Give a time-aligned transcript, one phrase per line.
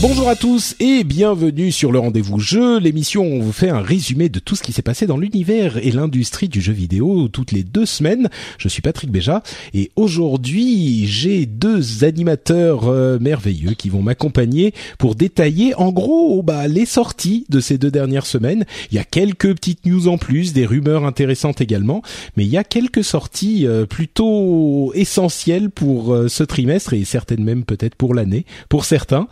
[0.00, 3.80] Bonjour à tous et bienvenue sur le rendez-vous jeu, l'émission où on vous fait un
[3.80, 7.50] résumé de tout ce qui s'est passé dans l'univers et l'industrie du jeu vidéo toutes
[7.50, 8.28] les deux semaines.
[8.58, 9.42] Je suis Patrick Béja
[9.74, 16.68] et aujourd'hui j'ai deux animateurs euh, merveilleux qui vont m'accompagner pour détailler en gros bah,
[16.68, 18.66] les sorties de ces deux dernières semaines.
[18.92, 22.02] Il y a quelques petites news en plus, des rumeurs intéressantes également,
[22.36, 27.42] mais il y a quelques sorties euh, plutôt essentielles pour euh, ce trimestre et certaines
[27.42, 29.26] même peut-être pour l'année, pour certains.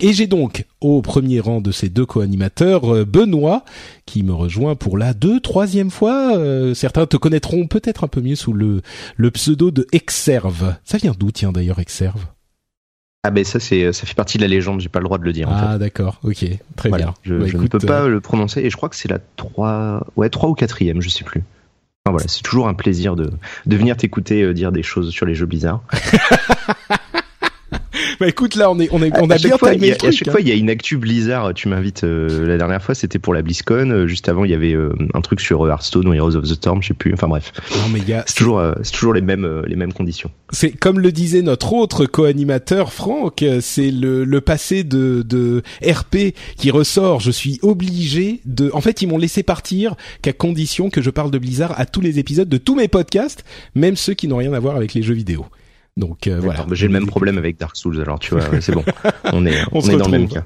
[0.00, 3.64] Et j'ai donc au premier rang de ces deux co-animateurs euh, Benoît
[4.06, 6.36] qui me rejoint pour la deux troisième fois.
[6.36, 8.82] Euh, certains te connaîtront peut-être un peu mieux sous le
[9.16, 10.74] le pseudo de Exerve.
[10.84, 12.26] Ça vient d'où tiens d'ailleurs Exerve?
[13.24, 15.24] Ah ben ça c'est ça fait partie de la légende, j'ai pas le droit de
[15.24, 15.48] le dire.
[15.50, 16.44] Ah d'accord, ok,
[16.76, 17.14] très bien.
[17.22, 20.30] Je, bah, ne peux pas le prononcer et je crois que c'est la 3 ouais
[20.30, 21.42] 3 ou quatrième, je sais plus.
[22.04, 23.30] Enfin, voilà, c'est toujours un plaisir de
[23.66, 25.82] de venir t'écouter dire des choses sur les jeux bizarres.
[28.20, 29.96] bah écoute, là, on est, on est, on a, à bien fois, timé a, le
[29.96, 30.30] truc, À chaque hein.
[30.32, 31.54] fois, il y a une actu Blizzard.
[31.54, 33.90] Tu m'invites euh, la dernière fois, c'était pour la BlizzCon.
[33.90, 36.44] Euh, Juste avant, il y avait euh, un truc sur euh, Hearthstone ou Heroes of
[36.44, 37.12] the Storm, je sais plus.
[37.14, 39.92] Enfin bref, Non mais gars, c'est toujours, euh, c'est toujours les mêmes, euh, les mêmes
[39.92, 40.30] conditions.
[40.50, 46.34] c'est comme le disait notre autre co-animateur Franck, c'est le, le passé de, de RP
[46.56, 47.20] qui ressort.
[47.20, 48.70] Je suis obligé de.
[48.72, 52.00] En fait, ils m'ont laissé partir qu'à condition que je parle de Blizzard à tous
[52.00, 53.44] les épisodes de tous mes podcasts,
[53.74, 55.46] même ceux qui n'ont rien à voir avec les jeux vidéo.
[55.98, 56.64] Donc euh, voilà.
[56.72, 58.00] J'ai le même problème avec Dark Souls.
[58.00, 58.84] Alors tu vois, c'est bon.
[59.32, 60.44] On est, On on, se est dans le même cas.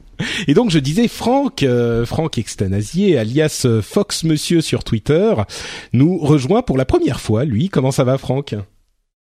[0.49, 5.35] Et donc je disais Franck, euh, Franck Extanasier, alias euh, Fox Monsieur sur Twitter,
[5.93, 7.45] nous rejoint pour la première fois.
[7.45, 8.55] Lui, comment ça va, Franck?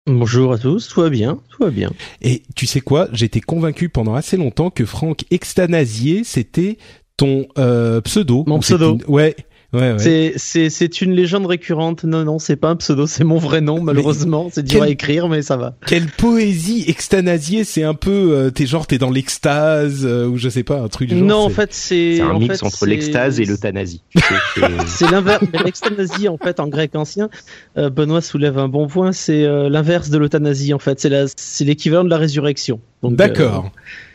[0.06, 1.91] Bonjour à tous, tout va bien, tout va bien.
[2.22, 3.09] Et tu sais quoi?
[3.12, 6.78] J'étais convaincu pendant assez longtemps que Franck Extanasier c'était
[7.16, 8.44] ton euh, pseudo.
[8.47, 8.94] Mon pseudo.
[8.94, 9.37] une- Ouais.
[9.72, 9.99] Ouais, ouais.
[9.99, 12.05] C'est c'est c'est une légende récurrente.
[12.05, 14.49] Non non, c'est pas un pseudo, c'est mon vrai nom malheureusement.
[14.53, 15.77] C'est dur quel- à écrire mais ça va.
[15.87, 20.50] Quelle poésie Extanasier, c'est un peu euh, t'es genre t'es dans l'extase euh, ou je
[20.50, 21.27] sais pas un truc du genre.
[21.27, 24.03] non, en fait c'est C'est un en mix fait, entre l'extase et l'euthanasie.
[24.87, 25.44] C'est- l'inverse.
[25.53, 27.31] mais L'extasie en fait en grec ancien.
[27.78, 29.12] euh, Benoît soulève un bon point.
[29.12, 31.00] C'est euh, l'inverse de l'euthanasie en fait.
[31.00, 32.81] C'est la c'est l'équivalent de la résurrection.
[33.03, 33.71] D'accord.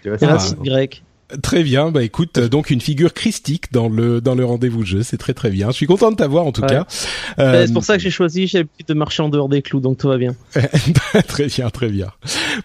[0.06, 1.04] Euh, c'est racine grecque.
[1.44, 5.04] Très bien, bah écoute, euh, donc une figure christique dans le dans le rendez-vous jeu,
[5.04, 5.68] c'est très très bien.
[5.72, 6.68] Je suis content de t'avoir en tout Ouais.
[6.68, 6.86] cas.
[7.40, 8.48] Euh, Euh, C'est pour ça que j'ai choisi.
[8.48, 10.36] J'ai l'habitude de marcher en dehors des clous, donc tout va bien.
[11.28, 12.08] très bien, très bien.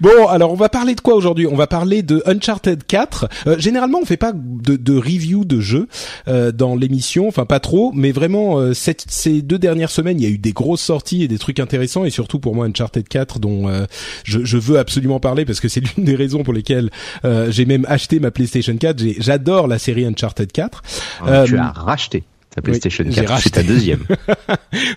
[0.01, 1.47] Bon, alors on va parler de quoi aujourd'hui?
[1.49, 3.29] On va parler de Uncharted 4.
[3.49, 5.89] Euh, généralement, on fait pas de, de review de jeux
[6.29, 10.23] euh, dans l'émission, enfin pas trop, mais vraiment euh, cette- ces deux dernières semaines, il
[10.23, 13.09] y a eu des grosses sorties et des trucs intéressants, et surtout pour moi Uncharted
[13.09, 13.87] 4, dont euh,
[14.25, 16.91] je, je veux absolument parler parce que c'est l'une des raisons pour lesquelles
[17.25, 18.99] euh, j'ai même acheté ma PlayStation 4.
[18.99, 20.83] J'ai- J'adore la série Uncharted 4.
[21.27, 22.25] Ah, tu Euh, as racheté
[22.55, 23.29] ta PlayStation j'ai 4.
[23.31, 23.51] racheté.
[23.55, 24.01] C'est ta deuxième.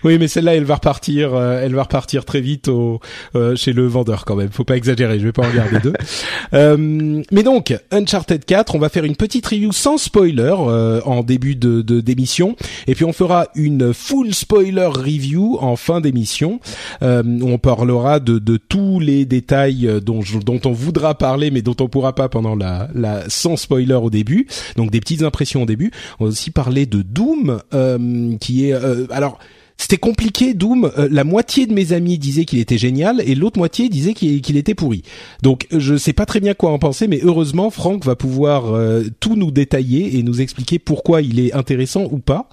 [0.04, 3.00] Oui, mais celle-là, elle va repartir, euh, elle va repartir très vite au
[3.34, 4.48] euh, chez le vendeur quand même.
[4.50, 5.92] Faut pas exagérer, je vais pas en garder deux.
[6.54, 11.22] Euh, mais donc, Uncharted 4, on va faire une petite review sans spoiler euh, en
[11.24, 12.54] début de de- d'émission,
[12.86, 16.60] et puis on fera une full spoiler review en fin d'émission.
[17.02, 21.50] Euh, où on parlera de de tous les détails euh, dont dont on voudra parler,
[21.50, 24.46] mais dont on pourra pas pendant la la sans spoiler au début.
[24.76, 25.90] Donc des petites impressions au début.
[26.20, 29.38] On va aussi parler de Doom, euh, qui est euh, alors
[29.78, 30.90] c'était compliqué Doom.
[30.98, 34.56] Euh, la moitié de mes amis disaient qu'il était génial et l'autre moitié disait qu'il
[34.56, 35.02] était pourri.
[35.42, 39.04] Donc je sais pas très bien quoi en penser, mais heureusement Franck va pouvoir euh,
[39.20, 42.48] tout nous détailler et nous expliquer pourquoi il est intéressant ou pas.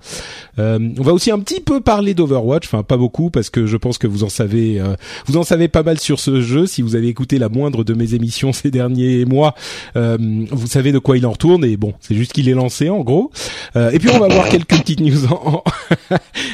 [0.60, 3.78] Euh, on va aussi un petit peu parler d'Overwatch, enfin pas beaucoup parce que je
[3.78, 6.66] pense que vous en savez, euh, vous en savez pas mal sur ce jeu.
[6.66, 9.56] Si vous avez écouté la moindre de mes émissions ces derniers mois,
[9.96, 10.18] euh,
[10.52, 11.64] vous savez de quoi il en retourne.
[11.66, 13.32] Et bon, c'est juste qu'il est lancé en gros.
[13.76, 15.26] Euh, et puis on va voir quelques petites news.
[15.28, 15.64] En, en-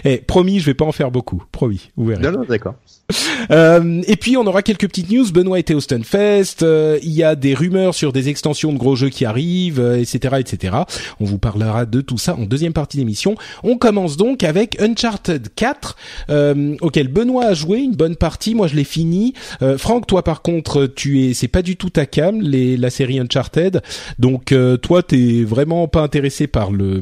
[0.06, 1.92] Eh, promis, promis, je vais pas en faire beaucoup, promis.
[1.96, 2.22] Vous verrez.
[2.22, 2.76] Non, non, d'accord.
[3.52, 5.26] Euh, et puis on aura quelques petites news.
[5.32, 6.62] Benoît était au Stunfest.
[6.62, 10.20] Euh, il y a des rumeurs sur des extensions de gros jeux qui arrivent, etc.,
[10.34, 10.78] euh, etc.
[11.20, 13.36] On vous parlera de tout ça en deuxième partie d'émission.
[13.64, 15.96] On commence donc avec Uncharted 4,
[16.30, 18.54] euh, auquel Benoît a joué une bonne partie.
[18.54, 19.34] Moi, je l'ai fini.
[19.78, 23.20] Franck, toi, par contre, tu es, c'est pas du tout ta cam, les, la série
[23.20, 23.82] Uncharted.
[24.20, 24.54] Donc,
[24.84, 27.02] toi, t'es vraiment pas intéressé par le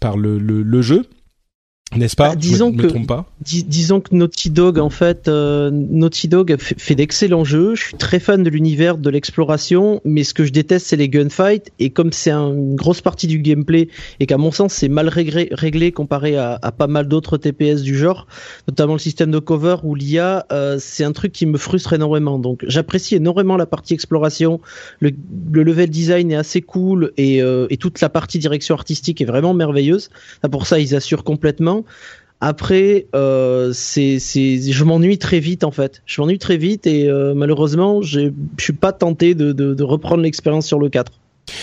[0.00, 1.06] par le, le jeu.
[1.96, 3.24] N'est-ce pas bah, Disons me, que pas.
[3.40, 7.74] disons que Naughty Dog en fait, euh, Naughty Dog fait, d'excellents jeux.
[7.74, 11.08] Je suis très fan de l'univers de l'exploration, mais ce que je déteste c'est les
[11.08, 11.72] gunfights.
[11.78, 13.88] Et comme c'est une grosse partie du gameplay
[14.20, 17.80] et qu'à mon sens c'est mal réglé, réglé comparé à, à pas mal d'autres TPS
[17.80, 18.26] du genre,
[18.68, 22.38] notamment le système de cover ou l'IA, euh, c'est un truc qui me frustre énormément.
[22.38, 24.60] Donc j'apprécie énormément la partie exploration.
[25.00, 25.10] Le,
[25.50, 29.26] le, level design est assez cool et, euh, et toute la partie direction artistique est
[29.26, 30.10] vraiment merveilleuse.
[30.50, 31.77] Pour ça ils assurent complètement.
[32.40, 36.02] Après, euh, c'est, je m'ennuie très vite en fait.
[36.06, 40.22] Je m'ennuie très vite et euh, malheureusement, je suis pas tenté de, de, de reprendre
[40.22, 41.12] l'expérience sur le 4.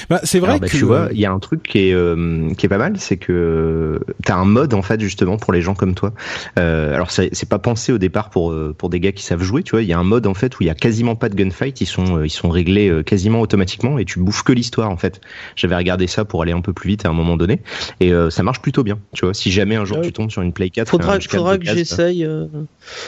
[0.09, 2.53] Bah, c'est vrai bah, que tu vois, il y a un truc qui est euh,
[2.57, 5.61] qui est pas mal, c'est que tu as un mode en fait justement pour les
[5.61, 6.13] gens comme toi.
[6.59, 9.63] Euh, alors c'est pas pensé au départ pour euh, pour des gars qui savent jouer,
[9.63, 9.81] tu vois.
[9.81, 11.79] Il y a un mode en fait où il y a quasiment pas de gunfight,
[11.81, 15.21] ils sont ils sont réglés quasiment automatiquement et tu bouffes que l'histoire en fait.
[15.55, 17.61] J'avais regardé ça pour aller un peu plus vite à un moment donné
[17.99, 19.33] et ça marche plutôt bien, tu vois.
[19.33, 22.27] Si jamais un jour tu tombes sur une Play 4, faudra, faudra que j'essaye.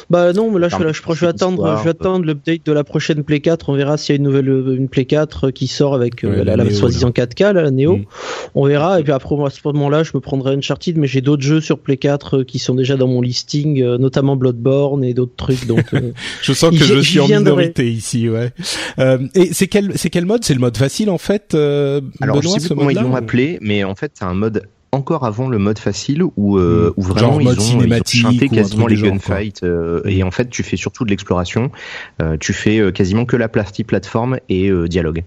[0.09, 2.83] Bah non, mais là, je, je, je, vais attendre, je vais attendre l'update de la
[2.83, 3.69] prochaine Play 4.
[3.69, 6.66] On verra s'il y a une nouvelle une Play 4 qui sort avec la, la
[6.71, 7.97] soi-disant 4K, la Neo.
[7.97, 8.05] Mm.
[8.55, 8.99] On verra.
[8.99, 11.79] Et puis après, à ce moment-là, je me prendrai Uncharted, mais j'ai d'autres jeux sur
[11.79, 15.65] Play 4 euh, qui sont déjà dans mon listing, euh, notamment Bloodborne et d'autres trucs.
[15.67, 16.11] Donc, euh,
[16.41, 18.51] je sens que je suis en minorité ici, ouais.
[19.35, 20.43] et c'est quel, c'est quel mode?
[20.43, 21.53] C'est le mode facile en fait.
[21.53, 24.67] Alors, Benoît, je sais plus comment ils l'ont appelé, mais en fait, c'est un mode
[24.93, 26.93] encore avant le mode facile où, euh, mm.
[26.95, 29.65] où vraiment ils, ont, cinématique ils quasiment les gunfights
[30.05, 31.71] et en fait tu fais surtout de l'exploration
[32.39, 35.23] tu fais quasiment que la partie plateforme et dialogue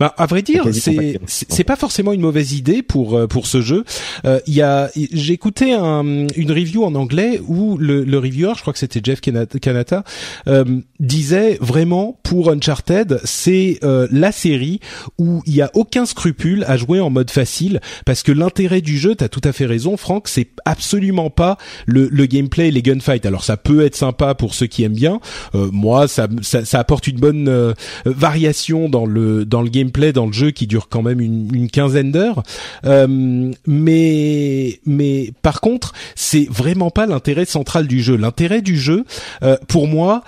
[0.00, 3.60] bah, à vrai dire, c'est c'est pas forcément une mauvaise idée pour euh, pour ce
[3.60, 3.84] jeu.
[4.24, 4.90] Euh, Il y a,
[5.28, 9.20] écouté un, une review en anglais où le, le reviewer, je crois que c'était Jeff
[9.20, 10.04] Kanata,
[10.48, 14.80] euh, disait vraiment pour Uncharted, c'est euh, la série
[15.16, 18.98] où il y a aucun scrupule à jouer en mode facile parce que l'intérêt du
[18.98, 23.26] jeu, t'as tout à fait raison, Franck, c'est absolument pas le, le gameplay, les gunfights.
[23.26, 25.20] Alors ça peut être sympa pour ceux qui aiment bien.
[25.54, 30.32] moi, ça, ça, ça apporte une bonne variation dans le dans le gameplay dans le
[30.32, 32.42] jeu qui dure quand même une, une quinzaine d'heures.
[32.84, 38.16] Euh, mais mais par contre, c'est vraiment pas l'intérêt central du jeu.
[38.16, 39.04] L'intérêt du jeu,
[39.42, 40.22] euh, pour moi,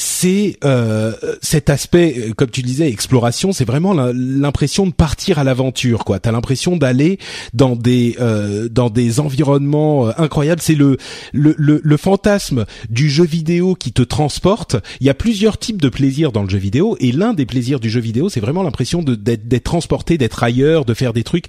[0.00, 1.12] c'est euh,
[1.42, 3.50] cet aspect, euh, comme tu disais, exploration.
[3.50, 6.20] C'est vraiment l'impression de partir à l'aventure, quoi.
[6.20, 7.18] T'as l'impression d'aller
[7.52, 10.62] dans des euh, dans des environnements euh, incroyables.
[10.62, 10.98] C'est le,
[11.32, 14.76] le, le le fantasme du jeu vidéo qui te transporte.
[15.00, 17.80] Il y a plusieurs types de plaisirs dans le jeu vidéo, et l'un des plaisirs
[17.80, 21.46] du jeu vidéo, c'est vraiment l'impression d'être transporté, d'être ailleurs, de faire des trucs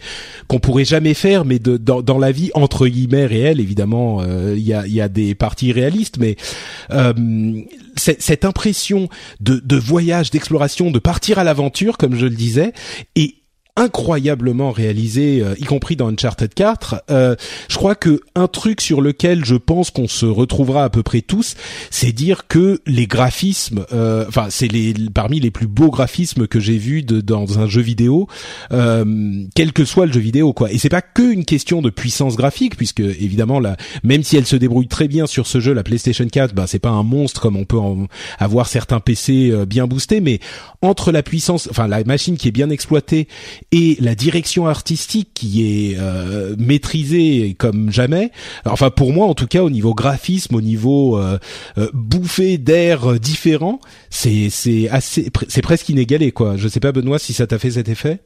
[0.48, 3.60] qu'on pourrait jamais faire, mais de dans, dans la vie entre guillemets réelle.
[3.60, 6.36] Évidemment, il y a il y a des parties réalistes, mais
[8.00, 9.10] cette impression
[9.40, 12.74] de, de voyage, d'exploration, de partir à l'aventure, comme je le disais,
[13.16, 13.39] et
[13.80, 17.04] incroyablement réalisé, euh, y compris dans Uncharted 4.
[17.10, 17.36] Euh,
[17.70, 21.22] je crois que un truc sur lequel je pense qu'on se retrouvera à peu près
[21.22, 21.56] tous,
[21.90, 26.60] c'est dire que les graphismes, euh, enfin c'est les parmi les plus beaux graphismes que
[26.60, 28.28] j'ai vus dans un jeu vidéo,
[28.70, 30.72] quel que soit le jeu vidéo quoi.
[30.72, 34.46] Et c'est pas que une question de puissance graphique, puisque évidemment là, même si elle
[34.46, 37.40] se débrouille très bien sur ce jeu, la PlayStation 4, bah c'est pas un monstre
[37.42, 38.08] comme on peut en
[38.40, 40.40] avoir certains PC bien boostés, mais
[40.82, 43.28] entre la puissance, enfin la machine qui est bien exploitée
[43.72, 48.32] et la direction artistique qui est euh, maîtrisée comme jamais.
[48.66, 51.38] Enfin pour moi en tout cas au niveau graphisme, au niveau euh,
[51.78, 56.58] euh bouffée d'air différent, c'est c'est assez c'est presque inégalé quoi.
[56.58, 58.22] Je sais pas Benoît si ça t'a fait cet effet?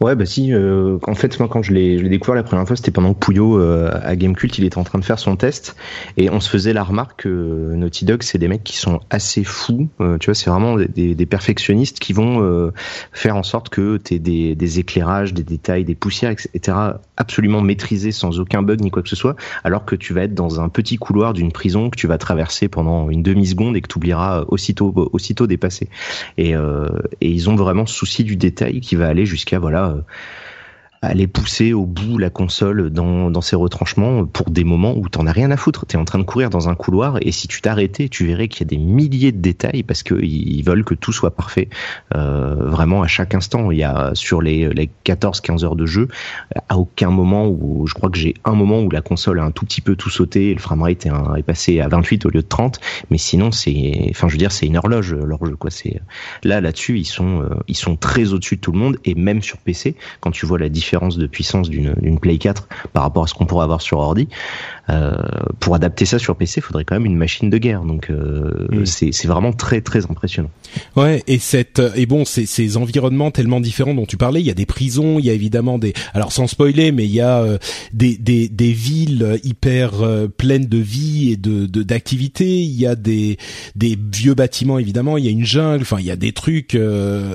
[0.00, 0.52] Ouais, bah si.
[0.52, 3.58] Euh, en fait, moi, quand je l'ai, découvert la première fois, c'était pendant que Pouillot
[3.58, 5.76] euh, à Gamecult, il était en train de faire son test,
[6.16, 9.44] et on se faisait la remarque que Naughty Dog, c'est des mecs qui sont assez
[9.44, 9.88] fous.
[10.00, 12.70] Euh, tu vois, c'est vraiment des, perfectionnistes qui vont euh,
[13.12, 16.76] faire en sorte que tu des, des éclairages, des détails, des poussières, etc.,
[17.16, 20.34] absolument maîtrisés sans aucun bug ni quoi que ce soit, alors que tu vas être
[20.34, 23.80] dans un petit couloir d'une prison que tu vas traverser pendant une demi seconde et
[23.80, 25.88] que tu oublieras aussitôt, aussitôt dépassé.
[26.36, 29.94] Et, et ils ont vraiment ce souci du détail qui va aller jusqu'à voilà
[31.06, 35.26] aller pousser au bout la console dans, dans ses retranchements pour des moments où t'en
[35.26, 35.86] as rien à foutre.
[35.86, 38.60] T'es en train de courir dans un couloir et si tu t'arrêtais, tu verrais qu'il
[38.60, 41.68] y a des milliers de détails parce qu'ils veulent que tout soit parfait
[42.14, 43.70] euh, vraiment à chaque instant.
[43.70, 46.08] Il y a sur les, les 14-15 heures de jeu,
[46.68, 49.50] à aucun moment où je crois que j'ai un moment où la console a un
[49.50, 52.42] tout petit peu tout sauté et le framerate est, est passé à 28 au lieu
[52.42, 52.80] de 30,
[53.10, 55.70] mais sinon c'est, enfin je veux dire c'est une horloge jeu quoi.
[55.70, 56.00] C'est
[56.42, 59.42] là là-dessus ils sont euh, ils sont très au-dessus de tout le monde et même
[59.42, 63.26] sur PC quand tu vois la différence de puissance d'une Play 4 par rapport à
[63.26, 64.28] ce qu'on pourrait avoir sur ordi,
[65.60, 67.82] pour adapter ça sur PC, il faudrait quand même une machine de guerre.
[67.82, 68.84] Donc euh, mm.
[68.84, 70.50] c'est vraiment très très impressionnant.
[70.96, 74.50] Ouais, et cette et bon, ces, ces environnements tellement différents dont tu parlais, il y
[74.50, 77.40] a des prisons, il y a évidemment des alors sans spoiler, mais il y a
[77.40, 77.58] euh,
[77.92, 79.92] des, des des villes hyper
[80.36, 83.38] pleines de vie et de d'activité, il y a des
[83.76, 86.78] des vieux bâtiments évidemment, il y a une jungle, enfin il y a des trucs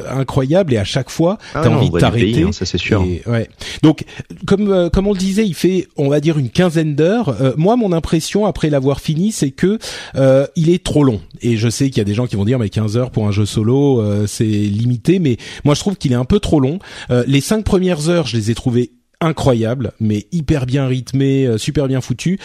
[0.10, 2.44] incroyables et à chaque fois ah t'as envie de t'arrêter.
[2.44, 3.04] Hein, ça c'est sûr.
[3.26, 3.50] ouais.
[3.82, 4.04] Donc
[4.46, 7.76] comme comme on le disait, il fait on va dire une quinzaine d'heures euh, moi,
[7.76, 9.80] mon impression après l'avoir fini, c'est que
[10.16, 11.22] euh, il est trop long.
[11.42, 13.28] Et je sais qu'il y a des gens qui vont dire mais 15 heures pour
[13.28, 15.20] un jeu solo, euh, c'est limité.
[15.20, 16.80] Mais moi, je trouve qu'il est un peu trop long.
[17.28, 21.88] les cinq premières heures, je les ai trouvées incroyable, mais hyper bien rythmé, euh, super
[21.88, 22.40] bien foutu.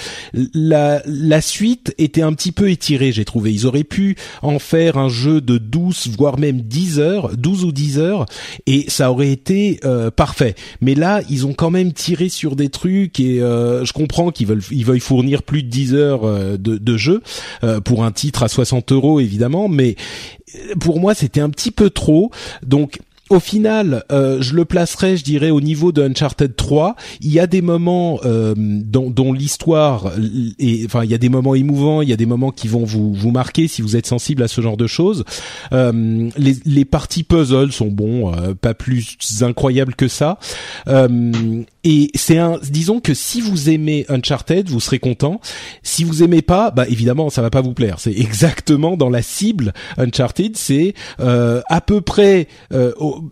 [0.54, 3.52] La, la suite était un petit peu étirée, j'ai trouvé.
[3.52, 7.72] Ils auraient pu en faire un jeu de 12, voire même 10 heures, 12 ou
[7.72, 8.26] 10 heures,
[8.66, 10.54] et ça aurait été euh, parfait.
[10.80, 14.48] Mais là, ils ont quand même tiré sur des trucs, et euh, je comprends qu'ils
[14.48, 17.22] veulent, ils veulent fournir plus de 10 heures de, de jeu
[17.84, 19.96] pour un titre à 60 euros, évidemment, mais
[20.80, 22.30] pour moi, c'était un petit peu trop.
[22.64, 23.00] Donc,
[23.30, 26.94] au final, euh, je le placerai, je dirais, au niveau de Uncharted 3.
[27.22, 30.12] Il y a des moments euh, dont, dont l'histoire,
[30.58, 32.84] est, enfin, il y a des moments émouvants, il y a des moments qui vont
[32.84, 35.24] vous vous marquer si vous êtes sensible à ce genre de choses.
[35.72, 40.38] Euh, les, les parties puzzle sont bons, euh, pas plus incroyables que ça.
[40.88, 45.40] Euh, et c'est un, disons que si vous aimez Uncharted, vous serez content.
[45.82, 48.00] Si vous aimez pas, bah évidemment, ça va pas vous plaire.
[48.00, 50.58] C'est exactement dans la cible Uncharted.
[50.58, 53.23] C'est euh, à peu près euh, Hmm.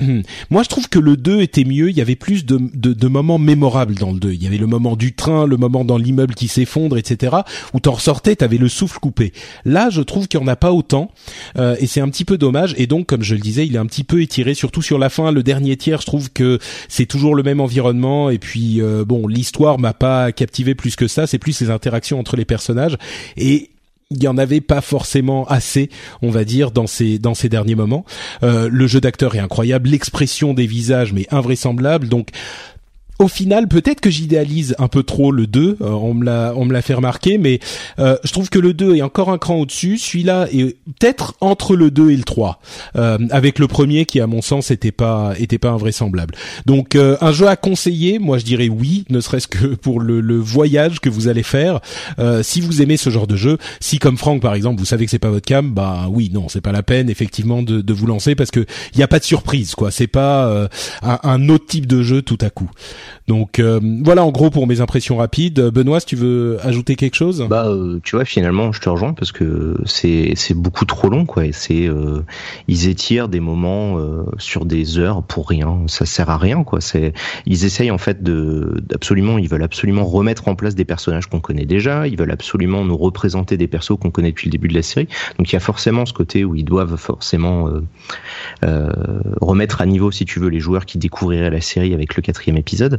[0.50, 1.90] Moi, je trouve que le 2 était mieux.
[1.90, 4.32] Il y avait plus de, de, de, moments mémorables dans le 2.
[4.32, 7.36] Il y avait le moment du train, le moment dans l'immeuble qui s'effondre, etc.
[7.74, 9.32] Où t'en ressortais, t'avais le souffle coupé.
[9.64, 11.10] Là, je trouve qu'il y en a pas autant,
[11.58, 12.74] euh, et c'est un petit peu dommage.
[12.78, 15.08] Et donc, comme je le disais, il est un petit peu étiré, surtout sur la
[15.08, 15.32] fin.
[15.32, 16.58] Le dernier tiers, je trouve que
[16.88, 18.30] c'est toujours le même environnement.
[18.30, 21.26] Et puis, euh, bon, l'histoire m'a pas captivé plus que ça.
[21.26, 22.96] C'est plus les interactions entre les personnages.
[23.36, 23.71] Et
[24.14, 25.90] il y en avait pas forcément assez,
[26.22, 28.04] on va dire, dans ces dans ces derniers moments.
[28.42, 32.08] Euh, le jeu d'acteur est incroyable, l'expression des visages mais invraisemblable.
[32.08, 32.28] Donc
[33.22, 36.64] au final, peut-être que j'idéalise un peu trop le 2, euh, on me l'a on
[36.64, 37.60] me l'a fait remarquer, mais
[37.98, 41.76] euh, je trouve que le 2 est encore un cran au-dessus, celui-là est peut-être entre
[41.76, 42.60] le 2 et le 3,
[42.96, 46.34] euh, avec le premier qui à mon sens était pas était pas invraisemblable.
[46.66, 51.00] Donc un jeu à conseiller, moi je dirais oui, ne serait-ce que pour le, voyage
[51.00, 51.80] que vous allez faire.
[52.42, 55.10] si vous aimez ce genre de jeu, si comme Franck par exemple, vous savez que
[55.10, 58.34] c'est pas votre cam, bah oui, non, c'est pas la peine effectivement de, vous lancer
[58.34, 58.64] parce que
[58.94, 60.68] il y a pas de surprise quoi, c'est pas
[61.02, 62.70] un autre type de jeu tout à coup.
[63.28, 65.60] Donc euh, voilà en gros pour mes impressions rapides.
[65.60, 67.46] Benoît, tu veux ajouter quelque chose?
[67.48, 71.24] Bah euh, tu vois finalement je te rejoins parce que c'est c'est beaucoup trop long
[71.24, 71.46] quoi.
[71.46, 72.22] Et c'est euh,
[72.68, 73.98] ils étirent des moments
[74.38, 75.82] sur des heures pour rien.
[75.86, 76.80] Ça sert à rien quoi.
[76.80, 77.12] C'est
[77.46, 81.40] ils essayent en fait de absolument ils veulent absolument remettre en place des personnages qu'on
[81.40, 82.06] connaît déjà.
[82.06, 85.08] Ils veulent absolument nous représenter des persos qu'on connaît depuis le début de la série.
[85.38, 87.70] Donc il y a forcément ce côté où ils doivent forcément
[89.40, 92.56] remettre à niveau si tu veux les joueurs qui découvriraient la série avec le quatrième
[92.56, 92.91] épisode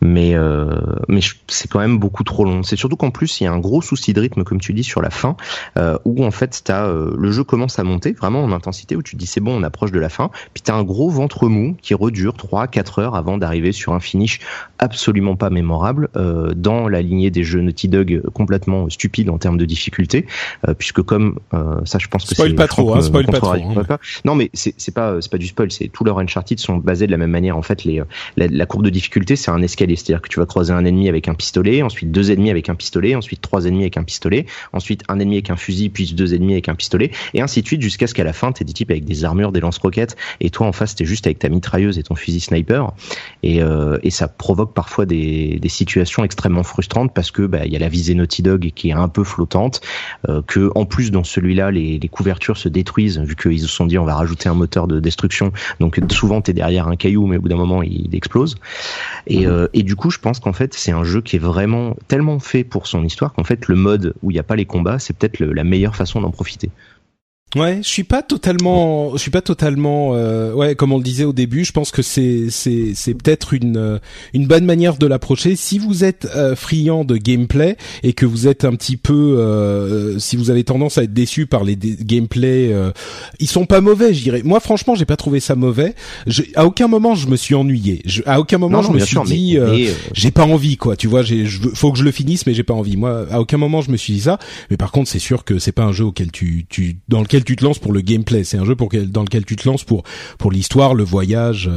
[0.00, 0.76] mais euh,
[1.08, 2.62] mais c'est quand même beaucoup trop long.
[2.62, 4.84] C'est surtout qu'en plus il y a un gros souci de rythme comme tu dis
[4.84, 5.36] sur la fin
[5.78, 9.02] euh, où en fait t'as euh, le jeu commence à monter vraiment en intensité où
[9.02, 11.48] tu te dis c'est bon on approche de la fin puis t'as un gros ventre
[11.48, 14.40] mou qui redure 3 4 heures avant d'arriver sur un finish
[14.78, 19.58] absolument pas mémorable euh, dans la lignée des jeux Naughty Dog complètement stupide en termes
[19.58, 20.26] de difficulté
[20.78, 21.38] puisque comme
[21.84, 23.98] ça je pense que spoil pas trop hein, spoil pas trop hein.
[24.24, 27.06] non mais c'est c'est pas c'est pas du spoil c'est tous leurs Uncharted sont basés
[27.06, 28.02] de la même manière en fait les
[28.36, 29.96] la, la courbe de difficulté c'est un escalier.
[29.96, 32.74] C'est-à-dire que tu vas croiser un ennemi avec un pistolet, ensuite deux ennemis avec un
[32.74, 36.34] pistolet, ensuite trois ennemis avec un pistolet, ensuite un ennemi avec un fusil, puis deux
[36.34, 38.72] ennemis avec un pistolet, et ainsi de suite jusqu'à ce qu'à la fin, t'es des
[38.72, 41.98] types avec des armures, des lance-roquettes, et toi en face, t'es juste avec ta mitrailleuse
[41.98, 42.92] et ton fusil sniper.
[43.42, 47.72] Et, euh, et ça provoque parfois des, des situations extrêmement frustrantes parce que bah, il
[47.72, 49.80] y a la visée Naughty Dog qui est un peu flottante,
[50.28, 53.86] euh, que en plus dans celui-là, les, les couvertures se détruisent vu qu'ils se sont
[53.86, 55.52] dit on va rajouter un moteur de destruction.
[55.80, 58.56] Donc souvent t'es derrière un caillou, mais au bout d'un moment il explose.
[59.26, 61.96] Et, euh, et du coup, je pense qu'en fait, c'est un jeu qui est vraiment
[62.08, 64.66] tellement fait pour son histoire qu'en fait, le mode où il n'y a pas les
[64.66, 66.70] combats, c'est peut-être la meilleure façon d'en profiter.
[67.54, 71.24] Ouais, je suis pas totalement, je suis pas totalement, euh, ouais, comme on le disait
[71.24, 73.98] au début, je pense que c'est c'est c'est peut-être une euh,
[74.32, 75.54] une bonne manière de l'approcher.
[75.54, 80.18] Si vous êtes euh, friand de gameplay et que vous êtes un petit peu, euh,
[80.18, 82.74] si vous avez tendance à être déçu par les gameplay,
[83.38, 84.40] ils sont pas mauvais, je dirais.
[84.44, 85.94] Moi, franchement, j'ai pas trouvé ça mauvais.
[86.26, 88.00] Je, à aucun moment, je me suis ennuyé.
[88.06, 89.58] Je, à aucun moment, je me suis dit,
[90.14, 90.96] j'ai pas envie, quoi.
[90.96, 91.44] Tu vois, j'ai,
[91.74, 92.96] faut que je le finisse, mais j'ai pas envie.
[92.96, 94.38] Moi, à aucun moment, je me suis dit ça.
[94.70, 97.41] Mais par contre, c'est sûr que c'est pas un jeu auquel tu tu dans lequel
[97.42, 98.44] tu te lances pour le gameplay.
[98.44, 100.02] C'est un jeu pour dans lequel tu te lances pour
[100.38, 101.70] pour l'histoire, le voyage.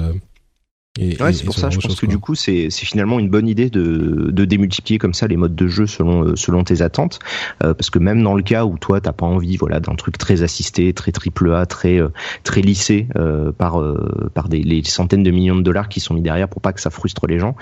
[1.00, 1.70] Euh, et, ouais, c'est pour ça.
[1.70, 5.28] Je pense que du coup, c'est finalement une bonne idée de, de démultiplier comme ça
[5.28, 7.20] les modes de jeu selon euh, selon tes attentes,
[7.64, 10.18] euh, parce que même dans le cas où toi t'as pas envie, voilà, d'un truc
[10.18, 12.10] très assisté, très triple A, très euh,
[12.44, 13.82] très lissé euh, par
[14.34, 16.82] par des les centaines de millions de dollars qui sont mis derrière pour pas que
[16.82, 17.56] ça frustre les gens,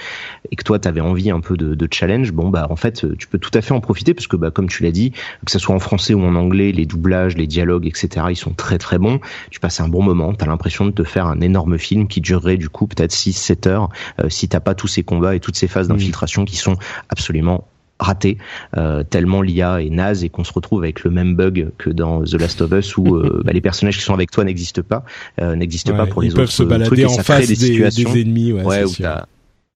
[0.51, 3.27] et que toi t'avais envie un peu de, de, challenge, bon bah en fait tu
[3.27, 5.11] peux tout à fait en profiter parce que bah comme tu l'as dit,
[5.45, 8.27] que ça soit en français ou en anglais, les doublages, les dialogues, etc.
[8.29, 9.19] Ils sont très très bons.
[9.49, 10.33] Tu passes un bon moment.
[10.33, 13.89] T'as l'impression de te faire un énorme film qui durerait du coup peut-être 6-7 heures
[14.19, 16.75] euh, si t'as pas tous ces combats et toutes ces phases d'infiltration qui sont
[17.09, 17.67] absolument
[17.99, 18.37] ratées
[18.75, 22.23] euh, tellement l'IA est naze et qu'on se retrouve avec le même bug que dans
[22.23, 25.05] The Last of Us où euh, bah, les personnages qui sont avec toi n'existent pas,
[25.39, 26.37] n'existent pas pour les autres.
[26.37, 28.85] Ils peuvent se balader en face des, des, ennemis, ouais, ouais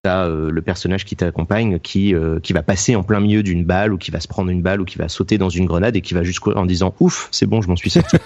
[0.07, 3.93] euh, le personnage qui t'accompagne qui euh, qui va passer en plein milieu d'une balle
[3.93, 6.01] ou qui va se prendre une balle ou qui va sauter dans une grenade et
[6.01, 8.17] qui va juste en disant ouf c'est bon je m'en suis sorti.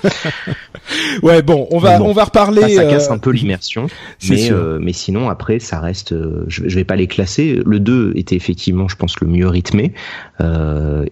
[1.23, 2.75] ouais bon on va on va reparler.
[2.75, 3.87] Ça, casse euh, un peu l'immersion
[4.29, 6.13] mais mais sinon après ça reste
[6.47, 7.59] je, je vais pas les classer.
[7.65, 9.93] Le 2 était effectivement je pense le mieux rythmé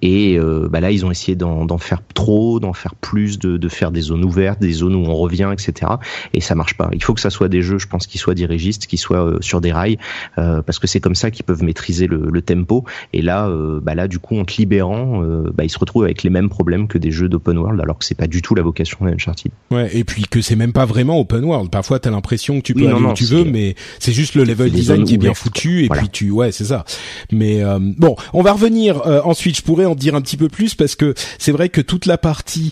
[0.01, 3.91] et bah là ils ont essayé d'en faire trop d'en faire plus de de faire
[3.91, 5.91] des zones ouvertes des zones où on revient etc
[6.33, 6.89] et ça marche pas.
[6.93, 9.61] Il faut que ça soit des jeux je pense qui soient dirigistes qui soient sur
[9.61, 9.97] des rails.
[10.37, 12.85] Euh, parce que c'est comme ça qu'ils peuvent maîtriser le, le tempo.
[13.13, 16.03] Et là, euh, bah là, du coup, en te libérant, euh, bah, ils se retrouvent
[16.03, 18.55] avec les mêmes problèmes que des jeux d'open world, alors que c'est pas du tout
[18.55, 19.51] la vocation d'Uncharted.
[19.71, 21.69] Ouais, et puis que c'est même pas vraiment open world.
[21.69, 24.71] Parfois, t'as l'impression que tu peux aller où tu veux, mais c'est juste le level
[24.71, 25.85] design qui est bien foutu.
[25.85, 26.85] Et puis tu, ouais, c'est ça.
[27.31, 27.61] Mais
[27.97, 29.57] bon, on va revenir ensuite.
[29.57, 32.17] Je pourrais en dire un petit peu plus parce que c'est vrai que toute la
[32.17, 32.71] partie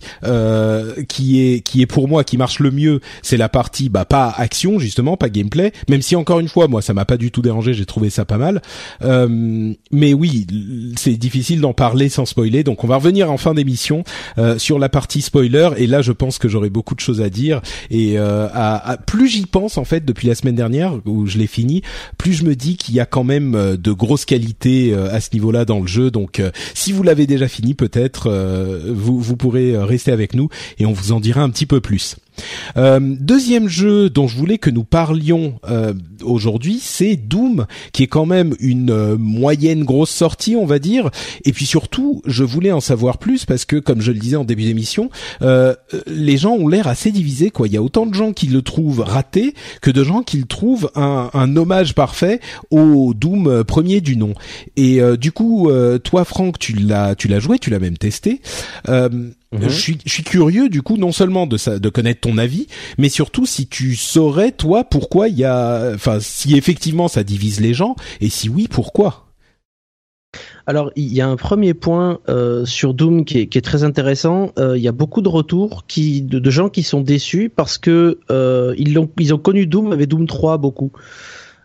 [1.08, 4.34] qui est qui est pour moi qui marche le mieux, c'est la partie bah pas
[4.38, 5.72] action justement, pas gameplay.
[5.90, 8.26] Même si encore une fois, moi, ça m'a pas du tout dérangé j'ai trouvé ça
[8.26, 8.62] pas mal.
[9.04, 10.46] Euh, mais oui,
[10.98, 14.04] c'est difficile d'en parler sans spoiler, donc on va revenir en fin d'émission
[14.38, 15.70] euh, sur la partie spoiler.
[15.78, 17.62] Et là, je pense que j'aurai beaucoup de choses à dire.
[17.90, 21.48] Et euh, à, plus j'y pense en fait depuis la semaine dernière où je l'ai
[21.48, 21.82] fini,
[22.18, 25.66] plus je me dis qu'il y a quand même de grosses qualités à ce niveau-là
[25.66, 26.12] dans le jeu.
[26.12, 26.42] Donc,
[26.74, 28.30] si vous l'avez déjà fini, peut-être
[28.88, 32.18] vous vous pourrez rester avec nous et on vous en dira un petit peu plus.
[32.78, 38.08] Euh, deuxième jeu dont je voulais que nous parlions euh, aujourd'hui, c'est Doom, qui est
[38.08, 41.10] quand même une euh, moyenne grosse sortie, on va dire.
[41.46, 44.44] Et puis surtout, je voulais en savoir plus parce que, comme je le disais en
[44.44, 45.10] début d'émission,
[46.08, 47.50] les gens ont l'air assez divisés.
[47.50, 50.38] Quoi, il y a autant de gens qui le trouvent raté que de gens qui
[50.38, 52.40] le trouvent un, un hommage parfait
[52.72, 54.34] au Doom premier du nom.
[54.76, 55.70] Et du coup,
[56.04, 58.42] toi, Franck, tu l'as, tu l'as joué, tu l'as même testé.
[59.52, 59.62] Mhm.
[59.64, 63.10] Je, suis, je suis curieux du coup non seulement de, de connaître ton avis, mais
[63.10, 67.74] surtout si tu saurais toi pourquoi il y a, enfin si effectivement ça divise les
[67.74, 69.28] gens et si oui pourquoi?
[70.66, 74.52] Alors, il y a un premier point euh, sur Doom qui est, très intéressant.
[74.60, 78.20] Euh, il y a beaucoup de retours qui, de, gens qui sont déçus parce que
[78.30, 80.92] euh, ils, ont, ils ont connu Doom avec Doom 3 beaucoup.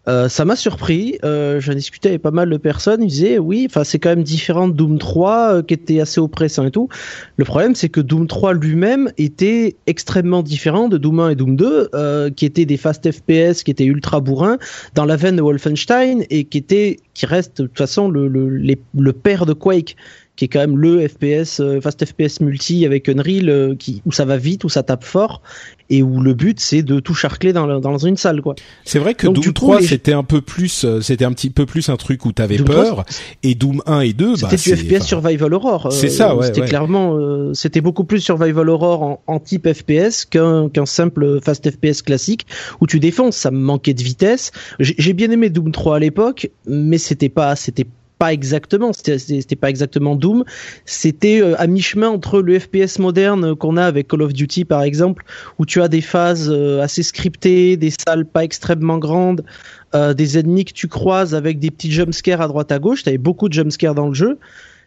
[0.09, 1.19] Euh, ça m'a surpris.
[1.25, 3.03] Euh, J'en discutais avec pas mal de personnes.
[3.03, 6.21] Ils disaient oui, enfin c'est quand même différent de Doom 3 euh, qui était assez
[6.21, 6.89] oppressant et tout.
[7.37, 11.57] Le problème c'est que Doom 3 lui-même était extrêmement différent de Doom 1 et Doom
[11.57, 14.59] 2, euh, qui étaient des fast FPS, qui étaient ultra bourrins
[14.95, 18.49] dans la veine de Wolfenstein et qui était, qui reste de toute façon le, le,
[18.49, 19.97] le père de Quake
[20.37, 24.13] qui est quand même le FPS, euh, fast FPS multi avec Unreal, euh, qui, où
[24.13, 25.43] ça va vite, où ça tape fort,
[25.91, 28.55] et où le but c'est de tout charcler dans, dans une salle, quoi.
[28.85, 31.91] C'est vrai que Doom 3 c'était un peu plus, euh, c'était un petit peu plus
[31.91, 33.05] un truc où t'avais peur,
[33.43, 35.93] et Doom 1 et 2, c'était bah, du FPS Survival Horror.
[35.93, 36.47] C'est ça, ouais.
[36.47, 41.71] C'était clairement, c'était beaucoup plus Survival Horror en, en type FPS qu'un qu'un simple fast
[41.71, 42.47] FPS classique
[42.81, 43.37] où tu défonces.
[43.37, 44.51] Ça me manquait de vitesse.
[44.79, 47.87] J'ai bien aimé Doom 3 à l'époque, mais c'était pas, c'était
[48.23, 50.45] pas exactement, c'était pas exactement Doom,
[50.85, 54.85] c'était euh, à mi-chemin entre le FPS moderne qu'on a avec Call of Duty par
[54.85, 55.25] exemple,
[55.59, 59.45] où tu as des phases euh, assez scriptées, des salles pas extrêmement grandes,
[59.97, 63.09] euh, des ennemis que tu croises avec des petits jumpscares à droite à gauche, tu
[63.09, 64.39] avais beaucoup de jumpscares dans le jeu,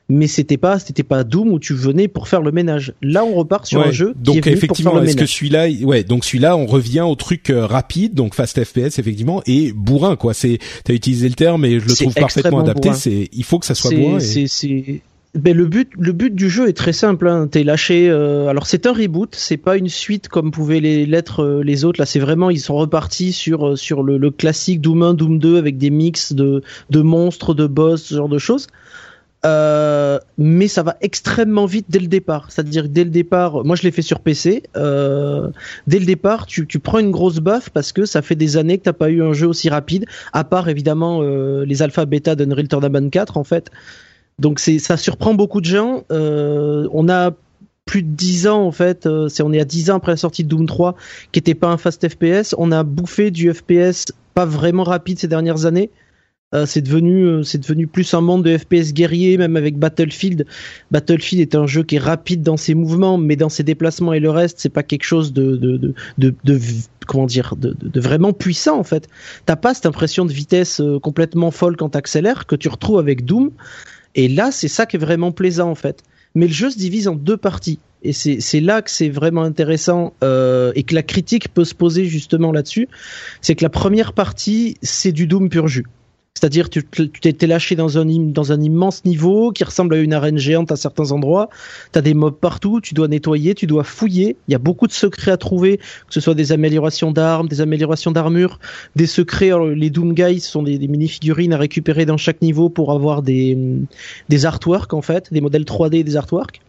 [0.10, 2.94] mais c'était pas c'était pas Doom où tu venais pour faire le ménage.
[3.02, 6.26] Là, on repart sur un jeu donc qui est effectivement est-ce que celui-là ouais, donc
[6.26, 10.60] celui-là on revient au truc euh, rapide donc fast FPS effectivement et bourrin quoi, c'est
[10.86, 13.66] tu as utilisé le terme et je le trouve parfaitement adapté, c'est il faut que
[13.66, 15.02] ça soit bourrin c'est
[15.36, 17.28] ben le but, le but du jeu est très simple.
[17.28, 17.48] Hein.
[17.48, 18.10] T'es lâché.
[18.10, 22.00] Euh, alors c'est un reboot, c'est pas une suite comme pouvaient l'être euh, les autres.
[22.00, 25.40] Là, c'est vraiment ils sont repartis sur euh, sur le, le, classique Doom 1, Doom
[25.40, 28.68] 2 avec des mix de de monstres, de boss, ce genre de choses.
[29.46, 32.48] Euh, mais ça va extrêmement vite dès le départ.
[32.50, 34.64] C'est-à-dire dès le départ, moi je l'ai fait sur PC.
[34.76, 35.50] Euh,
[35.88, 38.84] dès le départ, tu, prends une grosse baffe parce que ça fait des années que
[38.84, 42.68] t'as pas eu un jeu aussi rapide, à part évidemment euh, les alpha bêta d'Unreal
[42.68, 43.70] Tournament 4 en fait.
[44.40, 46.04] Donc ça surprend beaucoup de gens.
[46.10, 47.32] On a
[47.86, 50.50] plus de 10 ans en fait, on est à 10 ans après la sortie de
[50.50, 50.96] Doom 3
[51.32, 55.28] qui était pas un fast FPS, on a bouffé du FPS pas vraiment rapide ces
[55.28, 55.90] dernières années.
[56.54, 60.46] Euh, c'est devenu, euh, devenu plus un monde de FPS guerrier, même avec Battlefield.
[60.92, 64.20] Battlefield est un jeu qui est rapide dans ses mouvements, mais dans ses déplacements et
[64.20, 65.94] le reste, c'est pas quelque chose de,
[67.08, 69.10] comment dire, de, vraiment puissant en fait.
[69.48, 73.26] T'as pas cette impression de vitesse euh, complètement folle quand t'accélères que tu retrouves avec
[73.26, 73.50] Doom.
[74.14, 76.04] Et là, c'est ça qui est vraiment plaisant en fait.
[76.36, 77.80] Mais le jeu se divise en deux parties.
[78.04, 82.52] Et c'est là que c'est vraiment intéressant et que la critique peut se poser justement
[82.52, 82.88] là-dessus.
[83.42, 85.86] C'est que la première partie, c'est du Doom pur jus.
[86.36, 90.76] C'est-à-dire tu t'es lâché dans un, immense niveau qui ressemble à une arène géante à
[90.76, 91.50] certains endroits.
[91.94, 94.36] Tu as des mobs partout, tu dois nettoyer, tu dois fouiller.
[94.50, 97.62] Il y a beaucoup de secrets à trouver, que ce soit des améliorations d'armes, des
[97.62, 98.60] améliorations d'armure,
[98.98, 99.52] des secrets.
[99.76, 103.66] les Doom Guys sont des, mini-figurines à récupérer dans chaque niveau pour avoir des,
[104.44, 106.60] artworks en fait, des modèles 3D et des artworks.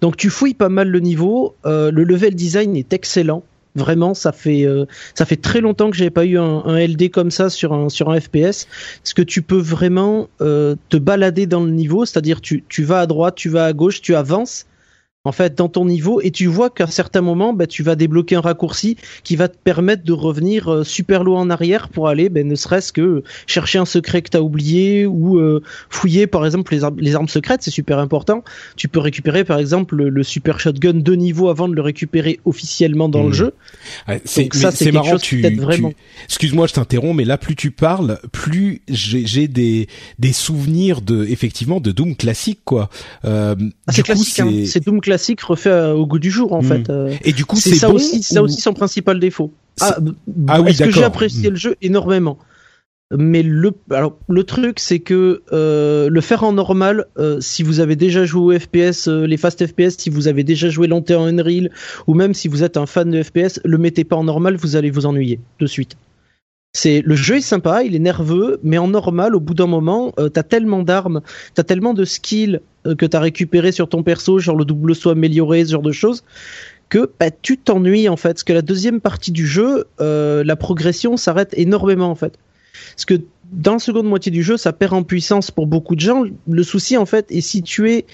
[0.00, 1.54] Donc tu fouilles pas mal le niveau.
[1.64, 3.44] Euh, le level design est excellent.
[3.74, 7.30] Vraiment, ça fait euh, ça fait très longtemps que j'avais pas eu un, LD comme
[7.30, 8.66] ça sur un sur un FPS.
[9.02, 13.00] Parce que tu peux vraiment euh, te balader dans le niveau, c'est-à-dire tu tu vas
[13.00, 14.66] à droite, tu vas à gauche, tu avances
[15.28, 18.36] en fait dans ton niveau et tu vois qu'à certains moments bah, tu vas débloquer
[18.36, 22.30] un raccourci qui va te permettre de revenir euh, super loin en arrière pour aller
[22.30, 26.46] ben, ne serait-ce que chercher un secret que tu as oublié ou euh, fouiller par
[26.46, 28.42] exemple les, les armes secrètes c'est super important
[28.76, 33.10] tu peux récupérer par exemple le, super shotgun de niveau avant de le récupérer officiellement
[33.10, 33.34] dans le mmh.
[33.34, 33.54] jeu
[34.24, 35.92] c'est c'est marrant tu, vraiment...
[36.24, 39.88] excuse-moi je t'interromps mais là plus tu parles plus j'ai des
[40.18, 42.88] des souvenirs de effectivement de Doom classique quoi
[43.26, 43.54] euh,
[43.86, 44.64] ah, c'est classique hein.
[44.66, 46.64] c'est Doom classique classique refait euh, au goût du jour en hmm.
[46.64, 46.90] fait.
[46.90, 47.12] Euh.
[47.24, 49.52] Et du coup, c'est ça aussi, ça aussi son principal défaut.
[49.80, 49.96] Ah,
[50.48, 51.52] ah oui, que j'ai apprécié hmm.
[51.52, 52.38] le jeu énormément?
[53.16, 57.06] Mais le, alors, le truc, c'est que euh, le faire en normal,
[57.40, 60.88] si vous avez déjà joué au FPS, les fast FPS, si vous avez déjà joué
[60.88, 61.70] longtemps en Unreal,
[62.06, 64.76] ou même si vous êtes un fan de FPS, le mettez pas en normal, vous
[64.76, 65.96] allez vous ennuyer de suite.
[66.74, 70.12] C'est le jeu est sympa, il est nerveux, mais en normal, au bout d'un moment,
[70.34, 71.22] t'as tellement d'armes,
[71.54, 72.60] t'as tellement de skills
[72.94, 75.92] que tu as récupéré sur ton perso, genre le double saut amélioré, ce genre de
[75.92, 76.22] choses,
[76.88, 78.30] que bah, tu t'ennuies en fait.
[78.30, 82.38] Parce que la deuxième partie du jeu, euh, la progression s'arrête énormément en fait.
[82.94, 83.20] Parce que
[83.52, 86.24] dans la seconde moitié du jeu, ça perd en puissance pour beaucoup de gens.
[86.48, 88.04] Le souci en fait est situé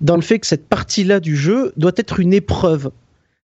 [0.00, 2.90] dans le fait que cette partie-là du jeu doit être une épreuve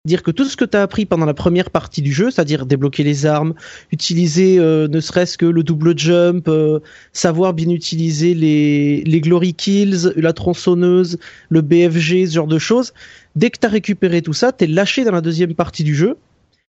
[0.06, 2.66] dire que tout ce que tu as appris pendant la première partie du jeu, c'est-à-dire
[2.66, 3.54] débloquer les armes,
[3.90, 6.80] utiliser euh, ne serait-ce que le double jump, euh,
[7.14, 12.92] savoir bien utiliser les, les glory kills, la tronçonneuse, le BFG, ce genre de choses,
[13.34, 15.94] dès que tu as récupéré tout ça, tu es lâché dans la deuxième partie du
[15.94, 16.18] jeu.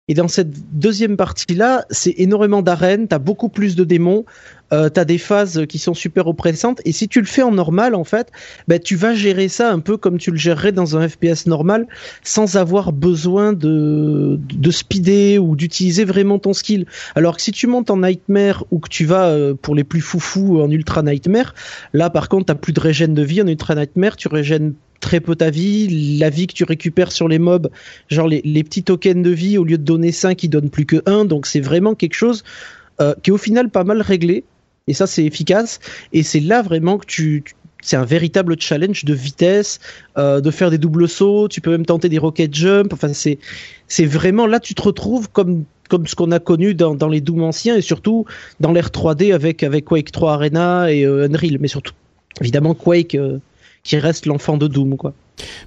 [0.08, 4.26] Et dans cette deuxième partie-là, c'est énormément d'arènes, t'as beaucoup plus de démons,
[4.74, 7.96] euh, t'as des phases qui sont super oppressantes, et si tu le fais en normal,
[7.96, 8.32] en fait,
[8.68, 11.88] ben, tu vas gérer ça un peu comme tu le gérerais dans un FPS normal,
[12.24, 16.86] sans avoir besoin de, de speeder ou d'utiliser vraiment ton skill.
[17.16, 20.02] Alors que si tu montes en Nightmare ou que tu vas, euh, pour les plus
[20.02, 21.54] foufous, en Ultra Nightmare,
[21.94, 25.20] là par contre, t'as plus de régène de vie en Ultra Nightmare, tu régènes très
[25.20, 27.70] peu ta vie, la vie que tu récupères sur les mobs,
[28.10, 31.02] genre les, petits tokens de vie, au lieu de donner 5, ils donnent plus que
[31.06, 32.44] 1, donc c'est vraiment quelque chose
[33.02, 34.44] euh, qui est au final pas mal réglé,
[34.90, 35.80] et ça c'est efficace,
[36.12, 37.44] et c'est là vraiment que tu,
[37.82, 39.80] c'est un véritable challenge de vitesse,
[40.18, 43.38] euh, de faire des doubles sauts, tu peux même tenter des rocket jump, enfin c'est,
[44.06, 45.66] vraiment, là tu te retrouves comme
[46.06, 48.26] ce qu'on a connu dans, les Doom anciens et surtout
[48.60, 51.94] dans l'ère 3D avec, avec Quake 3 Arena et euh, Unreal, mais surtout
[52.42, 53.18] évidemment Quake
[53.84, 55.14] qui reste l'enfant de Doom, quoi.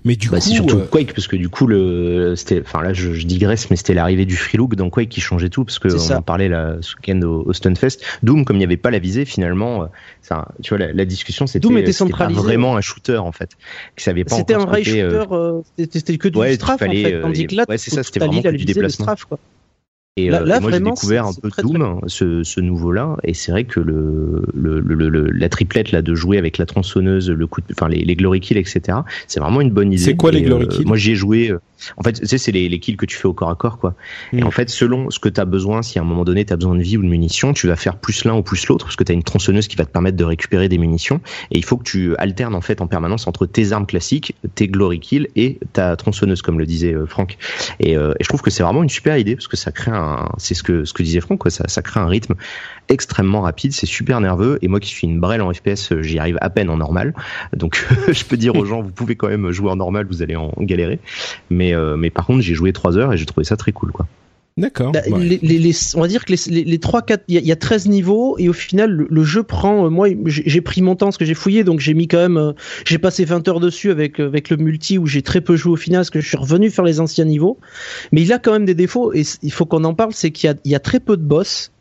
[0.05, 2.83] Mais du bah, coup, c'est surtout euh, Quake parce que du coup le, c'était, enfin
[2.83, 5.79] là je, digresse, mais c'était l'arrivée du free look dans Quake qui changeait tout parce
[5.79, 7.99] que on en parlait là ce week-end au, Stunfest.
[8.23, 9.87] Doom, comme il n'y avait pas la visée, finalement, euh,
[10.23, 13.51] ça, tu vois la, discussion c'était, Doom était pas vraiment un shooter en fait,
[13.97, 17.47] qui savait pas c'était un vrai shooter, euh, c'était que du strafe en fait, tandis
[17.47, 19.05] que là, ouais, c'est ça, c'était vraiment du déplacement.
[19.05, 19.39] Strafe, quoi.
[20.19, 23.65] Et là, euh, moi, j'ai découvert un peu Doom, ce, ce nouveau-là, et c'est vrai
[23.65, 27.89] que le, le, le, la triplette là de jouer avec la tronçonneuse, le coup, enfin
[27.89, 28.99] les, les glory kills, etc.
[29.27, 30.03] C'est vraiment une bonne idée.
[30.03, 30.85] C'est quoi les glory kills?
[30.85, 31.55] Moi, j'y ai joué.
[31.97, 33.79] En fait, tu sais, c'est les, les, kills que tu fais au corps à corps,
[33.79, 33.95] quoi.
[34.35, 34.47] Et mm.
[34.47, 36.57] en fait, selon ce que tu as besoin, si à un moment donné tu as
[36.57, 38.97] besoin de vie ou de munitions, tu vas faire plus l'un ou plus l'autre, parce
[38.97, 41.23] que tu as une tronçonneuse qui va te permettre de récupérer des munitions.
[41.51, 44.69] Et il faut que tu alternes en fait en permanence entre tes armes classiques, tes
[44.69, 47.39] glory kills et ta tronçonneuse, comme le disait euh, Franck.
[47.81, 49.91] Et, euh, et, je trouve que c'est vraiment une super idée parce que ça crée
[49.91, 50.02] un,
[50.39, 51.51] c'est ce que disait Franck, quoi.
[51.51, 52.35] Ça, crée un rythme
[52.89, 54.59] extrêmement rapide, c'est super nerveux.
[54.63, 57.15] Et moi qui suis une brêle en FPS, j'y arrive à peine en normal.
[57.57, 60.37] Donc je peux dire aux gens, vous pouvez quand même jouer en normal, vous allez
[60.37, 60.99] en galérer.
[61.51, 63.93] Mais euh, par contre, j'ai joué 3 heures et j'ai trouvé ça très cool.
[64.59, 64.93] D'accord.
[64.93, 67.89] Bah, les, les, on va dire que les, les 3 4 il y, a 13
[67.89, 71.25] niveaux et au final le, jeu prend euh, moi j'ai pris mon temps parce que
[71.25, 72.53] j'ai fouillé donc j'ai mis quand même euh,
[72.85, 75.77] j'ai passé 20 heures dessus avec avec le multi où j'ai très peu joué au
[75.77, 77.59] final parce que je suis revenu faire les anciens niveaux.
[78.13, 80.49] Mais il a quand même des défauts et il faut qu'on en parle, c'est qu'il
[80.49, 81.73] y a il y a très peu de boss.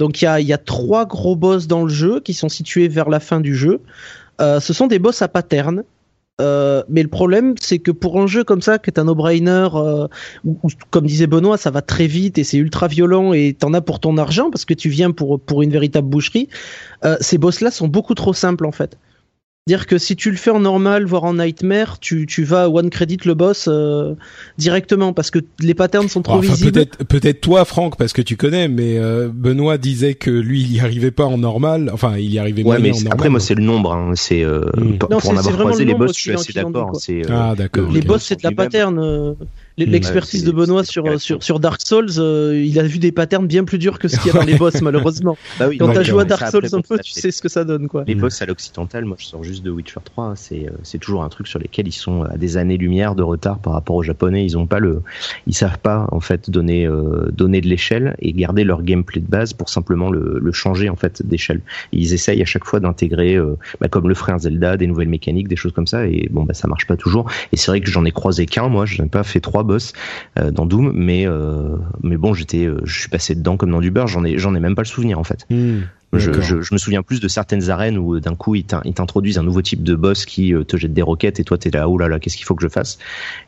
[0.00, 2.88] Donc il y a y a trois gros boss dans le jeu qui sont situés
[2.88, 3.80] vers la fin du jeu.
[4.40, 5.84] Euh, ce sont des boss à pattern
[6.40, 9.68] euh, mais le problème, c'est que pour un jeu comme ça, qui est un no-brainer,
[9.74, 10.06] euh,
[10.90, 13.98] comme disait Benoît, ça va très vite et c'est ultra violent et t'en as pour
[13.98, 16.48] ton argent parce que tu viens pour pour une véritable boucherie.
[17.04, 18.96] Euh, ces boss-là sont beaucoup trop simples en fait
[19.68, 22.90] dire que si tu le fais en normal, voire en nightmare, tu, tu vas one
[22.90, 24.14] credit le boss euh,
[24.56, 26.72] directement parce que les patterns sont trop visibles.
[26.72, 30.74] Peut-être peut-être toi Franck parce que tu connais, mais euh, Benoît disait que lui il
[30.74, 31.90] y arrivait pas en normal.
[31.92, 33.12] Enfin il y arrivait ouais, mais en normal.
[33.12, 33.92] Après moi c'est le nombre.
[33.92, 34.12] Hein.
[34.16, 34.98] C'est euh, hmm.
[34.98, 36.92] pour, en avoir croisé les boss, je suis assez d'accord.
[37.28, 37.92] ah d'accord.
[37.92, 39.36] Les boss c'est de la pattern.
[39.86, 43.64] L'expertise de Benoît sur, sur, sur Dark Souls, euh, il a vu des patterns bien
[43.64, 45.36] plus durs que ce qu'il y a dans les boss, malheureusement.
[45.58, 47.64] Bah oui, Quand t'as joué à Dark Souls un peu, tu sais ce que ça
[47.64, 48.04] donne, quoi.
[48.06, 51.22] Les boss à l'occidental, moi je sors juste de Witcher 3, c'est, euh, c'est toujours
[51.22, 54.44] un truc sur lesquels ils sont à des années-lumière de retard par rapport aux japonais.
[54.44, 55.02] Ils ont pas le,
[55.46, 59.26] ils savent pas, en fait, donner, euh, donner de l'échelle et garder leur gameplay de
[59.26, 61.60] base pour simplement le, le changer, en fait, d'échelle.
[61.92, 63.38] Ils essayent à chaque fois d'intégrer,
[63.80, 66.54] bah, comme le frère Zelda, des nouvelles mécaniques, des choses comme ça, et bon, bah,
[66.54, 67.30] ça marche pas toujours.
[67.52, 69.92] Et c'est vrai que j'en ai croisé qu'un, moi, je n'ai pas fait trois boss
[70.38, 73.80] euh, dans Doom, mais euh, mais bon, j'étais, euh, je suis passé dedans comme dans
[73.80, 74.08] du beurre.
[74.08, 75.46] J'en ai j'en ai même pas le souvenir en fait.
[75.50, 75.82] Hmm.
[76.14, 79.42] Je, je, je, me souviens plus de certaines arènes où d'un coup ils t'introduisent un
[79.42, 82.08] nouveau type de boss qui te jette des roquettes et toi t'es là oh là
[82.08, 82.98] là qu'est-ce qu'il faut que je fasse?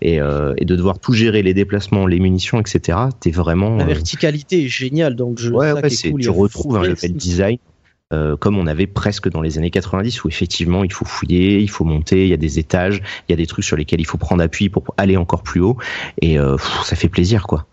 [0.03, 3.87] Et, euh, et de devoir tout gérer les déplacements les munitions etc t'es vraiment la
[3.87, 7.57] verticalité est géniale donc je ouais, ouais c'est tu retrouves un level design
[8.13, 11.71] euh, comme on avait presque dans les années 90 où effectivement il faut fouiller, il
[11.71, 14.07] faut monter, il y a des étages, il y a des trucs sur lesquels il
[14.07, 15.77] faut prendre appui pour aller encore plus haut
[16.21, 17.67] et euh, ça fait plaisir quoi.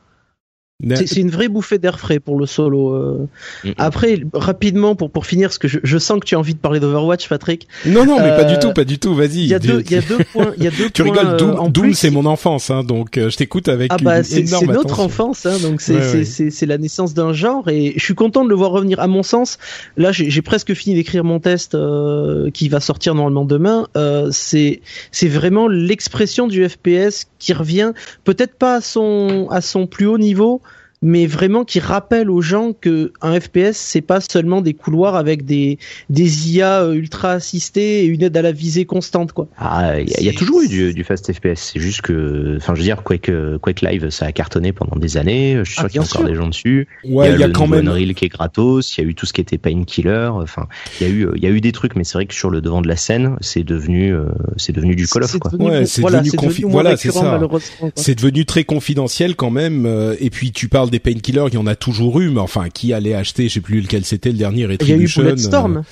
[0.96, 2.94] C'est une vraie bouffée d'air frais pour le solo.
[2.94, 3.28] Euh.
[3.64, 3.70] Mm.
[3.78, 6.60] Après, rapidement, pour, pour finir, parce que je, je sens que tu as envie de
[6.60, 7.68] parler d'Overwatch, Patrick.
[7.88, 9.40] Non, non, mais pas du tout, pas du tout, vas-y.
[9.40, 10.54] Il y, a deux, y a deux points.
[10.60, 13.92] Y a deux tu rigoles, Doom, Doom c'est mon enfance, hein, donc je t'écoute avec
[13.92, 18.16] ah bah, C'est notre enfance, hein, donc c'est la naissance d'un genre, et je suis
[18.16, 19.00] content de le voir revenir.
[19.00, 19.58] À mon sens,
[19.96, 23.88] là, j'ai presque fini d'écrire mon test euh, qui va sortir normalement demain.
[23.98, 24.80] Euh, c'est
[25.24, 30.62] vraiment l'expression du FPS qui revient, peut-être pas à son, à son plus haut niveau,
[31.02, 35.46] mais vraiment qui rappelle aux gens que un FPS c'est pas seulement des couloirs avec
[35.46, 35.78] des
[36.10, 39.48] des IA euh, ultra assistés et une aide à la visée constante quoi.
[39.58, 42.80] Ah, il y, a toujours eu du, du fast FPS, c'est juste que enfin je
[42.80, 43.32] veux dire Quake
[43.62, 46.08] Quake Live ça a cartonné pendant des années, je suis sûr ah, qu'il y a
[46.08, 46.88] encore des gens dessus.
[47.06, 49.26] Ouais, il y a, quand même Unreal qui est gratos, il y a eu tout
[49.26, 50.68] ce qui était Painkiller, enfin
[51.00, 52.50] il y a eu il y a eu des trucs mais c'est vrai que sur
[52.50, 54.26] le devant de la scène, c'est devenu euh,
[54.58, 55.54] c'est devenu du Call of quoi.
[55.56, 57.40] ouais, c'est devenu, voilà, c'est ça.
[57.96, 61.58] C'est devenu très confidentiel quand même euh, et puis tu parles des painkillers, il y
[61.58, 64.38] en a toujours eu, mais enfin, qui allait acheter, je sais plus lequel c'était le
[64.38, 65.22] dernier Retribution.
[65.22, 65.84] Il y a eu Bulletstorm.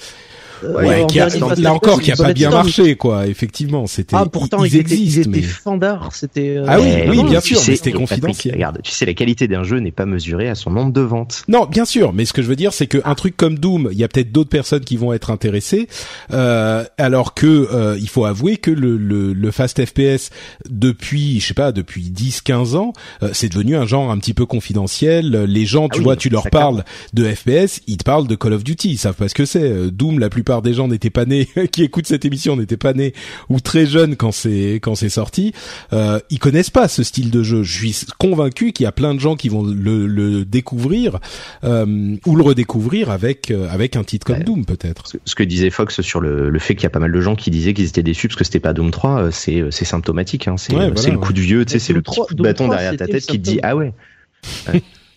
[0.64, 3.28] Ouais, qui a, là encore, qui a pas bien marché, quoi.
[3.28, 4.16] Effectivement, c'était.
[4.16, 6.10] Ah, pourtant, ils, existent, ils étaient, fandards.
[6.14, 6.58] C'était.
[6.58, 8.56] Euh, ah oui, oui, bien sûr, mais c'était confidentiel.
[8.56, 11.44] Regarde, tu sais, la qualité d'un jeu n'est pas mesurée à son nombre de ventes.
[11.48, 13.16] Non, bien sûr, mais ce que je veux dire, c'est qu'un ah.
[13.16, 15.88] truc comme Doom, il y a peut-être d'autres personnes qui vont être intéressées,
[16.32, 20.30] euh, alors que euh, il faut avouer que le, le, le, fast FPS
[20.70, 24.46] depuis, je sais pas, depuis 10-15 ans, euh, c'est devenu un genre un petit peu
[24.46, 25.44] confidentiel.
[25.44, 28.54] Les gens, tu ah vois, tu leur parles de FPS, ils te parlent de Call
[28.54, 29.64] of Duty, ils savent pas ce que c'est.
[29.64, 32.94] Euh, Doom, la plupart des gens n'étaient pas nés, qui écoutent cette émission n'étaient pas
[32.94, 33.14] nés
[33.50, 35.54] ou très jeunes quand c'est quand c'est sorti,
[35.92, 37.64] euh, ils connaissent pas ce style de jeu.
[37.64, 41.20] Je suis convaincu qu'il y a plein de gens qui vont le, le découvrir
[41.64, 45.04] euh, ou le redécouvrir avec euh, avec un titre comme Doom peut-être.
[45.26, 47.36] Ce que disait Fox sur le, le fait qu'il y a pas mal de gens
[47.36, 50.48] qui disaient qu'ils étaient déçus parce que c'était pas Doom 3, euh, c'est c'est symptomatique.
[50.48, 50.58] Hein.
[50.58, 52.96] C'est c'est le coup de vieux, tu sais, c'est le petit coup de bâton derrière
[52.96, 53.94] ta tête qui te dit ah ouais.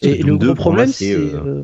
[0.03, 1.63] Et le gros problème, c'est euh,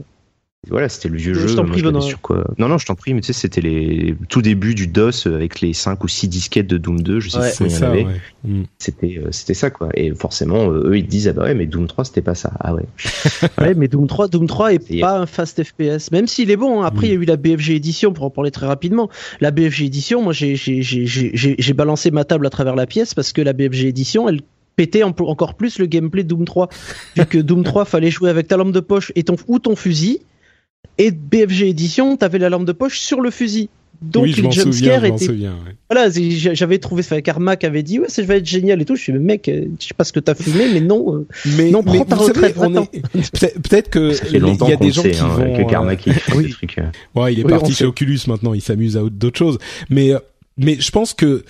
[0.71, 1.55] voilà, c'était le vieux Je jeu.
[1.57, 2.09] moi, prie, je l'avais Benoît.
[2.09, 4.87] sur quoi Non, non, je t'en prie, mais tu sais, c'était les tout début du
[4.87, 7.51] DOS avec les 5 ou 6 disquettes de Doom 2, je sais Ouais.
[7.51, 8.05] pas combien il y en ça, avait.
[8.05, 8.21] ouais.
[8.45, 8.63] Mm.
[8.79, 9.89] C'était euh, c'était ça quoi.
[9.95, 12.35] Et forcément, euh, eux ils te disent ah bah ouais, mais Doom 3 c'était pas
[12.35, 12.53] ça.
[12.61, 12.85] Ah ouais.
[13.61, 16.83] Ouais, mais Doom 3, Doom 3 est pas un fast FPS, même s'il est bon.
[16.83, 16.87] hein.
[16.87, 19.09] Après, il y a eu la BFG édition pour en parler très rapidement.
[19.41, 22.75] La BFG édition, moi, j'ai j'ai j'ai j'ai j'ai- j'ai balancé ma table à travers
[22.77, 24.41] la pièce parce que la BFG édition, elle
[24.77, 26.69] pétait en- encore plus le gameplay de Doom 3.
[27.17, 29.77] Vu que Doom 3 fallait jouer avec ta lampe de poche et ton ou ton
[29.77, 30.21] fusil,
[30.99, 33.69] et BFG édition, t'avais la lampe de poche sur le fusil.
[34.03, 35.77] Donc oui, je les m'en souviens, ouais.
[35.91, 37.23] voilà, j'avais trouvé ça.
[37.23, 38.97] Carmack avait dit ouais, ça va être génial et tout.
[38.97, 41.15] Je suis mais mec, euh, je sais pas ce que t'as fumé, mais non.
[41.15, 44.33] euh, Mais, Non, mais prends ta retraite, est peut-être que il
[44.69, 46.47] y a des le gens sait, qui hein, vont que euh, Karma qui fait oui.
[46.47, 46.79] des trucs.
[46.79, 46.83] euh.
[47.15, 49.59] Ouais, il est Oui, parti chez Oculus maintenant, il s'amuse à autre- d'autres choses.
[49.89, 50.19] Mais euh,
[50.59, 51.45] mais je pense que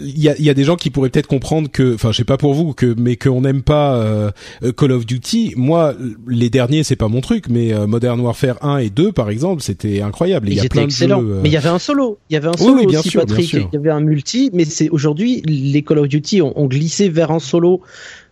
[0.00, 2.24] il y a, y a des gens qui pourraient peut-être comprendre que, enfin, je sais
[2.24, 4.30] pas pour vous, que mais qu'on n'aime pas euh,
[4.76, 5.54] Call of Duty.
[5.56, 5.94] Moi,
[6.26, 9.62] les derniers, c'est pas mon truc, mais euh, Modern Warfare 1 et 2, par exemple,
[9.62, 10.48] c'était incroyable.
[10.48, 11.10] Il y a plein de jeux.
[11.10, 12.18] euh, Mais il y avait un solo.
[12.30, 13.52] Il y avait un solo oui, bien aussi, sûr, Patrick.
[13.52, 17.08] Il y avait un multi, mais c'est aujourd'hui les Call of Duty ont, ont glissé
[17.08, 17.80] vers un solo.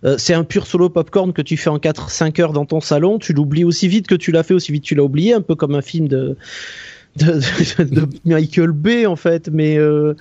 [0.04, 3.18] Euh, c'est un pur solo popcorn que tu fais en 4-5 heures dans ton salon.
[3.18, 5.54] Tu l'oublies aussi vite que tu l'as fait, aussi vite tu l'as oublié, un peu
[5.54, 6.36] comme un film de
[7.16, 9.48] de, de, Michael Bay en fait.
[9.52, 10.14] Mais euh,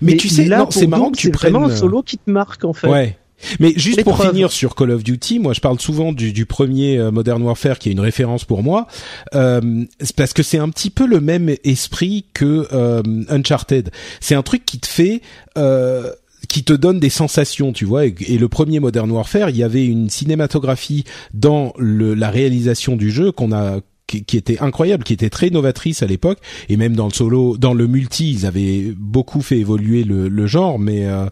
[0.00, 1.52] mais, tu sais, là, c'est marrant que tu prennes.
[1.52, 2.88] vraiment un solo qui te marque en fait.
[2.88, 3.18] Ouais.
[3.60, 6.98] Mais juste pour finir sur Call of Duty, moi je parle souvent du, du premier
[6.98, 8.86] euh, Modern Warfare qui est une référence pour moi,
[9.34, 9.84] euh,
[10.16, 13.90] parce que c'est un petit peu le même esprit que euh, Uncharted.
[14.20, 15.22] C'est un truc qui te fait
[15.58, 16.10] euh,
[16.48, 18.06] qui te donne des sensations, tu vois.
[18.06, 22.96] Et, et le premier Modern Warfare, il y avait une cinématographie dans le, la réalisation
[22.96, 23.80] du jeu qu'on a
[24.12, 27.56] qui, qui était incroyable, qui était très novatrice à l'époque, et même dans le solo,
[27.56, 31.26] dans le multi, ils avaient beaucoup fait évoluer le, le genre, mais euh,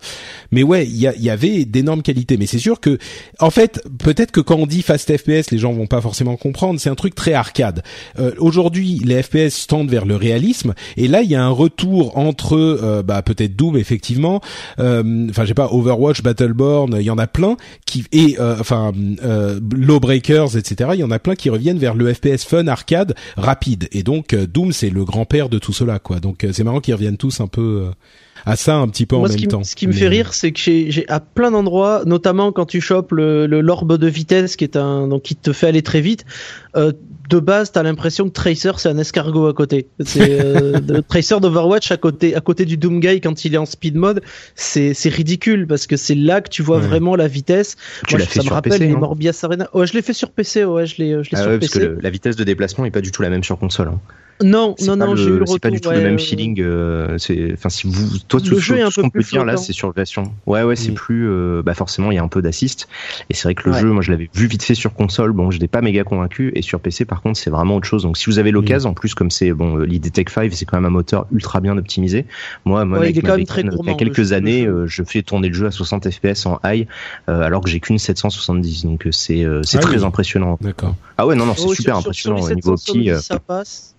[0.50, 2.36] mais ouais, il y, y avait d'énormes qualités.
[2.36, 2.98] Mais c'est sûr que,
[3.38, 6.80] en fait, peut-être que quand on dit fast FPS, les gens vont pas forcément comprendre.
[6.80, 7.82] C'est un truc très arcade.
[8.18, 12.16] Euh, Aujourd'hui, les FPS tendent vers le réalisme, et là, il y a un retour
[12.16, 14.40] entre, euh, bah peut-être Doom effectivement,
[14.78, 18.92] euh, enfin, j'ai pas Overwatch, Battleborn, il y en a plein qui et euh, enfin
[19.22, 20.90] euh, Lawbreakers, etc.
[20.94, 23.88] Il y en a plein qui reviennent vers le FPS fun arcade rapide.
[23.92, 26.20] Et donc euh, Doom, c'est le grand-père de tout cela, quoi.
[26.20, 27.90] Donc euh, c'est marrant qu'ils reviennent tous un peu euh,
[28.46, 29.62] à ça un petit peu Moi, en même temps.
[29.64, 32.80] ce qui me Mais- fait rire, c'est que j'ai, à plein d'endroits, notamment quand tu
[32.80, 36.00] chopes le, le l'orbe de vitesse, qui est un, donc qui te fait aller très
[36.00, 36.24] vite.
[36.76, 36.92] euh,
[37.30, 39.88] de base, t'as l'impression que Tracer c'est un escargot à côté.
[40.04, 43.58] C'est euh, le Tracer d'Overwatch à côté, à côté du Doom Guy quand il est
[43.58, 44.20] en speed mode.
[44.54, 46.86] C'est, ridicule parce que c'est là que tu vois Ouais.
[46.86, 47.76] vraiment la vitesse.
[48.06, 49.68] Tu Moi, l'as ça fait me sur rappelle PC, les Morbius Arena.
[49.74, 50.64] Ouais, je l'ai fait sur PC.
[50.64, 51.86] Ouais, je l'ai, je l'ai Ah sur ouais, parce PC.
[51.86, 53.88] que le- la vitesse de déplacement est pas du tout la même sur console.
[53.88, 54.00] hein.
[54.42, 56.18] Non, non, non, le- j'ai eu le C'est pas du retour, tout le même euh,
[56.18, 56.60] feeling.
[56.62, 59.10] euh, c'est, enfin, si vous, toi, Le tout, jeu tout est un ce peu qu'on
[59.10, 60.32] peut plus dire là, c'est sur version.
[60.46, 60.94] Ouais, ouais, c'est Mm.
[60.94, 62.88] plus, euh, bah forcément, il y a un peu d'assist.
[63.28, 63.80] Et c'est vrai que le Ouais.
[63.80, 65.32] jeu, moi, je l'avais vu vite fait sur console.
[65.32, 66.52] Bon, je n'étais pas méga convaincu.
[66.54, 68.02] Et sur PC, par contre, c'est vraiment autre chose.
[68.04, 70.64] Donc, si vous avez l'occasion, en plus, comme c'est bon, euh, l'idée Tech 5, c'est
[70.64, 72.24] quand même un moteur ultra bien optimisé.
[72.64, 74.16] Moi, moi, Ouais, avec il est ma quand même très il y a le quelques
[74.18, 76.86] le années, euh, je fais tourner le jeu à 60 FPS en high,
[77.28, 78.84] euh, alors que j'ai qu'une 770.
[78.84, 80.04] Donc, euh, c'est, euh, c'est Ah très oui.
[80.04, 80.56] impressionnant.
[80.62, 80.94] D'accord.
[81.18, 83.10] Ah ouais, non, non, c'est Oh, super sur- impressionnant au les niveau 770, opti.
[83.10, 83.94] euh, ça passe.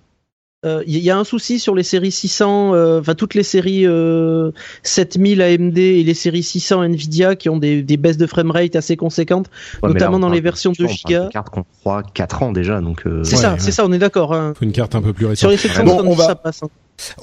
[0.63, 3.87] Euh, Il y a un souci sur les séries 600, euh, enfin toutes les séries
[3.87, 4.51] euh,
[4.83, 8.95] 7000 AMD et les séries 600 Nvidia qui ont des, des baisses de framerate assez
[8.95, 9.47] conséquentes.
[9.47, 11.29] ouais, mais là, notamment dans les versions tu vois, 2 on parle de gigas.
[11.31, 13.07] cartes qu'on croit 4 ans déjà, donc.
[13.07, 13.59] euh, C'est Ouais, ça, ouais.
[13.59, 14.33] c'est ça, on est d'accord.
[14.35, 14.53] Hein.
[14.55, 15.63] Faut une carte un peu plus Sur récente.
[15.73, 16.61] les Bon, 770, on va- ça passe.
[16.61, 16.67] hein.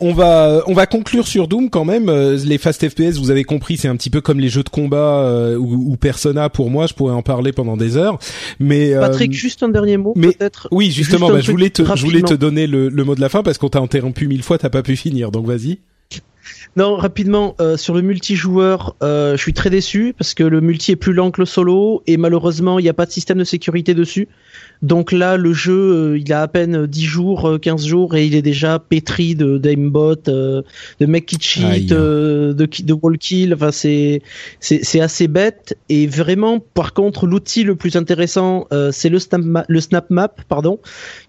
[0.00, 2.09] On va on va conclure sur Doom quand même.
[2.09, 4.68] Euh, Les fast FPS, vous avez compris, c'est un petit peu comme les jeux de
[4.68, 6.87] combat euh, ou, ou Persona pour moi.
[6.87, 8.18] Je pourrais en parler pendant des heures.
[8.59, 10.68] Mais euh, Patrick, juste un dernier mot, mais- peut-être.
[10.72, 13.20] oui, justement, Juste bah, je voulais te je voulais te donner le, le mot de
[13.20, 15.31] la fin parce qu'on t'a interrompu mille fois, t'as pas pu finir.
[15.31, 15.78] Donc vas-y.
[16.76, 20.92] Non, rapidement, euh, sur le multijoueur, euh, je suis très déçu parce que le multi
[20.92, 23.44] est plus lent que le solo et malheureusement, il n'y a pas de système de
[23.44, 24.28] sécurité dessus.
[24.80, 25.72] Donc là, le jeu,
[26.12, 29.34] euh, il a à peine 10 jours, euh, 15 jours et il est déjà pétri
[29.34, 30.62] de d'aimbot, euh,
[31.00, 33.54] de mecs qui cheat, euh, de, de wall kill.
[33.54, 34.22] Enfin, c'est
[34.61, 39.18] c'est c'est assez bête et vraiment, par contre, l'outil le plus intéressant, euh, c'est le
[39.18, 40.78] snap ma- le snap map, pardon,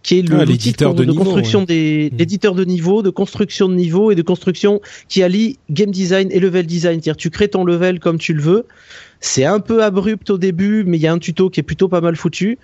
[0.04, 1.66] qui est le Ah, l'outil de de, niveau, construction ouais.
[1.66, 2.18] des Mm.
[2.20, 4.80] l'éditeur de niveau, de construction de niveau et de construction
[5.10, 7.02] qui allie game design et level design.
[7.02, 8.66] C'est-à-dire tu crées ton level comme tu le veux.
[9.20, 11.90] C'est un peu abrupt au début, mais il y a un tuto qui est plutôt
[11.90, 12.58] pas mal foutu.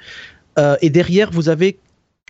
[0.58, 1.78] Euh, et derrière, vous avez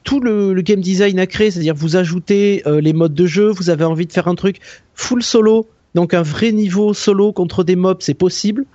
[0.04, 3.70] tout le, game design à créer, c'est-à-dire vous ajoutez euh, les modes de jeu, vous
[3.70, 4.60] avez envie de faire un truc
[4.94, 8.66] full solo, donc un vrai niveau solo contre des mobs, c'est possible.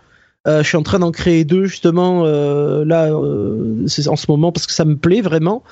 [0.48, 4.52] Euh, je suis en train d'en créer deux justement euh, là euh, en ce moment
[4.52, 5.62] parce que ça me plaît vraiment.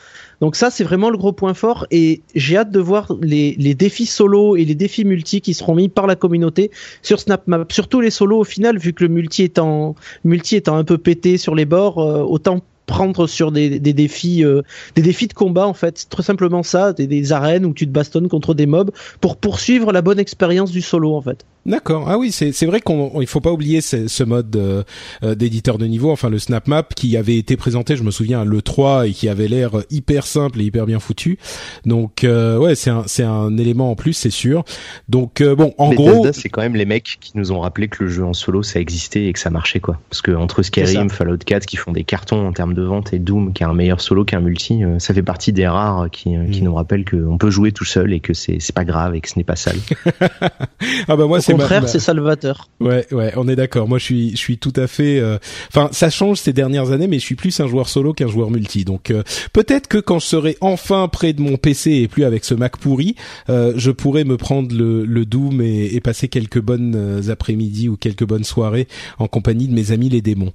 [0.42, 3.74] Donc ça c'est vraiment le gros point fort et j'ai hâte de voir les, les
[3.74, 7.72] défis solo et les défis multi qui seront mis par la communauté sur SnapMap.
[7.72, 11.38] Surtout les solos au final vu que le multi étant multi étant un peu pété
[11.38, 14.62] sur les bords, euh, autant prendre sur des, des défis, euh,
[14.96, 15.98] des défis de combat en fait.
[15.98, 19.36] C'est très simplement ça, des, des arènes où tu te bastonnes contre des mobs pour
[19.36, 21.44] poursuivre la bonne expérience du solo en fait.
[21.68, 22.06] D'accord.
[22.08, 24.84] Ah oui, c'est c'est vrai qu'on il faut pas oublier ce, ce mode euh,
[25.22, 28.40] euh, d'éditeur de niveau, enfin le Snap Map qui avait été présenté, je me souviens,
[28.40, 31.38] à le 3 et qui avait l'air hyper simple et hyper bien foutu.
[31.84, 34.64] Donc euh, ouais, c'est un c'est un élément en plus, c'est sûr.
[35.10, 38.08] Donc bon, en gros, c'est quand même les mecs qui nous ont rappelé que le
[38.08, 40.00] jeu en solo ça existait et que ça marchait quoi.
[40.08, 43.18] Parce que entre Skyrim, Fallout 4 qui font des cartons en termes de vente et
[43.18, 46.62] Doom qui a un meilleur solo qu'un multi, ça fait partie des rares qui qui
[46.62, 46.64] mm.
[46.64, 49.28] nous rappellent qu'on peut jouer tout seul et que c'est c'est pas grave et que
[49.28, 49.78] ce n'est pas sale.
[51.08, 52.68] ah bah moi c'est contraire, c'est salvateur.
[52.80, 53.88] Ouais, ouais, on est d'accord.
[53.88, 55.18] Moi, je suis, je suis tout à fait.
[55.18, 58.28] Euh, enfin, ça change ces dernières années, mais je suis plus un joueur solo qu'un
[58.28, 58.84] joueur multi.
[58.84, 59.22] Donc, euh,
[59.52, 62.76] peut-être que quand je serai enfin près de mon PC et plus avec ce Mac
[62.76, 63.16] pourri,
[63.48, 67.96] euh, je pourrais me prendre le, le Doom et, et passer quelques bonnes après-midi ou
[67.96, 70.52] quelques bonnes soirées en compagnie de mes amis les démons.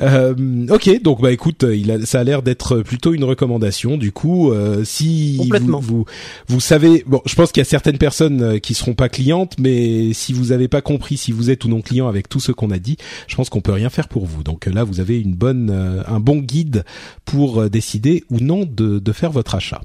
[0.00, 3.96] Euh, ok, donc bah écoute, il a, ça a l'air d'être plutôt une recommandation.
[3.96, 6.04] Du coup, euh, si vous, vous,
[6.48, 9.54] vous savez, bon, je pense qu'il y a certaines personnes euh, qui seront pas clientes,
[9.58, 12.52] mais si vous avez pas compris si vous êtes ou non client avec tout ce
[12.52, 12.96] qu'on a dit,
[13.26, 14.42] je pense qu'on peut rien faire pour vous.
[14.42, 15.70] Donc là, vous avez une bonne,
[16.06, 16.84] un bon guide
[17.24, 19.82] pour décider ou non de, de faire votre achat.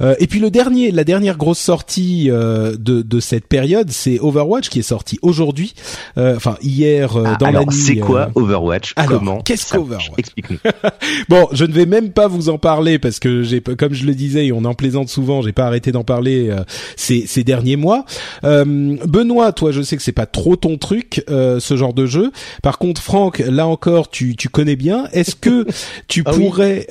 [0.00, 4.18] Euh, et puis le dernier, la dernière grosse sortie euh, de, de cette période, c'est
[4.20, 5.74] Overwatch qui est sorti aujourd'hui,
[6.18, 7.74] euh, enfin hier ah, dans la nuit.
[7.74, 8.92] C'est quoi Overwatch?
[8.96, 10.10] Alors, Comment Qu'est-ce qu'Overwatch?
[10.18, 10.58] Explique-nous.
[11.28, 14.14] bon, je ne vais même pas vous en parler parce que j'ai, comme je le
[14.14, 16.54] disais, et on en plaisante souvent, j'ai pas arrêté d'en parler
[16.96, 18.04] ces, ces derniers mois.
[18.42, 22.30] Benoît, toi, je sais que c'est pas trop ton truc, ce genre de jeu.
[22.62, 25.06] Par contre, Franck, là encore, tu, tu connais bien.
[25.12, 25.66] Est-ce que
[26.08, 26.86] tu ah pourrais,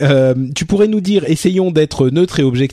[0.55, 2.64] tu pourrais nous dire, essayons d'être neutre et objectif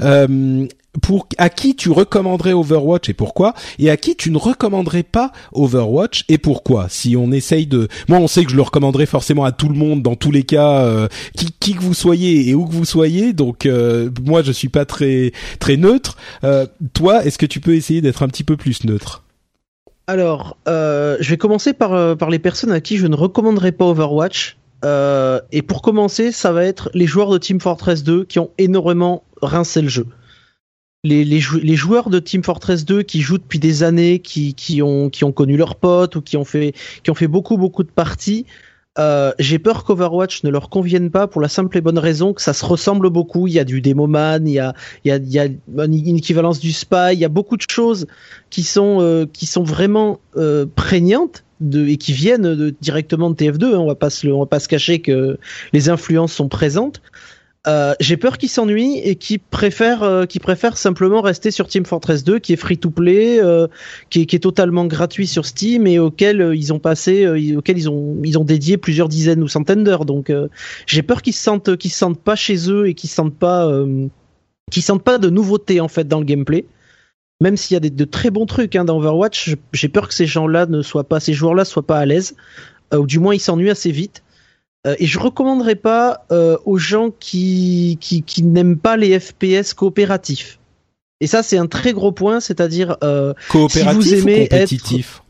[0.00, 0.66] euh,
[1.02, 5.32] pour à qui tu recommanderais Overwatch et pourquoi et à qui tu ne recommanderais pas
[5.52, 9.44] Overwatch et pourquoi si on essaye de moi on sait que je le recommanderais forcément
[9.44, 12.54] à tout le monde dans tous les cas euh, qui, qui que vous soyez et
[12.54, 16.16] où que vous soyez donc euh, moi je suis pas très très neutre.
[16.94, 19.24] Toi est-ce que tu peux essayer d'être un petit peu plus neutre?
[20.06, 24.56] Alors je vais commencer par par les personnes à qui je ne recommanderais pas Overwatch
[24.84, 28.50] euh, et pour commencer, ça va être les joueurs de Team Fortress 2 qui ont
[28.58, 30.06] énormément rincé le jeu.
[31.04, 35.76] Les, joueurs de Team Fortress 2 qui jouent depuis des années, qui, ont, connu leurs
[35.76, 36.74] potes ou qui ont fait,
[37.28, 38.44] beaucoup de parties,
[38.98, 42.42] euh, j'ai peur qu'Overwatch ne leur convienne pas pour la simple et bonne raison que
[42.42, 43.46] ça se ressemble beaucoup.
[43.46, 44.74] Il y a du Demoman, il y a,
[45.04, 48.08] y a, une équivalence du Spy, il y a beaucoup de choses
[48.50, 49.26] qui sont, euh,
[49.58, 50.18] vraiment
[50.74, 53.64] prégnantes de, et qui viennent de, directement de TF2.
[53.74, 53.78] Hein.
[53.78, 55.38] On va pas se, va pas se cacher que
[55.72, 57.00] les influences sont présentes.
[57.66, 62.22] Euh, j'ai peur qu'ils s'ennuient et qu'ils préfèrent, euh, préfèrent simplement rester sur Team Fortress
[62.22, 63.66] 2, qui est free to play, euh,
[64.08, 67.26] qui, est, totalement gratuit sur Steam et auquel ils ont passé,
[67.56, 70.04] auquel ils ont, ils ont dédié plusieurs dizaines ou centaines d'heures.
[70.04, 70.32] Donc,
[70.86, 73.68] j'ai peur qu'ils se sentent, qu'ils se sentent pas chez eux et qu'ils sentent pas,
[74.70, 76.66] qu'ils sentent pas de nouveautés en fait dans le gameplay
[77.40, 80.14] même s'il y a des, de très bons trucs hein, dans Overwatch, j'ai peur que
[80.14, 82.34] ces gens-là ne soient pas, ces joueurs-là soient pas à l'aise,
[82.94, 84.22] euh, ou du moins ils s'ennuient assez vite.
[84.86, 89.74] Euh, et je recommanderais pas euh, aux gens qui, qui, qui n'aiment pas les FPS
[89.74, 90.58] coopératifs.
[91.20, 92.96] Et ça, c'est un très gros point, c'est-à-dire
[93.50, 95.22] si vous aimez ou compétitif?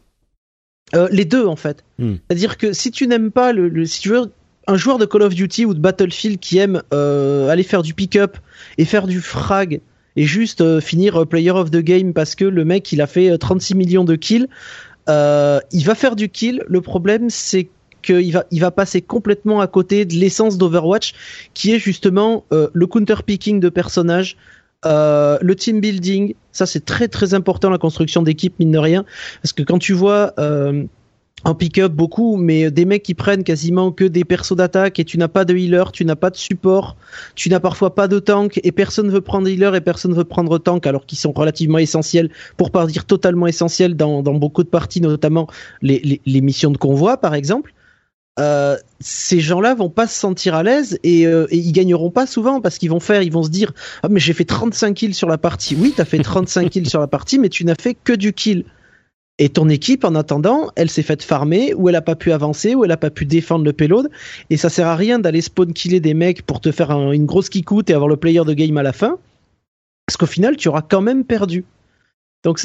[1.10, 1.84] Les deux en fait.
[1.98, 2.16] Hmm.
[2.28, 4.32] C'est-à-dire que si tu n'aimes pas le, le, si tu veux
[4.68, 8.36] un joueur de Call of Duty ou de Battlefield qui aime aller faire du pick-up
[8.78, 9.80] et faire du frag
[10.16, 13.06] et juste euh, finir euh, player of the game parce que le mec il a
[13.06, 14.48] fait 36 euh, millions de kills.
[15.08, 16.64] il va faire du kill.
[16.66, 17.68] Le problème c'est
[18.02, 21.12] qu'il va, passer complètement à côté de l'essence d'Overwatch,
[21.54, 24.36] qui est justement le counter picking de personnages,
[24.84, 26.34] le team building.
[26.52, 29.04] Ça c'est très très important la construction d'équipe mine de rien,
[29.42, 30.34] parce que quand tu vois
[31.46, 35.16] en pick-up beaucoup, mais des mecs qui prennent quasiment que des persos d'attaque et tu
[35.16, 36.96] n'as pas de healer, tu n'as pas de support,
[37.36, 40.58] tu n'as parfois pas de tank et personne veut prendre healer et personne veut prendre
[40.58, 45.00] tank alors qu'ils sont relativement essentiels, pour pas dire totalement essentiels dans, beaucoup de parties,
[45.00, 45.46] notamment
[45.82, 47.72] les, missions de convoi par exemple.
[48.40, 52.26] Euh, ces gens-là vont pas se sentir à l'aise et, euh, et, ils gagneront pas
[52.26, 53.72] souvent parce qu'ils vont faire, ils vont se dire
[54.02, 55.76] ah mais j'ai fait 35 kills sur la partie.
[55.76, 58.64] Oui, t'as fait 35 kills sur la partie, mais tu n'as fait que du kill.
[59.38, 62.74] Et ton équipe, en attendant, elle s'est faite farmer, ou elle a pas pu avancer,
[62.74, 64.10] ou elle a pas pu défendre le payload.
[64.48, 67.50] Et ça sert à rien d'aller spawn killer des mecs pour te faire une grosse
[67.50, 69.18] kick-out et avoir le player de game à la fin.
[70.06, 71.64] Parce qu'au final, tu auras quand même perdu.
[72.44, 72.60] Donc,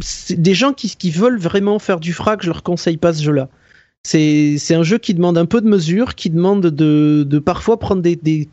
[0.00, 3.22] c'est des gens qui, qui, veulent vraiment faire du frag, je leur conseille pas ce
[3.22, 3.48] jeu-là.
[4.06, 8.48] C'est un jeu qui demande un peu de mesure, qui demande de, parfois prendre des,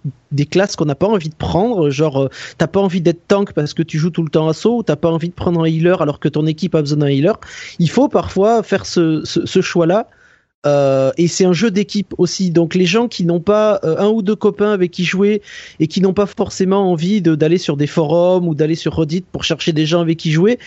[0.49, 1.91] classes qu'on n'a pas envie de prendre.
[1.91, 4.77] Genre, euh, t'as pas envie d'être tank parce que tu joues tout le temps assaut,
[4.79, 7.07] ou t'as pas envie de prendre un healer alors que ton équipe a besoin d'un
[7.07, 7.33] healer.
[7.77, 9.21] Il faut parfois faire ce
[9.61, 10.07] choix-là.
[10.65, 12.51] Euh, et c'est un jeu d'équipe aussi.
[12.51, 15.41] Donc les gens qui n'ont pas euh, un ou deux copains avec qui jouer
[15.79, 19.43] et qui n'ont pas forcément envie d'aller sur des forums ou d'aller sur Reddit pour
[19.43, 20.59] chercher des gens avec qui jouer,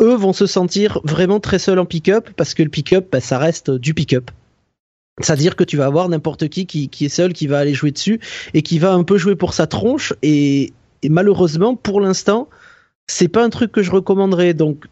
[0.00, 3.38] eux vont se sentir vraiment très seuls en pick-up parce que le pick-up, bah, ça
[3.38, 4.30] reste du pick-up.
[5.20, 8.20] C'est-à-dire que tu vas avoir n'importe qui, qui, est seul, qui va aller jouer dessus
[8.54, 10.14] et qui va un peu jouer pour sa tronche.
[10.22, 10.72] Et,
[11.08, 12.48] malheureusement, pour l'instant,
[13.06, 14.54] c'est pas un truc que je recommanderais.
[14.54, 14.84] Donc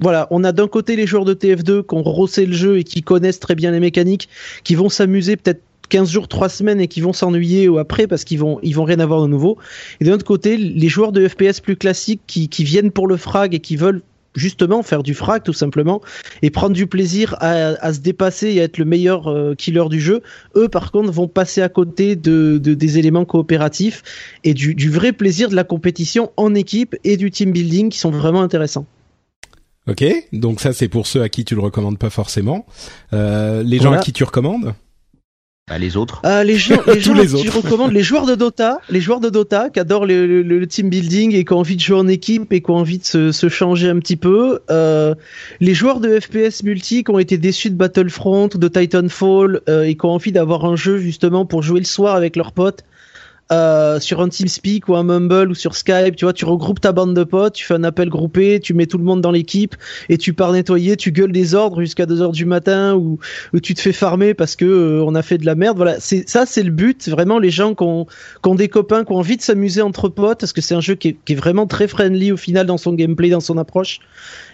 [0.00, 2.84] voilà, on a d'un côté les joueurs de TF2 qui ont rossé le jeu et
[2.84, 4.28] qui connaissent très bien les mécaniques,
[4.64, 8.24] qui vont s'amuser peut-être 15 jours, 3 semaines et qui vont s'ennuyer ou après parce
[8.24, 9.56] qu'ils vont ils vont rien avoir de nouveau.
[10.00, 13.16] Et d'un autre côté, les joueurs de FPS plus classiques qui, qui viennent pour le
[13.16, 14.02] frag et qui veulent
[14.38, 16.00] justement faire du frag tout simplement
[16.42, 20.00] et prendre du plaisir à, se dépasser et à être le meilleur euh, killer du
[20.00, 20.22] jeu.
[20.56, 24.02] Eux par contre vont passer à côté de, des éléments coopératifs
[24.44, 28.10] et du, vrai plaisir de la compétition en équipe et du team building qui sont
[28.10, 28.86] vraiment intéressants.
[29.86, 32.66] Ok, donc ça c'est pour ceux à qui tu le recommandes pas forcément.
[33.12, 34.74] Euh, les gens à qui tu recommandes?
[35.68, 36.22] Bah, les autres.
[36.24, 37.56] Euh, les gens, les gens les autres.
[37.56, 41.34] recommande les joueurs de Dota, les joueurs de Dota qui adorent le, le, team building
[41.34, 43.48] et qui ont envie de jouer en équipe et qui ont envie de se, se
[43.48, 44.60] changer un petit peu.
[44.70, 45.14] Euh,
[45.60, 49.94] les joueurs de FPS multi qui ont été déçus de Battlefront, de Titanfall euh, et
[49.94, 52.84] qui ont envie d'avoir un jeu justement pour jouer le soir avec leurs potes
[53.50, 56.92] euh, sur un TeamSpeak ou un Mumble ou sur Skype, tu vois, tu regroupes ta
[56.92, 59.74] bande de potes, tu fais un appel groupé, tu mets tout le monde dans l'équipe
[60.08, 63.18] et tu pars nettoyer, tu gueules des ordres jusqu'à 2 heures du matin ou,
[63.62, 65.76] tu te fais farmer parce que euh, on a fait de la merde.
[65.76, 67.08] Voilà, ça, c'est le but.
[67.08, 68.06] Vraiment, les gens qui ont,
[68.54, 71.16] des copains, qui ont envie de s'amuser entre potes, parce que c'est un jeu qui
[71.28, 74.00] est vraiment très friendly au final dans son gameplay, dans son approche.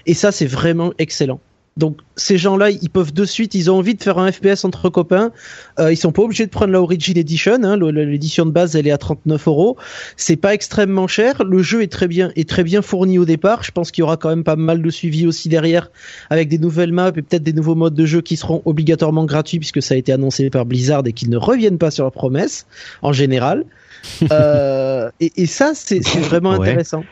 [0.07, 1.41] Et ça, c'est vraiment excellent.
[1.77, 4.89] Donc ces gens-là, ils peuvent de suite, ils ont envie de faire un FPS entre
[4.91, 5.33] copains.
[5.81, 7.59] Euh, ils sont pas obligés de prendre la Origin Edition.
[7.65, 7.77] Hein.
[7.77, 9.77] L'édition de base, elle est à 39 euros.
[10.17, 11.43] C'est pas extrêmement cher.
[11.43, 13.65] Le jeu est très bien, est très bien fourni au départ.
[13.65, 15.91] Je pense qu'il y aura quand même pas mal de suivi aussi derrière,
[16.31, 19.59] avec des nouvelles maps et peut-être des nouveaux modes de jeu qui seront obligatoirement gratuits
[19.59, 22.67] puisque ça a été annoncé par Blizzard et qu'ils ne reviennent pas sur la promesse
[23.03, 23.65] en général.
[24.31, 27.05] euh, et, et, ça, c'est vraiment intéressant.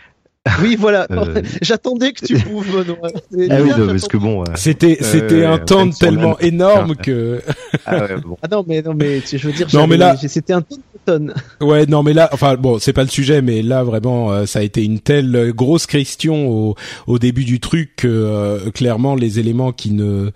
[0.61, 1.07] Oui, voilà.
[1.13, 3.11] Euh, J'attendais que tu prouves, Benoît.
[3.51, 4.45] Ah oui, parce que bon.
[4.55, 7.43] C'était c'était un temps tellement énorme que.
[7.87, 8.39] ah, ouais, bon.
[8.43, 9.69] ah non, mais non, mais je veux dire.
[9.75, 10.65] Non, mais là, c'était un
[11.05, 11.35] tonne.
[11.61, 14.61] Ouais, non, mais là, enfin bon, c'est pas le sujet, mais là vraiment, euh, ça
[14.61, 16.75] a été une telle grosse question au
[17.07, 20.31] au début du truc que euh, clairement les éléments qui ne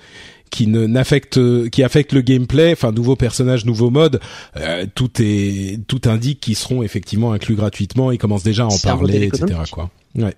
[0.51, 1.39] qui ne n'affecte
[1.71, 4.21] qui affecte le gameplay, enfin nouveaux personnages, nouveaux modes,
[4.57, 8.13] euh, tout est tout indique qu'ils seront effectivement inclus gratuitement.
[8.13, 9.47] Ils commencent déjà à en parler, etc.
[9.71, 9.91] Quoi.
[10.17, 10.35] Ouais.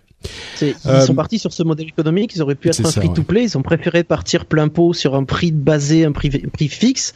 [0.60, 3.56] Ils euh, sont partis sur ce modèle économique, ils auraient pu être un free-to-play, ils
[3.56, 7.14] ont préféré partir plein pot sur un prix basé, un prix, prix fixe,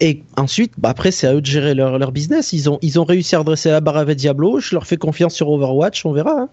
[0.00, 2.52] et ensuite, bah après c'est à eux de gérer leur, leur business.
[2.52, 5.34] Ils ont, ils ont réussi à redresser la barre avec Diablo, je leur fais confiance
[5.34, 6.42] sur Overwatch, on verra.
[6.42, 6.48] Hein.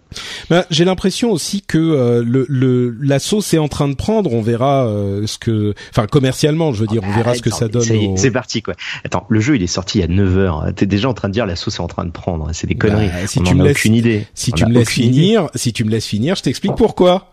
[0.50, 4.34] Bah, J'ai l'impression aussi que euh, le, le, la sauce est en train de prendre,
[4.34, 7.68] on verra euh, ce que, enfin commercialement, je veux dire, on verra ce que ça
[7.68, 8.18] donne.
[8.18, 8.74] C'est parti quoi.
[9.06, 11.28] Attends, le jeu il est sorti il y a 9 heures, t'es déjà en train
[11.28, 13.08] de dire la sauce est en train de prendre, c'est des conneries.
[13.08, 14.26] Bah, si on tu me laisses, aucune idée.
[14.34, 17.32] Si tu me laisses finir, si tu me laisse finir, je t'explique pourquoi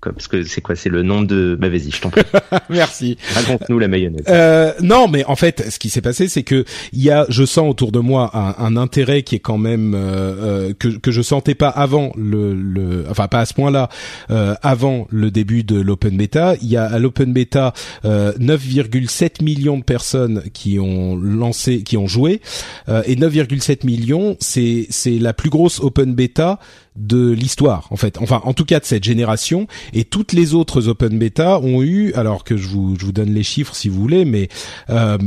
[0.00, 1.56] parce que c'est quoi C'est le nom de.
[1.60, 2.22] Bah vas-y, je t'en prie.
[2.70, 3.18] Merci.
[3.34, 4.24] Raconte-nous la mayonnaise.
[4.28, 7.44] Euh, non, mais en fait, ce qui s'est passé, c'est que il y a, je
[7.44, 11.10] sens autour de moi un, un intérêt qui est quand même euh, euh que que
[11.10, 13.88] je sentais pas avant le, le enfin pas à ce point-là
[14.30, 16.54] euh, avant le début de l'open beta.
[16.62, 17.74] Il y a à l'open beta
[18.04, 22.40] 9,7 euh, millions de personnes qui ont lancé, qui ont joué,
[22.88, 26.58] euh, et 9,7 millions, c'est c'est la plus grosse open beta
[26.96, 28.18] de l'histoire en fait.
[28.20, 29.66] Enfin en tout cas de cette génération.
[29.92, 33.32] Et toutes les autres open beta ont eu alors que je vous je vous donne
[33.32, 34.48] les chiffres si vous voulez mais
[34.90, 35.18] euh,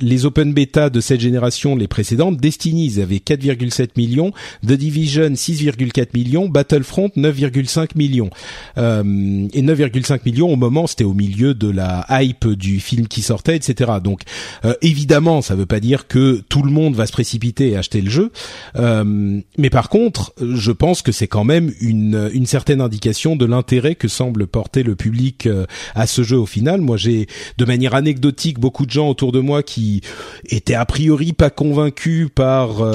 [0.00, 4.32] les open beta de cette génération les précédentes Destiny ils avaient 4,7 millions
[4.66, 8.30] The Division 6,4 millions Battlefront 9,5 millions.
[8.78, 9.02] Euh,
[9.52, 13.56] et 9,5 millions au moment c'était au milieu de la hype du film qui sortait
[13.56, 14.22] etc donc
[14.64, 18.00] euh, évidemment ça veut pas dire que tout le monde va se précipiter et acheter
[18.00, 18.32] le jeu.
[18.76, 23.36] Euh, mais par contre je pense pense que c'est quand même une, une certaine indication
[23.36, 25.64] de l'intérêt que semble porter le public euh,
[25.94, 26.82] à ce jeu au final.
[26.82, 27.26] Moi, j'ai
[27.56, 30.02] de manière anecdotique beaucoup de gens autour de moi qui
[30.44, 32.92] étaient a priori pas convaincus par euh,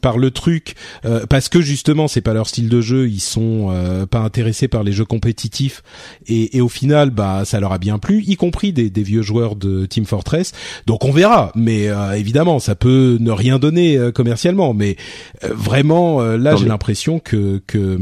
[0.00, 0.74] par le truc
[1.04, 3.72] euh, parce que justement c'est pas leur style de jeu, ils sont
[4.10, 5.84] pas intéressés par les jeux compétitifs
[6.26, 9.22] et, et, au final bah ça leur a bien plu, y compris des, des vieux
[9.22, 10.50] joueurs de Team Fortress.
[10.86, 11.86] Donc on verra, mais
[12.16, 14.96] évidemment ça peut ne rien donner commercialement, mais
[15.42, 17.98] vraiment là j'ai l'impression que que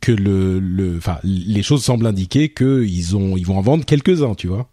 [0.00, 4.22] que le le enfin les choses semblent indiquer qu'ils ont ils vont en vendre quelques
[4.22, 4.68] uns, tu vois.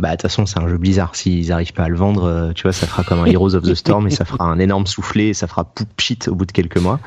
[0.00, 1.16] Bah de toute façon c'est un jeu Blizzard.
[1.16, 3.64] S'ils arrivent pas à le vendre, euh, tu vois, ça fera comme un Heroes of
[3.64, 6.46] the Storm et ça fera un énorme soufflé, et ça fera poop shit au bout
[6.46, 7.00] de quelques mois,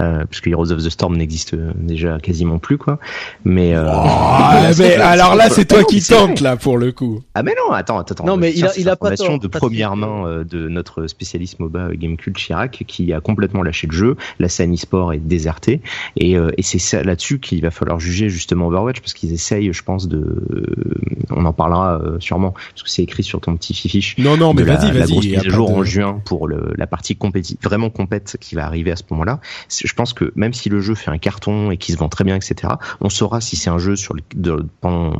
[0.00, 2.98] euh, puisque Heroes of the Storm n'existe euh, déjà quasiment plus quoi.
[3.46, 7.22] Mais, euh, oh, mais alors là c'est toi qui tente là pour le coup.
[7.34, 8.26] Ah mais non, attends, attends.
[8.26, 12.36] Non mais il a, il a pas de première main de notre spécialiste MOBA Gamecult
[12.36, 14.16] Chirac qui a complètement lâché le jeu.
[14.38, 15.80] La scène e-sport est désertée
[16.18, 20.08] et, et c'est là-dessus qu'il va falloir juger justement Overwatch parce qu'ils essayent, je pense,
[20.08, 20.42] de,
[21.30, 24.16] on en parlera sur parce que c'est écrit sur ton petit fiche.
[24.18, 24.98] Non, non, mais vas-y, vas-y.
[24.98, 28.54] La grosse mise à jour en juin pour le, la partie compétitive, vraiment compète qui
[28.54, 29.40] va arriver à ce moment-là.
[29.68, 32.24] Je pense que même si le jeu fait un carton et qu'il se vend très
[32.24, 35.16] bien, etc., on saura si c'est un jeu sur le, de, pendant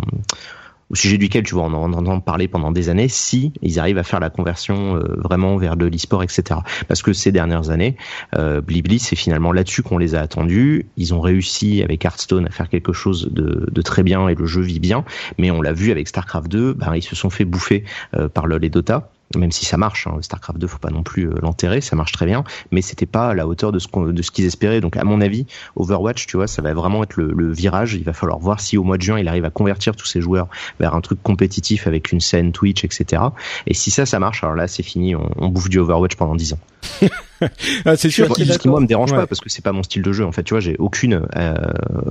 [0.91, 3.99] au sujet duquel tu vois on en entend parler pendant des années si ils arrivent
[3.99, 7.97] à faire la conversion euh, vraiment vers de l'e-sport etc parce que ces dernières années
[8.37, 10.87] euh, Blibli c'est finalement là-dessus qu'on les a attendus.
[10.97, 14.63] Ils ont réussi avec Hearthstone à faire quelque chose de, très bien et le jeu
[14.63, 15.05] vit bien.
[15.39, 17.85] Mais on l'a vu avec Starcraft 2 ben, ils se sont fait bouffer
[18.17, 21.03] euh, par le les Dota même si ça marche, hein, Starcraft 2, faut pas non
[21.03, 23.89] plus euh, l'enterrer, ça marche très bien, mais c'était pas à la hauteur de ce
[23.95, 24.81] de ce qu'ils espéraient.
[24.81, 25.47] Donc à mon avis,
[25.77, 27.95] Overwatch, tu vois, ça va vraiment être le, virage.
[27.95, 30.21] Il va falloir voir si au mois de juin il arrive à convertir tous ses
[30.21, 30.49] joueurs
[30.81, 33.23] vers un truc compétitif avec une scène Twitch, etc.
[33.67, 36.35] Et si ça, ça marche, alors là c'est fini, on, on bouffe du Overwatch pendant
[36.35, 36.59] 10 ans.
[37.85, 38.29] ah, c'est sûr.
[38.35, 40.43] qu'il moi me dérange pas parce que c'est pas mon style de jeu en fait.
[40.43, 41.55] Tu vois j'ai aucune euh,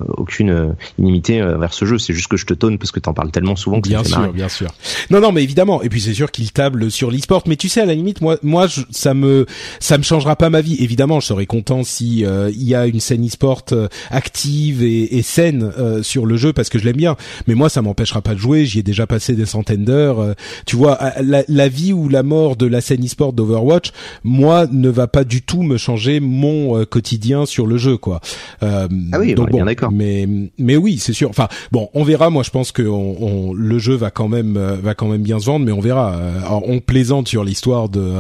[0.10, 0.68] aucune euh,
[0.98, 1.98] inimité euh, vers ce jeu.
[1.98, 4.32] C'est juste que je te tonne parce que t'en parles tellement souvent que bien sûr
[4.34, 4.70] bien sûr.
[5.10, 5.82] Non non mais évidemment.
[5.82, 7.44] Et puis c'est sûr qu'il table sur l'e-sport.
[7.48, 9.46] Mais tu sais à la limite moi moi ça me
[9.80, 10.78] ça me changera pas ma vie.
[10.80, 13.66] Évidemment je serais content si euh, il y a une scène e-sport
[14.10, 15.72] active et, et saine
[16.02, 17.16] sur le jeu parce que je l'aime bien.
[17.48, 18.66] Mais moi ça m'empêchera pas de jouer.
[18.66, 22.56] J'y ai déjà passé des centaines d'heures tu vois la, la vie ou la mort
[22.56, 23.92] de la scène e-sport d'Overwatch
[24.24, 28.21] moi ne va pas du tout me changer mon euh, quotidien sur le jeu, quoi.
[28.61, 29.91] Euh, ah oui, donc bon, d'accord.
[29.91, 31.30] Mais mais oui, c'est sûr.
[31.30, 32.30] Enfin bon, on verra.
[32.30, 35.39] Moi, je pense que on, le jeu va quand même euh, va quand même bien
[35.39, 36.17] se vendre, mais on verra.
[36.65, 38.11] on plaisante sur l'histoire de.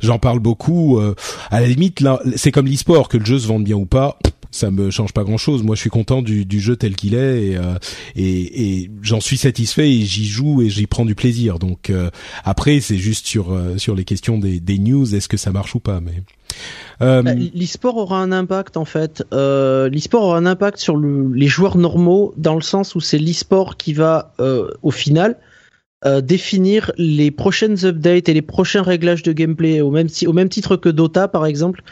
[0.00, 1.00] J'en parle beaucoup.
[1.50, 4.18] à la limite, là, c'est comme l'e-sport que le jeu se vende bien ou pas
[4.56, 5.62] ça me change pas grand chose.
[5.62, 7.58] Moi, je suis content du, du jeu tel qu'il est et,
[8.16, 11.58] et, et j'en suis satisfait et j'y joue et j'y prends du plaisir.
[11.58, 11.92] Donc
[12.44, 15.80] après, c'est juste sur sur les questions des, des news, est-ce que ça marche ou
[15.80, 16.00] pas.
[16.00, 16.22] Mais
[17.02, 17.22] euh...
[17.22, 19.24] Bah, l'e-sport aura un impact en fait.
[19.32, 23.18] Euh, l'e-sport aura un impact sur le, les joueurs normaux dans le sens où c'est
[23.18, 25.36] l'e-sport qui va euh, au final
[26.04, 30.08] euh, définir les prochaines updates et les prochains réglages de gameplay au même,
[30.50, 31.82] titre que Dota par exemple.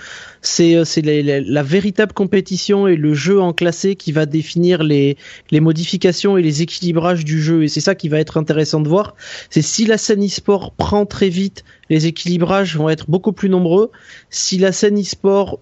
[0.43, 5.17] C'est euh, la, la, véritable compétition et le jeu en classé qui va définir les,
[5.51, 7.65] les modifications et les équilibrages du jeu.
[7.65, 9.17] Et c'est ça qui va être intéressant de voir.
[9.49, 13.91] C'est si la scène e-sport prend très vite, les équilibrages vont être beaucoup plus nombreux.
[14.29, 15.61] Si la scène e-sport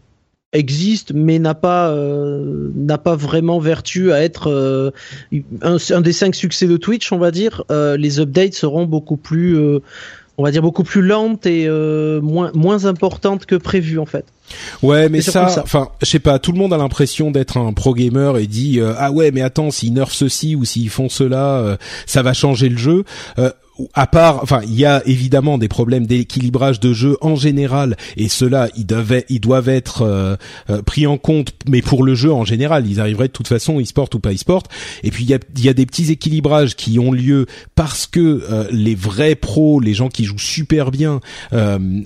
[0.53, 4.91] existe mais n'a pas euh, n'a pas vraiment vertu à être euh,
[5.63, 7.65] un, un, des cinq succès de Twitch on va dire.
[7.71, 9.59] Euh, les updates seront beaucoup plus
[10.39, 14.27] on va dire beaucoup plus lentes et moins moins importantes que prévu en fait.
[14.83, 16.39] Ouais, mais ça, enfin, je sais pas.
[16.39, 19.71] Tout le monde a l'impression d'être un pro gamer et dit ah ouais, mais attends,
[19.71, 23.05] s'ils nerfent ceci ou s'ils font cela, ça va changer le jeu
[23.95, 28.29] à part, enfin, il y a évidemment des problèmes d'équilibrage de jeu en général, et
[28.29, 28.87] cela, ils
[29.31, 30.37] ils doivent être euh,
[30.69, 31.53] euh, pris en compte.
[31.69, 34.65] Mais pour le jeu en général, ils arriveraient de toute façon, e-sport ou pas e-sport.
[35.03, 38.45] Et puis il y a, y a, des petits équilibrages qui ont lieu parce que
[38.51, 41.21] euh, les vrais pros, les gens qui jouent super bien,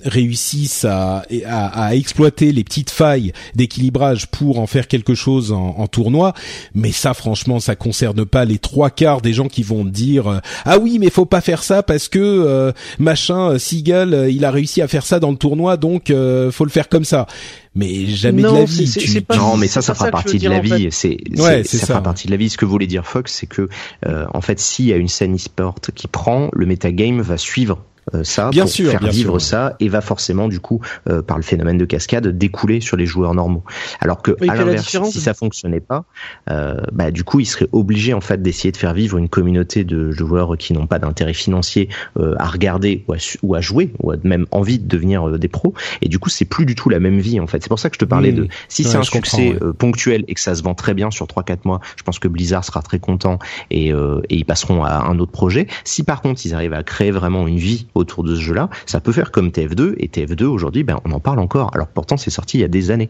[0.05, 5.75] réussissent à, à, à, exploiter les petites failles d'équilibrage pour en faire quelque chose en,
[5.77, 6.33] en, tournoi.
[6.73, 10.77] Mais ça, franchement, ça concerne pas les trois quarts des gens qui vont dire ah
[10.77, 14.51] oui, mais faut pas faire ça parce que euh, machin euh, Seagal euh, il a
[14.51, 17.27] réussi à faire ça dans le tournoi donc faut le faire comme ça
[17.75, 19.23] mais jamais de la vie.
[19.35, 20.87] non, mais ça, ça fera partie de la vie.
[20.89, 22.49] C'est, ça, ça, fera partie de la vie.
[22.49, 23.69] Ce que voulait dire Fox, c'est que,
[24.03, 27.77] en fait, s'il y a une scène e-sport qui prend, le metagame va suivre
[28.23, 31.43] ça bien pour sûr, faire vivre ça et va forcément du coup euh, par le
[31.43, 33.63] phénomène de cascade découler sur les joueurs normaux.
[33.99, 36.05] Alors que à l'inverse, si ça fonctionnait pas,
[36.49, 39.83] euh, bah du coup ils seraient obligés en fait d'essayer de faire vivre une communauté
[39.83, 43.91] de joueurs qui n'ont pas d'intérêt financier euh, à regarder ou à, ou à, jouer
[43.99, 45.73] ou à même envie de devenir des pros.
[46.01, 47.61] Et du coup c'est plus du tout la même vie en fait.
[47.61, 50.41] C'est pour ça que je te parlais de si c'est un succès ponctuel et que
[50.41, 53.39] ça se vend très bien sur 3-4 mois, je pense que Blizzard sera très content
[53.69, 53.93] et, et
[54.29, 55.67] ils passeront à un autre projet.
[55.83, 58.99] Si par contre ils arrivent à créer vraiment une vie autour de ce jeu-là, ça
[58.99, 61.71] peut faire comme TF2 et TF2 aujourd'hui, ben on en parle encore.
[61.73, 63.09] Alors pourtant c'est sorti il y a des années.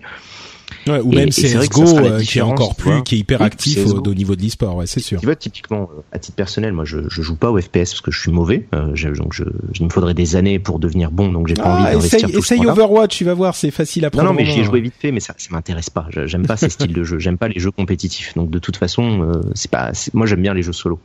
[0.88, 4.00] Ouais, ou Et- même CSGO euh, qui est encore plus, qui est hyper actif au,
[4.00, 5.20] au niveau de l'e-sport, ouais, c'est sûr.
[5.20, 8.02] Tu vois, typiquement, euh, à titre personnel, moi, je, je joue pas au FPS parce
[8.02, 8.68] que je suis mauvais.
[8.74, 9.44] Euh, donc, je,
[9.80, 12.32] il me faudrait des années pour devenir bon, donc j'ai pas envie Ah, d'investir essaye,
[12.34, 12.66] tout essaye.
[12.66, 14.30] Overwatch, tu vas voir, c'est facile à Non, prendre.
[14.30, 16.08] non, mais en j'y ai joué vite fait, mais ça, ça m'intéresse pas.
[16.26, 17.20] J'aime pas ces styles de jeu.
[17.20, 18.34] J'aime pas les jeux compétitifs.
[18.36, 19.92] Donc, de toute façon, euh, c'est pas.
[20.14, 21.00] Moi, j'aime bien les jeux solo.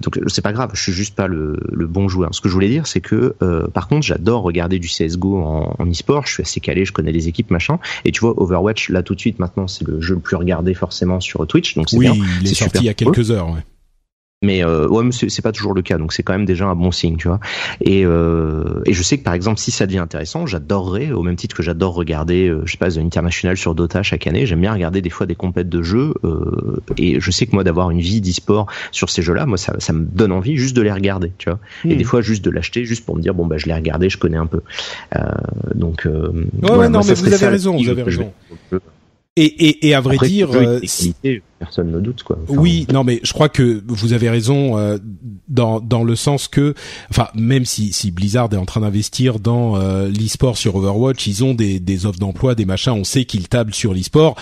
[0.00, 0.70] Donc, c'est pas grave.
[0.74, 2.34] Je suis juste pas le, le bon joueur.
[2.34, 3.34] Ce que je voulais dire, c'est que,
[3.72, 6.26] par contre, j'adore regarder du CS:GO en, en e-sport.
[6.26, 6.84] Je suis assez calé.
[6.84, 7.78] Je connais les équipes, machin.
[8.04, 10.74] Et tu vois, Overwatch, là, tout de suite, maintenant, c'est le jeu le plus regardé
[10.74, 11.74] forcément sur Twitch.
[11.74, 12.14] Donc, c'est Oui, bien.
[12.40, 13.64] il est sorti super il y a quelques heures, ouais.
[14.40, 16.76] Mais euh, ouais, mais c'est pas toujours le cas, donc c'est quand même déjà un
[16.76, 17.40] bon signe, tu vois.
[17.80, 21.34] Et, euh, et je sais que par exemple, si ça devient intéressant, j'adorerais, au même
[21.34, 24.60] titre que j'adore regarder, euh, je sais pas, The International sur Dota chaque année, j'aime
[24.60, 26.14] bien regarder des fois des compètes de jeux.
[26.22, 29.74] euh, et je sais que moi, d'avoir une vie d'e-sport sur ces jeux-là, moi, ça,
[29.80, 31.58] ça me donne envie juste de les regarder, tu vois.
[31.84, 31.98] Et Hmm.
[31.98, 34.18] des fois, juste de l'acheter, juste pour me dire, bon, bah, je l'ai regardé, je
[34.18, 34.60] connais un peu.
[35.16, 35.20] Euh,
[35.74, 38.32] donc, euh, Ouais, voilà, ouais, non, moi, mais vous avez raison, vous avez raison.
[39.36, 42.38] Et, et, et à vrai Après, dire, euh, qualité, personne ne doute, quoi.
[42.42, 44.98] Enfin, Oui, non, mais je crois que vous avez raison euh,
[45.46, 46.74] dans dans le sens que,
[47.10, 51.44] enfin, même si si Blizzard est en train d'investir dans euh, l'e-sport sur Overwatch, ils
[51.44, 52.92] ont des des offres d'emploi, des machins.
[52.92, 54.34] On sait qu'ils tablent sur l'e-sport.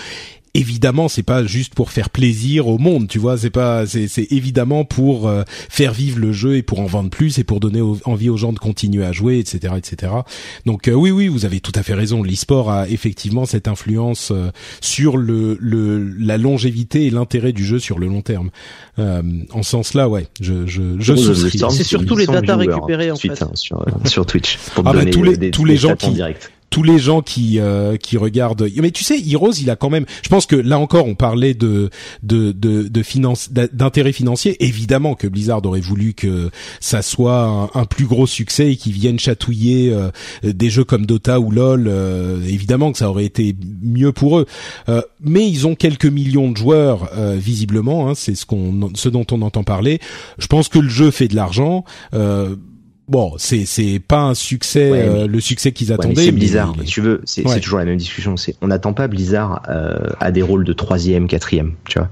[0.57, 3.37] Évidemment, c'est pas juste pour faire plaisir au monde, tu vois.
[3.37, 7.09] C'est pas, c'est c'est évidemment pour euh, faire vivre le jeu et pour en vendre
[7.09, 10.11] plus et pour donner au- envie aux gens de continuer à jouer, etc., etc.
[10.65, 12.23] Donc euh, oui, oui, vous avez tout à fait raison.
[12.23, 14.49] L'e-sport a effectivement cette influence euh,
[14.81, 18.49] sur le, le la longévité et l'intérêt du jeu sur le long terme.
[18.99, 21.59] Euh, en ce sens-là, ouais, je je je souscris.
[21.69, 23.41] C'est surtout les 800 datas viewers, récupérées, en fait.
[23.43, 24.57] hein, sur, euh, sur Twitch.
[24.73, 26.51] Pour Ah bah, donner, tous les- des- tous les gens qui- direct.
[26.69, 28.69] Tous les gens qui euh, qui regardent.
[28.81, 31.53] Mais tu sais Heroes il a quand même je pense que là encore on parlait
[31.53, 31.89] de
[32.23, 34.57] de de, de finance d'intérêt financier.
[34.63, 36.49] Évidemment que Blizzard aurait voulu que
[36.79, 40.09] ça soit un, plus gros succès et qu'ils viennent chatouiller euh,
[40.43, 44.45] des jeux comme Dota ou LoL euh, évidemment que ça aurait été mieux pour eux.
[44.89, 49.09] Euh, mais ils ont quelques millions de joueurs euh, visiblement hein, c'est ce qu'on ce
[49.09, 49.99] dont on entend parler.
[50.37, 52.55] Je pense que le jeu fait de l'argent euh,
[53.07, 56.25] Bon, c'est c'est pas un succès, Ouais, euh, le succès qu'ils Ouais, attendaient.
[56.25, 56.75] c'est Blizzard.
[56.85, 57.59] Tu veux, c'est Ouais.
[57.61, 58.35] toujours la même discussion.
[58.35, 61.73] C'est, on n'attend pas Blizzard euh, à des rôles de troisième, quatrième.
[61.87, 62.09] Tu vois,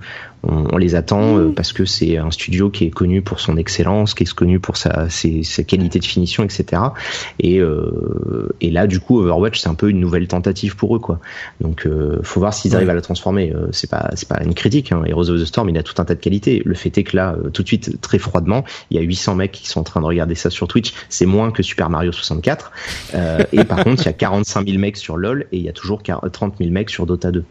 [0.47, 3.57] on, on les attend euh, parce que c'est un studio qui est connu pour son
[3.57, 6.81] excellence, qui est connu pour sa, ses, sa qualité de finition, etc.
[7.39, 10.99] Et, euh, et là, du coup, Overwatch, c'est un peu une nouvelle tentative pour eux,
[10.99, 11.19] quoi.
[11.61, 12.77] Donc, euh, faut voir s'ils Ouais.
[12.77, 13.53] arrivent à la transformer.
[13.71, 14.91] C'est pas, c'est pas une critique.
[14.91, 15.03] Hein.
[15.05, 16.61] Heroes of the Storm, il a tout un tas de qualités.
[16.65, 19.51] Le fait est que là, tout de suite, très froidement, il y a 800 mecs
[19.51, 20.93] qui sont en train de regarder ça sur Twitch.
[21.09, 22.71] C'est moins que Super Mario 64.
[23.13, 25.69] Euh, et par contre, il y a 45 000 mecs sur LoL et il y
[25.69, 27.43] a toujours 30 000 mecs sur Dota 2.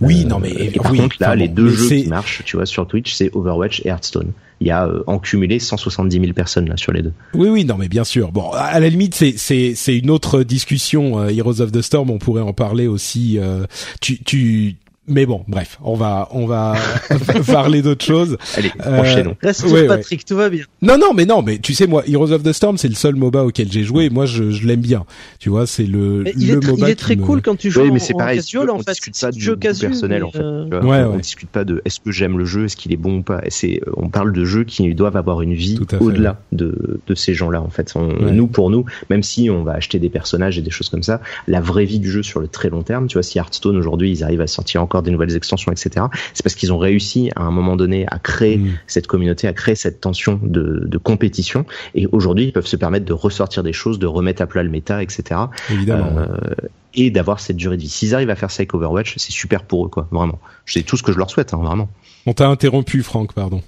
[0.00, 2.56] Oui, Euh, non mais et par oui, contre, là, les deux jeux qui marchent, tu
[2.56, 4.32] vois, sur Twitch, c'est Overwatch et Hearthstone.
[4.60, 7.12] Il y a euh, en cumulé 170 000 personnes là sur les deux.
[7.34, 8.32] Oui, oui, non, mais bien sûr.
[8.32, 11.18] Bon, à la limite, c'est c'est c'est une autre discussion.
[11.20, 13.38] euh, Heroes of the Storm, on pourrait en parler aussi.
[13.38, 13.66] euh,
[14.00, 14.76] tu tu.
[15.08, 16.74] Mais bon, bref, on va on va
[17.46, 18.36] parler d'autre chose.
[18.56, 19.36] Allez, Euh, enchaînons.
[19.42, 19.86] Reste Ouais.
[19.86, 20.64] Patrick, tout va bien.
[20.82, 23.14] Non, non, mais non, mais tu sais moi, Heroes of the Storm, c'est le seul
[23.16, 24.10] MOBA auquel j'ai joué.
[24.10, 25.04] Moi, je, je l'aime bien.
[25.38, 27.42] Tu vois, c'est le Mais il le est, tr- MOBA il est très me- cool
[27.42, 28.38] quand tu joues Oui, mais c'est en pareil.
[28.38, 28.90] casual, on en fait.
[28.92, 30.38] discute pas du casual, personnel en fait.
[30.40, 30.84] euh, tu vois.
[30.84, 31.20] Ouais, on ouais.
[31.20, 33.40] discute pas de est-ce que j'aime le jeu, est-ce qu'il est bon ou pas.
[33.48, 37.60] C'est, on parle de jeux qui doivent avoir une vie au-delà de, de ces gens-là
[37.62, 37.92] en fait.
[37.94, 38.32] On- Ouais.
[38.32, 41.20] Nous pour nous, même si on va acheter des personnages et des choses comme ça,
[41.48, 44.10] la vraie vie du jeu sur le très long terme, tu vois, si Hearthstone aujourd'hui
[44.10, 46.06] ils arrivent à sortir encore des nouvelles extensions, etc.
[46.34, 48.78] C'est parce qu'ils ont réussi à un moment donné à créer Mm.
[48.86, 51.66] cette communauté, à créer cette tension de, de compétition.
[51.94, 54.70] Et aujourd'hui ils peuvent se permettre de ressortir des choses, de remettre à plat le
[54.70, 55.40] méta, etc.
[55.70, 56.10] évidemment.
[56.16, 56.54] Euh,
[56.94, 57.88] et d'avoir cette durée de vie.
[57.90, 60.38] S'ils arrivent à faire ça avec Overwatch, c'est super pour eux, quoi, vraiment.
[60.64, 61.90] C'est tout ce que je leur souhaite, hein, vraiment.
[62.24, 63.62] On t'a interrompu, Franck, pardon.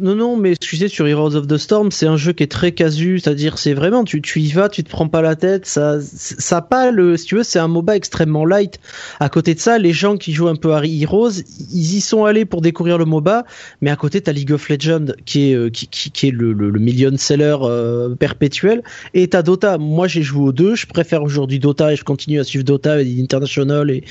[0.00, 2.72] Non, non, mais excusez, sur Heroes of the Storm, c'est un jeu qui est très
[2.72, 6.60] casu, c'est-à-dire c'est vraiment, tu, y vas, tu te prends pas la tête, ça, ça
[6.62, 8.78] pas le, si tu veux, c'est un MOBA extrêmement light.
[9.20, 11.30] À côté de ça, les gens qui jouent un peu à Heroes,
[11.72, 13.44] ils y sont allés pour découvrir le MOBA,
[13.80, 17.16] mais à côté, t'as League of Legends, qui est, euh, qui, qui, est le, million
[17.16, 18.82] seller euh, perpétuel,
[19.14, 19.78] et t'as Dota.
[19.78, 23.02] Moi, j'ai joué aux deux, je préfère aujourd'hui Dota et je continue à suivre Dota
[23.02, 24.04] et International et,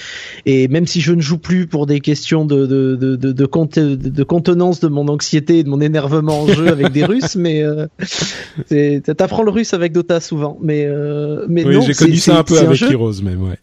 [0.46, 3.46] et même si je ne joue plus pour des questions de, de, de, de, de,
[3.46, 7.36] conte- de- de contenance de mon anxiété de mon énervement en jeu avec des Russes,
[7.36, 7.88] mais euh,
[9.18, 10.58] t'apprends le russe avec Dota souvent.
[10.62, 13.42] Mais, euh, mais Oui, j'ai connu ça un peu avec jeu- Heroes, même.
[13.42, 13.58] Ouais.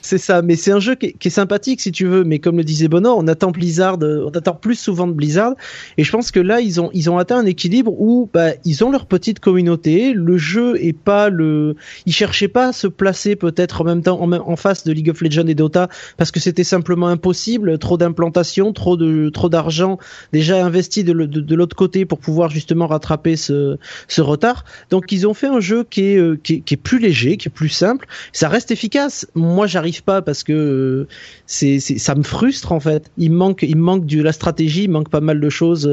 [0.00, 2.64] C'est ça, mais c'est un jeu qui est, sympathique si tu veux, mais comme le
[2.64, 5.54] disait Bono, on attend Blizzard, euh, on attend plus souvent de Blizzard,
[5.96, 8.84] et je pense que là ils ont ils ont atteint un équilibre où bah, ils
[8.84, 13.34] ont leur petite communauté, le jeu est pas le, ils cherchaient pas à se placer
[13.34, 15.88] peut-être en même temps en, en face de League of Legends et Dota
[16.18, 19.98] parce que c'était simplement impossible, trop d'implantation, trop de trop d'argent
[20.32, 23.78] déjà investi de, de l'autre côté pour pouvoir justement rattraper ce
[24.08, 24.64] ce retard.
[24.90, 27.36] Donc ils ont fait un jeu qui est euh, qui est, qui est plus léger,
[27.38, 29.26] qui est plus simple, ça reste efficace.
[29.34, 31.06] Moi, j'arrive arrive pas parce que
[31.46, 33.10] c'est, ça me frustre en fait.
[33.18, 35.88] Il manque, il manque de la stratégie, il manque pas mal de choses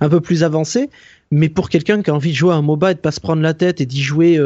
[0.00, 0.90] un peu plus avancées.
[1.32, 3.20] Mais pour quelqu'un qui a envie de jouer à un MOBA et de pas se
[3.20, 4.36] prendre la tête et d'y jouer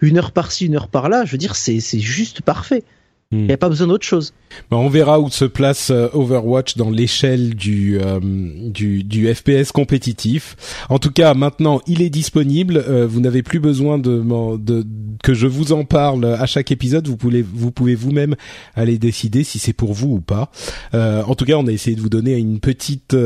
[0.00, 2.84] une heure par-ci, une heure par-là, je veux dire, c'est, c'est juste parfait.
[3.32, 4.32] Il n'y a pas besoin d'autre chose.
[4.70, 9.72] Bah, on verra où se place euh, Overwatch dans l'échelle du, euh, du, du FPS
[9.72, 10.56] compétitif.
[10.88, 12.76] En tout cas, maintenant, il est disponible.
[12.76, 14.22] Euh, vous n'avez plus besoin de,
[14.58, 14.86] de,
[15.22, 17.08] que je vous en parle à chaque épisode.
[17.08, 18.36] Vous pouvez vous pouvez vous-même
[18.74, 20.50] aller décider si c'est pour vous ou pas.
[20.92, 23.16] en tout cas, on a essayé de vous donner une petite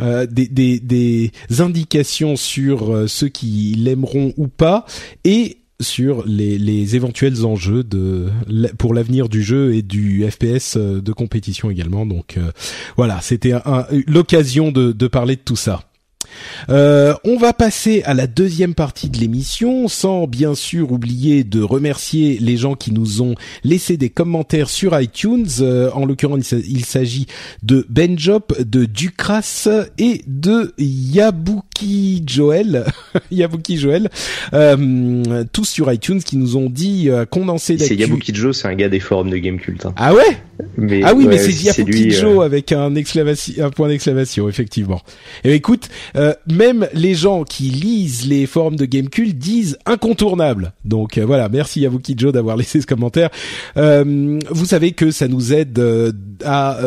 [0.00, 4.84] des, des, des, indications sur ceux qui l'aimeront ou pas
[5.24, 8.28] et sur les, les éventuels enjeux de
[8.78, 12.06] pour l'avenir du jeu et du FPS euh, de compétition également.
[12.06, 12.52] Donc euh,
[12.96, 13.52] voilà, c'était
[14.06, 15.82] l'occasion de, de parler de tout ça.
[16.68, 21.62] Euh, on va passer à la deuxième partie de l'émission, sans bien sûr oublier de
[21.62, 25.46] remercier les gens qui nous ont laissé des commentaires sur iTunes.
[25.60, 27.26] Euh, en l'occurrence, il s'agit
[27.62, 29.68] de Benjop, de Ducras
[29.98, 32.84] et de Yabuki Joel.
[33.30, 34.10] Yabuki Joel,
[34.52, 38.74] euh, tous sur iTunes qui nous ont dit euh, condenser C'est Yabuki Joe, c'est un
[38.74, 39.86] gars des forums de Gamecult.
[39.86, 39.94] Hein.
[39.96, 40.38] Ah ouais?
[41.02, 45.02] Ah oui, mais c'est Yabuki Joe avec un, exclamation, un point d'exclamation, effectivement.
[45.42, 50.72] Et eh écoute, euh, même les gens qui lisent les forums de Gamecult disent incontournable.
[50.84, 53.30] Donc euh, voilà, merci à vous Kidjo d'avoir laissé ce commentaire.
[53.76, 55.80] Euh, vous savez que ça nous aide
[56.44, 56.78] à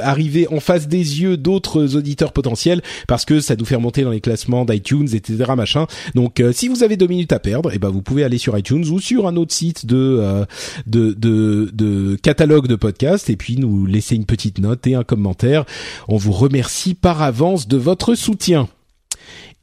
[0.00, 4.10] arriver en face des yeux d'autres auditeurs potentiels parce que ça nous fait remonter dans
[4.10, 5.52] les classements d'iTunes, etc.
[5.56, 5.86] Machin.
[6.14, 8.84] Donc si vous avez deux minutes à perdre, eh ben vous pouvez aller sur iTunes
[8.90, 10.44] ou sur un autre site de
[10.86, 15.04] de, de, de catalogue de podcasts et puis nous laisser une petite note et un
[15.04, 15.64] commentaire.
[16.08, 18.68] On vous remercie par avance de votre soutien.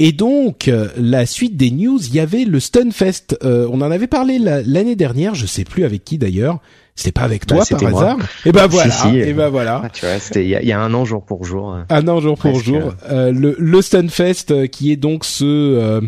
[0.01, 3.37] Et donc, euh, la suite des news, il y avait le Stunfest.
[3.43, 6.59] Euh, on en avait parlé l'année dernière, je sais plus avec qui d'ailleurs.
[6.95, 8.93] C'était pas avec toi bah, par hasard Et ben voilà.
[9.13, 9.81] et ben voilà.
[9.85, 11.77] Ah, tu vois, c'était il y, a un an jour pour jour.
[11.89, 12.93] Un an jour pour jour.
[13.09, 16.01] Euh, le, le Stunfest, qui est donc ce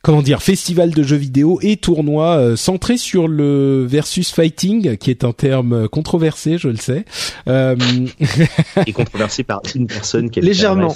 [0.00, 5.24] comment dire festival de jeux vidéo et tournoi centré sur le versus fighting, qui est
[5.24, 7.04] un terme controversé, je le sais.
[8.86, 10.94] et controversé par une personne qui est légèrement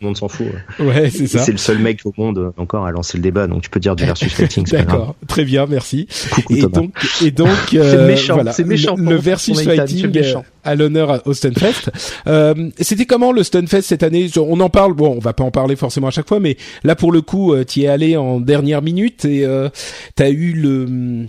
[0.00, 0.46] le monde s'en fout.
[0.78, 1.40] Ouais, c'est ça.
[1.40, 3.80] C'est le seul mec au monde euh, encore à lancer le débat, donc tu peux
[3.80, 4.64] dire du versus fighting.
[4.64, 6.06] D'accord, très bien, merci.
[6.30, 6.94] Coucou, et donc,
[7.24, 8.94] et donc, euh, méchant, c'est méchant.
[8.96, 10.34] Le, versus fighting euh,
[10.64, 11.90] à l'honneur au Stunfest.
[12.26, 14.28] euh, C'était comment le Stunfest cette année?
[14.36, 14.94] On en parle.
[14.94, 17.54] Bon, on va pas en parler forcément à chaque fois, mais là pour le coup,
[17.64, 19.68] tu es allé en dernière minute et euh,
[20.14, 21.26] t'as eu le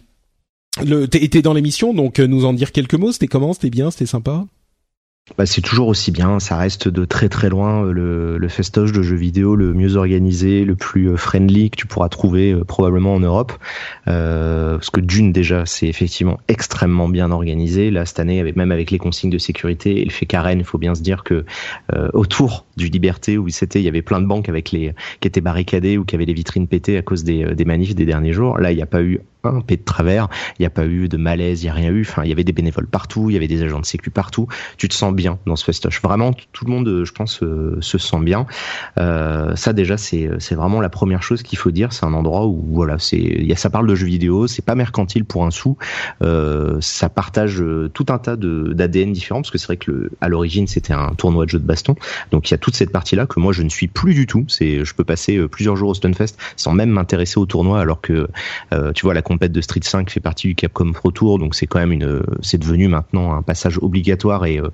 [0.85, 3.11] le t'es dans l'émission, donc nous en dire quelques mots.
[3.11, 3.53] C'était comment?
[3.53, 3.91] C'était bien?
[3.91, 4.45] C'était sympa?
[5.37, 6.39] Bah, c'est toujours aussi bien.
[6.39, 9.95] Ça reste de très très loin euh, le, le festoche de jeux vidéo le mieux
[9.95, 13.53] organisé, le plus euh, friendly que tu pourras trouver euh, probablement en Europe.
[14.05, 17.91] Parce que d'une déjà, c'est effectivement extrêmement bien organisé.
[17.91, 20.65] Là cette année, avec, même avec les consignes de sécurité et le fait qu'Arène, il
[20.65, 21.45] faut bien se dire que
[22.13, 25.41] autour du Liberté où c'était, il y avait plein de banques avec les qui étaient
[25.41, 28.57] barricadées ou qui avaient les vitrines pétées à cause des, des manifs des derniers jours.
[28.57, 30.27] Là, il n'y a pas eu un pet de travers,
[30.57, 32.01] il n'y a pas eu de malaise, il n'y a rien eu.
[32.01, 34.47] Enfin, il y avait des bénévoles partout, il y avait des agents de sécu partout.
[34.77, 36.01] Tu te sens bien dans ce festoche.
[36.01, 38.45] Vraiment, tout le monde, je pense, euh, se sent bien.
[38.97, 41.93] Euh, ça déjà, c'est c'est vraiment la première chose qu'il faut dire.
[41.93, 45.25] C'est un endroit où voilà, y a ça parle de jeux vidéo, c'est pas mercantile
[45.25, 45.77] pour un sou.
[46.23, 50.11] Euh, ça partage euh, tout un tas d'ADN différents parce que c'est vrai que le,
[50.21, 51.95] à l'origine c'était un tournoi de jeux de baston.
[52.31, 54.27] Donc il y a toute cette partie là que moi je ne suis plus du
[54.27, 54.45] tout.
[54.47, 58.01] C'est je peux passer euh, plusieurs jours au Stunfest sans même m'intéresser au tournoi alors
[58.01, 58.27] que
[58.93, 61.67] tu vois la compète de Street 5 fait partie du Capcom Pro Tour, donc c'est
[61.67, 64.69] quand même une, c'est devenu maintenant un passage obligatoire et euh,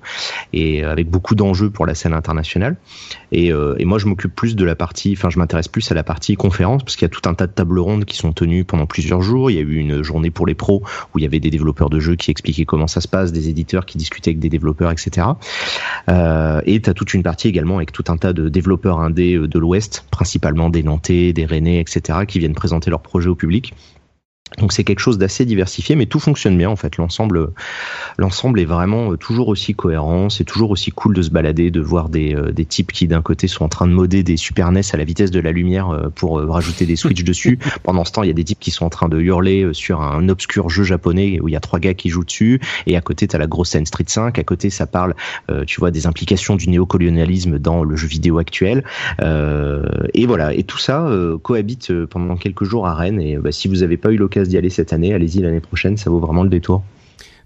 [0.54, 2.78] et avec beaucoup d'enjeux pour la scène internationale.
[3.34, 5.96] Et, euh, et moi, je m'occupe plus de la partie, enfin, je m'intéresse plus à
[5.96, 8.32] la partie conférence parce qu'il y a tout un tas de tables rondes qui sont
[8.32, 9.52] tenues pendant plusieurs jours.
[9.52, 10.84] Il y a eu une journée pour les pros
[11.14, 13.50] où il y avait des développeurs de jeux qui expliquaient comment ça se passe, des
[13.50, 15.28] éditeurs qui discutaient avec des développeurs, etc.
[16.10, 19.38] Euh, et tu as toute une partie également avec tout un tas de développeurs indés
[19.38, 23.74] de l'Ouest, principalement des Nantais, des Rennais, etc., qui viennent présenter leurs projets au public.
[24.58, 26.98] Donc c'est quelque chose d'assez diversifié, mais tout fonctionne bien en fait.
[26.98, 27.52] L'ensemble,
[28.18, 30.30] l'ensemble est vraiment euh, toujours aussi cohérent.
[30.30, 33.22] C'est toujours aussi cool de se balader, de voir des, euh, des types qui d'un
[33.22, 35.90] côté sont en train de modder des Super NES à la vitesse de la lumière
[35.90, 37.60] euh, pour rajouter des switches dessus.
[37.84, 40.02] Pendant ce temps, il y a des types qui sont en train de hurler sur
[40.02, 42.62] un obscur jeu japonais où il y a trois gars qui jouent dessus.
[42.88, 44.40] Et à côté, t'as la grosse scène Street 5.
[44.40, 45.16] À côté, ça parle,
[45.68, 48.84] tu vois, des implications du néocolonialisme dans le jeu vidéo actuel.
[49.22, 50.54] et voilà.
[50.54, 51.10] Et tout ça
[51.44, 53.20] cohabite pendant quelques jours à Rennes.
[53.20, 55.98] Et bah, si vous n'avez pas eu l'occasion d'y aller cette année, allez-y l'année prochaine,
[55.98, 56.84] ça vaut vraiment le détour.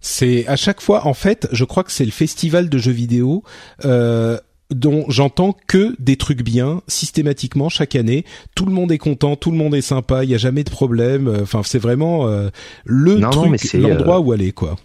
[0.02, 3.44] C'est à chaque fois, en fait, je crois que c'est le festival de jeux vidéo.
[3.86, 4.38] Euh,
[4.72, 8.24] dont j'entends que des trucs bien systématiquement chaque année.
[8.54, 10.70] Tout le monde est content, tout le monde est sympa, il y a jamais de
[10.70, 11.40] problème.
[11.42, 12.50] Enfin, c'est vraiment euh,
[12.86, 14.76] le truc, l'endroit où aller quoi.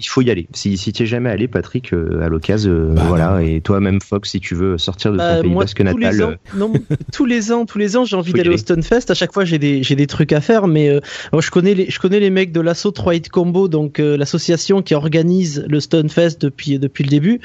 [0.00, 0.48] Il faut y aller.
[0.52, 3.42] Si, si tu es jamais allé, Patrick, euh, à l'occasion, euh, Bah, voilà.
[3.44, 6.06] Et toi-même, Fox, si tu veux sortir de ton Bah, pays moi, basque tous les
[6.06, 6.72] natal, ans, euh, non,
[7.12, 8.56] tous les ans, tous les ans, j'ai envie d'aller au.
[8.56, 9.10] Stunfest.
[9.10, 10.98] À chaque fois, j'ai des, j'ai des trucs à faire, mais euh,
[11.32, 14.16] moi, je connais les, je connais les mecs de l'assaut 3 Hit Combo, donc euh,
[14.16, 17.40] l'association qui organise le Stunfest depuis depuis le début.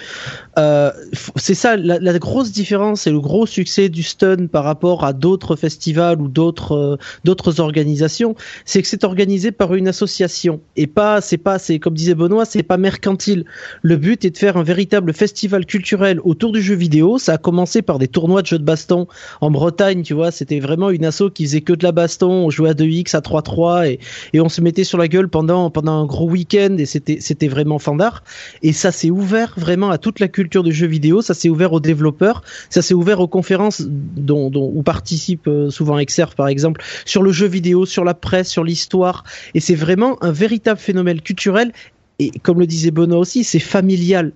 [0.57, 0.89] Euh,
[1.35, 5.13] c'est ça, la, la grosse différence et le gros succès du Stun par rapport à
[5.13, 8.35] d'autres festivals ou d'autres euh, d'autres organisations,
[8.65, 12.38] c'est que c'est organisé par une association et pas, c'est pas, c'est comme disait Benoît,
[12.45, 13.45] c'est pas mercantile.
[13.81, 17.17] Le but est de faire un véritable festival culturel autour du jeu vidéo.
[17.17, 19.07] Ça a commencé par des tournois de jeux de baston
[19.41, 20.31] en Bretagne, tu vois.
[20.31, 22.29] C'était vraiment une asso qui faisait que de la baston.
[22.29, 23.99] On jouait à 2x, à 3-3 et,
[24.33, 27.47] et on se mettait sur la gueule pendant, pendant un gros week-end et c'était, c'était
[27.47, 28.23] vraiment fandard.
[28.61, 31.21] Et ça s'est ouvert vraiment à toute la culture du jeu vidéo.
[31.21, 32.43] Ça s'est ouvert aux développeurs.
[32.69, 37.23] Ça s'est ouvert aux conférences dont, dont, où participe euh, souvent Exerf, par exemple, sur
[37.23, 39.23] le jeu vidéo, sur la presse, sur l'histoire.
[39.53, 41.71] Et c'est vraiment un véritable phénomène culturel
[42.19, 44.33] et comme le disait Benoît aussi, c'est familial.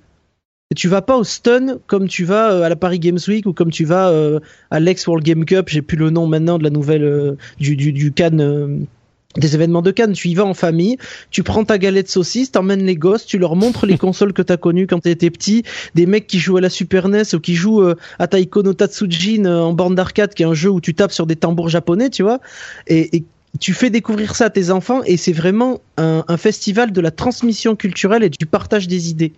[0.75, 3.53] Tu vas pas au Stun comme tu vas euh, à la Paris Games Week ou
[3.53, 4.39] comme tu vas euh,
[4.71, 7.75] à l'Ex World Game Cup, j'ai plus le nom maintenant de la nouvelle euh, du,
[7.75, 8.88] du, du Cannes
[9.36, 10.97] des événements de Cannes, tu y vas en famille,
[11.31, 14.57] tu prends ta galette saucisse, t'emmènes les gosses, tu leur montres les consoles que t'as
[14.57, 15.63] connues quand t'étais petit,
[15.95, 17.84] des mecs qui jouent à la Super NES ou qui jouent
[18.19, 21.25] à Taiko no Tatsujin en borne d'arcade, qui est un jeu où tu tapes sur
[21.25, 22.41] des tambours japonais, tu vois,
[22.86, 23.23] et
[23.60, 27.12] tu fais découvrir ça à tes enfants et c'est vraiment un, un festival de la
[27.12, 29.34] transmission culturelle et du partage des idées.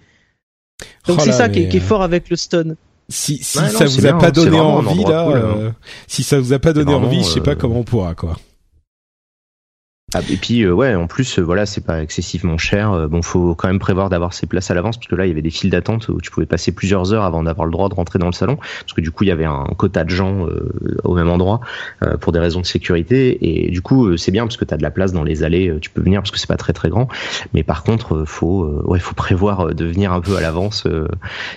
[1.07, 2.76] Donc Oh c'est ça qui est, mais, qui est euh, fort avec le stun.
[3.07, 5.55] Si, si Ouais, non, ça vous a bien, pas donné envie là, cool, hein.
[5.57, 5.72] euh,
[6.07, 8.16] si ça vous a pas donné vraiment, envie, je sais pas euh, comment on pourra
[8.16, 8.38] quoi.
[10.13, 12.91] Ah, et puis euh, ouais, en plus euh, voilà, c'est pas excessivement cher.
[12.93, 15.29] Euh, bon, faut quand même prévoir d'avoir ses places à l'avance parce que là, il
[15.29, 17.89] y avait des files d'attente où tu pouvais passer plusieurs heures avant d'avoir le droit
[17.89, 20.09] de rentrer dans le salon parce que du coup, il y avait un quota de
[20.11, 20.71] gens euh,
[21.03, 21.59] au même endroit
[22.03, 24.77] euh, pour des raisons de sécurité et du coup, c'est bien parce que tu as
[24.77, 26.89] de la place dans les allées, tu peux venir parce que c'est pas très très
[26.89, 27.09] grand.
[27.53, 30.87] Mais par contre, faut ouais, faut prévoir de venir un peu à l'avance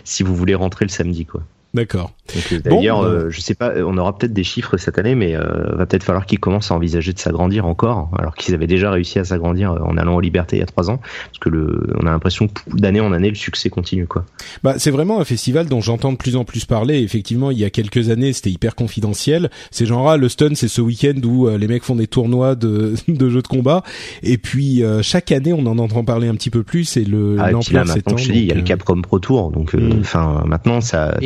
[0.05, 1.43] si vous voulez rentrer le samedi quoi.
[1.75, 2.13] D'accord.
[2.37, 3.09] Euh, Bon, D'ailleurs, bah.
[3.09, 5.87] euh, je sais pas, euh, on aura peut-être des chiffres cette année, mais euh, va
[5.87, 9.25] peut-être falloir qu'ils commencent à envisager de s'agrandir encore, alors qu'ils avaient déjà réussi à
[9.25, 12.07] s'agrandir euh, en allant aux libertés il y a trois ans, parce que le, on
[12.07, 14.25] a l'impression que d'année en année le succès continue quoi.
[14.63, 17.01] Bah, c'est vraiment un festival dont j'entends de plus en plus parler.
[17.01, 19.51] Effectivement, il y a quelques années, c'était hyper confidentiel.
[19.71, 22.55] C'est genre ah, le stun, c'est ce week-end où euh, les mecs font des tournois
[22.57, 23.83] de, de jeux de combat.
[24.23, 26.97] Et puis euh, chaque année, on en entend parler un petit peu plus.
[26.99, 28.65] Et le Ah, et puis là maintenant, je te dis, il y a le euh,
[28.65, 30.01] Capcom Pro Tour, donc euh, Mm.
[30.01, 31.17] enfin maintenant ça,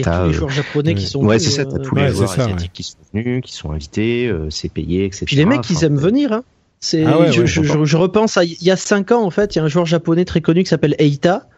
[0.49, 2.61] Joueurs japonais qui sont ouais venus, c'est ça, t'as euh, tous les joueurs ça, asiatiques
[2.66, 2.70] ouais.
[2.72, 5.24] qui sont venus, qui sont invités, euh, c'est payé, etc.
[5.26, 6.32] Puis les mecs, ils aiment venir.
[6.32, 6.43] Hein.
[6.80, 7.84] C'est, Ah ouais, je, ouais, je, j'entends.
[7.84, 9.68] je- je repense à il y a cinq ans en fait, il y a un
[9.68, 11.49] joueur japonais très connu qui s'appelle Eita.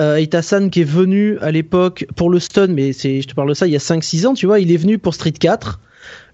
[0.00, 3.50] Euh, Eita-san qui est venu à l'époque pour le stun, mais c'est, je te parle
[3.50, 5.78] de ça il y a 5-6 ans, tu vois, il est venu pour Street 4.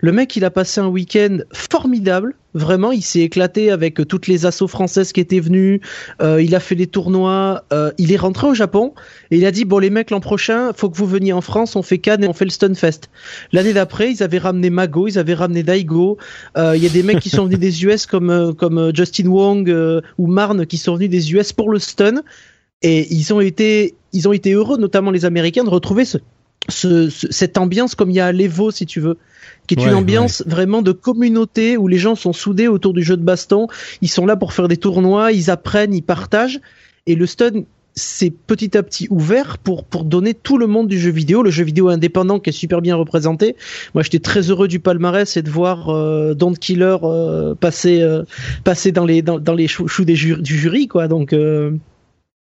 [0.00, 2.34] Le mec, il a passé un week-end formidable.
[2.54, 5.80] Vraiment, il s'est éclaté avec toutes les assos françaises qui étaient venues.
[6.20, 7.64] Euh, il a fait des tournois.
[7.72, 8.94] Euh, il est rentré au Japon
[9.30, 11.76] et il a dit bon les mecs l'an prochain, faut que vous veniez en France.
[11.76, 13.10] On fait Cannes et on fait le Stunfest.
[13.52, 16.18] L'année d'après, ils avaient ramené Mago, ils avaient ramené Daigo.
[16.56, 19.72] Euh, Il y a des mecs qui sont venus des US comme comme Justin Wong
[20.18, 22.22] ou Marne qui sont venus des US pour le stun
[22.82, 26.18] et ils ont été ils ont été heureux, notamment les Américains, de retrouver ce,
[26.68, 29.16] ce, ce- cette ambiance comme il y a à l'Evo si tu veux,
[29.66, 33.02] qui est Ouais, une ambiance vraiment de communauté où les gens sont soudés autour du
[33.02, 33.66] jeu de baston.
[34.02, 36.60] Ils sont là pour faire des tournois, ils apprennent, ils partagent
[37.06, 37.62] et le stun
[37.96, 41.50] c'est petit à petit ouvert pour pour donner tout le monde du jeu vidéo, le
[41.50, 43.56] jeu vidéo indépendant qui est super bien représenté.
[43.94, 48.22] Moi, j'étais très heureux du palmarès et de voir euh, Don't Killer euh, passer euh,
[48.62, 51.08] passer dans les dans, dans les choux choux des ju- du jury quoi.
[51.08, 51.72] Donc euh,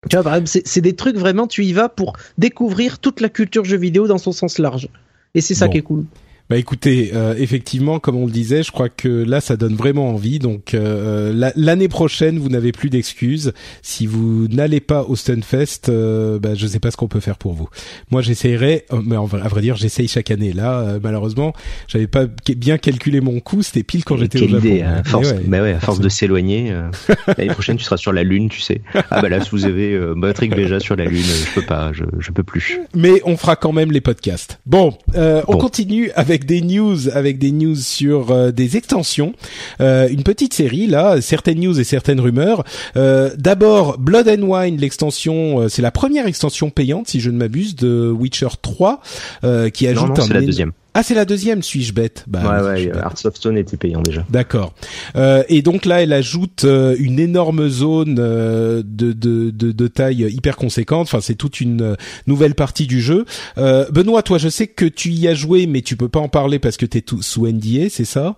[0.09, 3.29] tu vois, par exemple, c'est des trucs vraiment, tu y vas pour découvrir toute la
[3.29, 4.89] culture jeu vidéo dans son sens large.
[5.33, 5.71] Et c'est ça Bon.
[5.71, 6.05] qui est cool.
[6.49, 10.09] Bah écoutez, euh, effectivement, comme on le disait, je crois que là, ça donne vraiment
[10.09, 10.39] envie.
[10.39, 13.51] Donc euh, la- l'année prochaine, vous n'avez plus d'excuses.
[13.81, 17.37] Si vous n'allez pas au Stunfest, euh, bah, je sais pas ce qu'on peut faire
[17.37, 17.67] pour vous.
[18.11, 20.53] Moi, j'essayerai, euh, mais en vrai- à vrai dire, j'essaye chaque année.
[20.53, 21.51] Là, euh, malheureusement,
[21.87, 22.25] j'avais pas
[22.55, 23.61] bien calculé mon coût.
[23.61, 24.65] C'était pile quand j'étais au Quelle Japon.
[24.67, 25.41] idée, hein, à Mais force, ouais.
[25.47, 26.89] bah ouais, à force de s'éloigner, euh,
[27.37, 28.81] l'année prochaine tu seras sur la lune, tu sais.
[29.11, 31.65] Ah bah là, si vous avez euh, Patrick Béja sur la lune, euh, je peux
[31.65, 32.79] pas, je, je peux plus.
[32.95, 34.59] mais on fera quand même les podcasts.
[34.65, 35.57] Bon, euh, on Bon.
[35.59, 39.33] continue avec des news, avec des news sur euh, des extensions.
[39.81, 42.63] Euh, une petite série là, certaines news et certaines rumeurs.
[42.95, 47.37] Euh, D'abord, Blood and Wine, l'extension, euh, c'est la première extension payante, si je ne
[47.37, 49.01] m'abuse, de Witcher 3,
[49.43, 50.71] euh, qui ajoute Non, non, un c'est la deuxième.
[50.99, 52.99] Ah, c'est la deuxième, suis-je bête Bah, ouais, ouais, euh.
[52.99, 54.25] Hearts of Stone était payant déjà.
[54.31, 54.73] D'accord.
[55.15, 59.87] Euh, et donc là, elle ajoute euh, une énorme zone euh, de, de, de, de
[59.87, 61.01] taille hyper conséquente.
[61.01, 61.95] Enfin, c'est toute une euh,
[62.25, 63.25] nouvelle partie du jeu.
[63.59, 66.29] Euh, Benoît, toi, je sais que tu y as joué, mais tu peux pas en
[66.29, 68.37] parler parce que t'es tout sous NDA, c'est ça?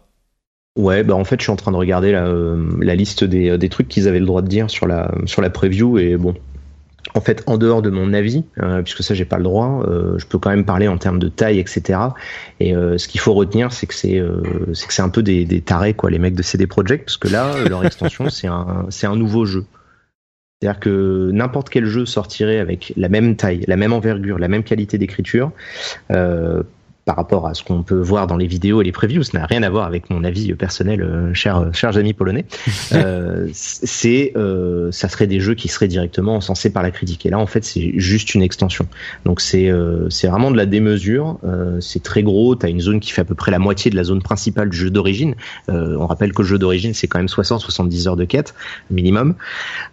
[0.77, 3.57] Ouais, bah en fait, je suis en train de regarder la, euh, la liste des,
[3.57, 6.33] des trucs qu'ils avaient le droit de dire sur la sur la preview et bon,
[7.15, 10.17] en fait, en dehors de mon avis, euh, puisque ça j'ai pas le droit, euh,
[10.17, 11.99] je peux quand même parler en termes de taille, etc.
[12.59, 15.61] Et euh, ce qu'il faut retenir, c'est que c'est que c'est un peu des, des
[15.61, 19.07] tarés quoi, les mecs de CD Projekt, parce que là, leur extension, c'est un c'est
[19.07, 19.65] un nouveau jeu.
[20.61, 24.63] C'est-à-dire que n'importe quel jeu sortirait avec la même taille, la même envergure, la même
[24.63, 25.51] qualité d'écriture,
[27.09, 29.47] par rapport à ce qu'on peut voir dans les vidéos et les previews, ça n'a
[29.47, 32.45] rien à voir avec mon avis personnel, euh, cher, chers amis polonais.
[32.93, 37.25] euh, c'est, euh, ça serait des jeux qui seraient directement encensés par la critique.
[37.25, 38.85] Et là, en fait, c'est juste une extension.
[39.25, 41.39] Donc c'est, euh, c'est vraiment de la démesure.
[41.43, 42.53] Euh, c'est très gros.
[42.53, 44.77] T'as une zone qui fait à peu près la moitié de la zone principale du
[44.77, 45.33] jeu d'origine.
[45.67, 48.53] on rappelle que le jeu d'origine, c'est quand même 60-70 heures de quête
[48.91, 49.33] minimum.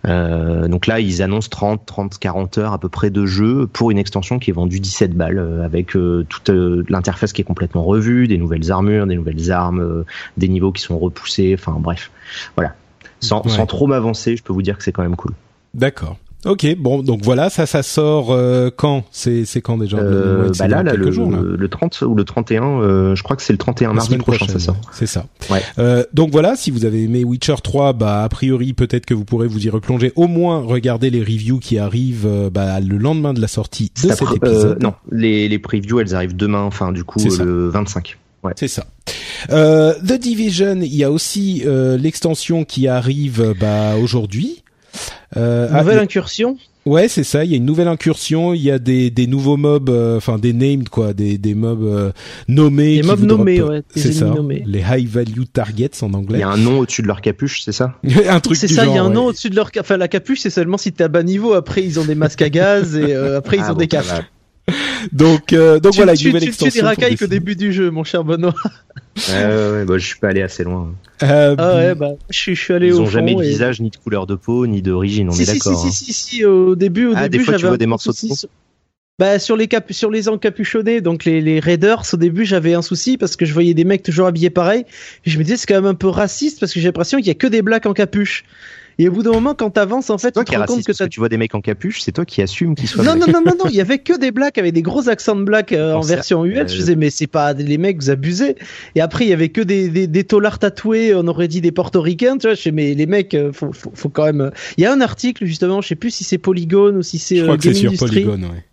[0.05, 3.97] donc là, ils annoncent 30, 30, 40 heures à peu près de jeu pour une
[3.97, 8.39] extension qui est vendue 17 balles avec toute l'intérêt interface qui est complètement revue, des
[8.39, 10.05] nouvelles armures, des nouvelles armes, euh,
[10.37, 12.11] des niveaux qui sont repoussés, enfin bref.
[12.57, 12.75] Voilà.
[13.21, 15.33] Sans, trop m'avancer, je peux vous dire que c'est quand même cool.
[15.73, 16.17] D'accord.
[16.47, 19.05] Ok, bon, donc voilà, ça, ça sort euh, quand?
[19.11, 19.99] C'est c'est quand déjà?
[19.99, 23.53] Euh, bah là, le, jours, le 30 ou le 31, euh, je crois que c'est
[23.53, 24.77] le 31 mardi prochain, ça sort.
[24.93, 25.27] C'est ça.
[25.51, 25.61] Ouais.
[25.79, 29.25] Euh, donc voilà, si vous avez aimé Witcher 3, bah a priori peut-être que vous
[29.25, 30.13] pourrez vous y replonger.
[30.15, 34.33] Au moins, regarder les reviews qui arrivent bah, le lendemain de la sortie de cet
[34.33, 34.81] épisode.
[34.81, 38.17] non, les les previews, elles arrivent demain, enfin du coup le 25.
[38.45, 38.53] Ouais.
[38.55, 38.87] C'est ça.
[39.51, 44.63] Euh, The Division, il y a aussi euh, l'extension qui arrive bah, aujourd'hui.
[45.37, 46.57] Euh, nouvelle ah, incursion.
[46.85, 47.45] Ouais, c'est ça.
[47.45, 48.55] Il y a une nouvelle incursion.
[48.55, 51.83] Il y a des, des nouveaux mobs, euh, enfin des named quoi, des, des mobs
[51.83, 52.13] euh,
[52.47, 53.01] nommés.
[53.01, 53.83] Des mobs nommés, ouais.
[53.95, 54.33] C'est ça.
[54.67, 56.39] Les high value targets en anglais.
[56.39, 57.95] Il y a un nom au-dessus de leur capuche, c'est ça?
[58.29, 58.57] Un truc.
[58.57, 58.87] C'est ça.
[58.87, 59.71] Il y a un nom au-dessus de leur.
[59.81, 61.55] Enfin, la capuche, c'est seulement si t'es à bas niveau.
[61.55, 64.23] Après, ils ont des masques à gaz et après, ils ah ont des casques.
[65.13, 66.71] donc, donc voilà, une nouvelle extension.
[66.71, 68.55] Tu des racailles qu'au début du jeu, mon cher Benoît.
[69.29, 70.95] ouais, ouais, ouais, bah, je suis pas allé assez loin.
[71.23, 73.91] Euh, ah ouais, bah, je, je suis allé ils au ont jamais de visage, ni
[73.91, 75.81] de couleur de peau, ni d'origine, on si, est si, d'accord.
[75.81, 78.13] Si, si, si, si, au début, au ah, début, des fois, tu vois des morceaux
[78.13, 78.35] de peau.
[79.19, 82.83] Bah sur les cap sur les encapuchonnés, donc les, les raiders, au début j'avais un
[82.83, 84.85] souci parce que je voyais des mecs toujours habillés pareil.
[85.25, 87.29] Et je me disais c'est quand même un peu raciste parce que j'ai l'impression qu'il
[87.29, 88.45] y a que des blacks en capuche.
[88.99, 91.09] Et au bout d'un moment, quand t'avances, en fait, tu te rends compte que, ça...
[91.09, 93.05] tu vois des mecs en capuche, c'est toi qui assumes qu'ils soient.
[93.05, 95.37] Non, non, non, non, non, il y avait que des blacks avec des gros accents
[95.37, 96.73] de black euh, en version US.
[96.73, 98.57] Je disais, mais c'est pas les mecs, vous abusez.
[98.95, 101.73] Et après, il y avait que des, des, des tolards tatoués, on aurait dit des
[101.73, 102.55] portoricains, tu vois.
[102.55, 104.51] Je sais, mais les mecs, euh, faut, faut, faut quand même.
[104.79, 107.37] Il y a un article, justement, je sais plus si c'est Polygon ou si c'est.
[107.37, 108.65] Je crois euh, que c'est sur Polygon, ouais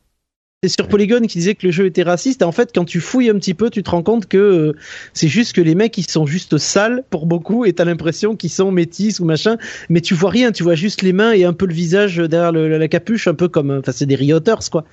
[0.64, 2.42] c'est sur Polygon qui disait que le jeu était raciste.
[2.42, 4.76] Et en fait, quand tu fouilles un petit peu, tu te rends compte que euh,
[5.14, 8.50] c'est juste que les mecs, ils sont juste sales pour beaucoup et t'as l'impression qu'ils
[8.50, 9.58] sont métis ou machin.
[9.90, 12.54] Mais tu vois rien, tu vois juste les mains et un peu le visage derrière
[12.54, 14.86] la capuche, un peu comme, enfin, c'est des rioters, quoi.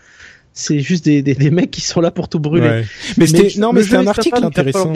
[0.52, 2.82] C'est juste des, des, mecs qui sont là pour tout brûler.
[3.16, 4.92] Mais, c'était, non, mais c'était un article intéressant.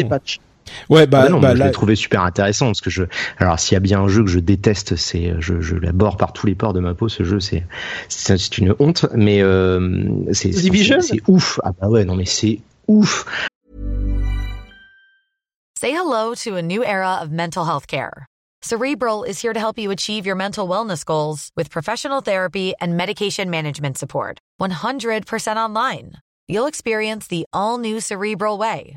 [0.91, 3.05] Ouais, bah, bah non, bah, je l'ai trouvé super intéressant parce que je,
[3.39, 6.33] alors s'il y a bien un jeu que je déteste, c'est, je, je l'aborde par
[6.33, 7.09] tous les pores de ma peau.
[7.09, 7.65] Ce jeu, c'est,
[8.09, 11.61] c'est une honte, mais euh, c'est, c'est ouf.
[11.65, 13.25] Ah bah ouais, non mais c'est ouf.
[15.79, 18.27] Say hello to a new era of mental health care.
[18.63, 22.97] Cerebral is here to help you achieve your mental wellness goals with professional therapy and
[22.97, 24.39] medication management support.
[24.59, 26.13] 100% online.
[26.49, 28.97] You'll experience the all new Cerebral way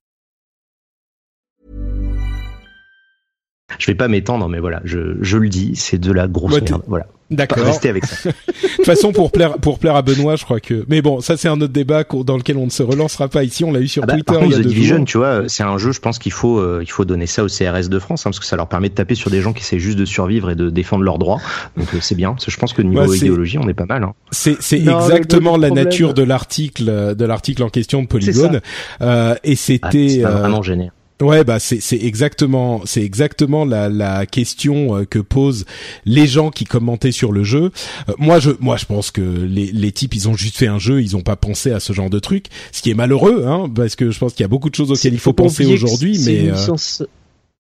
[3.79, 6.61] Je vais pas m'étendre, mais voilà, je, je le dis, c'est de la grosse Ouais,
[6.61, 6.81] merde.
[6.87, 7.07] Voilà.
[7.29, 7.63] D'accord.
[7.63, 8.29] Restez avec ça.
[8.29, 10.83] De toute façon, pour plaire pour plaire à Benoît, je crois que.
[10.89, 13.63] Mais bon, ça c'est un autre débat dans lequel on ne se relancera pas ici.
[13.63, 14.97] On l'a eu sur Ah bah, Twitter par il y contre, a The deux Division,
[14.97, 15.05] jours.
[15.05, 17.47] tu vois, c'est un jeu, je pense qu'il faut, euh, il faut donner ça au
[17.47, 19.61] CRS de France, hein, parce que ça leur permet de taper sur des gens qui
[19.63, 21.39] essaient juste de survivre et de défendre leurs droits.
[21.77, 22.35] Donc euh, c'est bien.
[22.45, 24.03] Je pense que niveau c'est- idéologie, on est pas mal.
[24.03, 24.11] Hein.
[24.31, 28.59] C'est exactement la nature de l'article euh, de l'article en question de Polygone.
[29.01, 30.91] Euh, et Ah, c'était euh, vraiment gêné.
[31.21, 35.65] Ouais, bah c'est c'est exactement c'est exactement la la question euh, que posent
[36.05, 37.71] les gens qui commentaient sur le jeu.
[38.09, 40.79] Euh, moi je moi je pense que les les types ils ont juste fait un
[40.79, 43.69] jeu, ils ont pas pensé à ce genre de truc, ce qui est malheureux hein
[43.73, 46.17] parce que je pense qu'il y a beaucoup de choses auxquelles il faut penser aujourd'hui
[46.17, 47.03] c'est mais une euh, licence-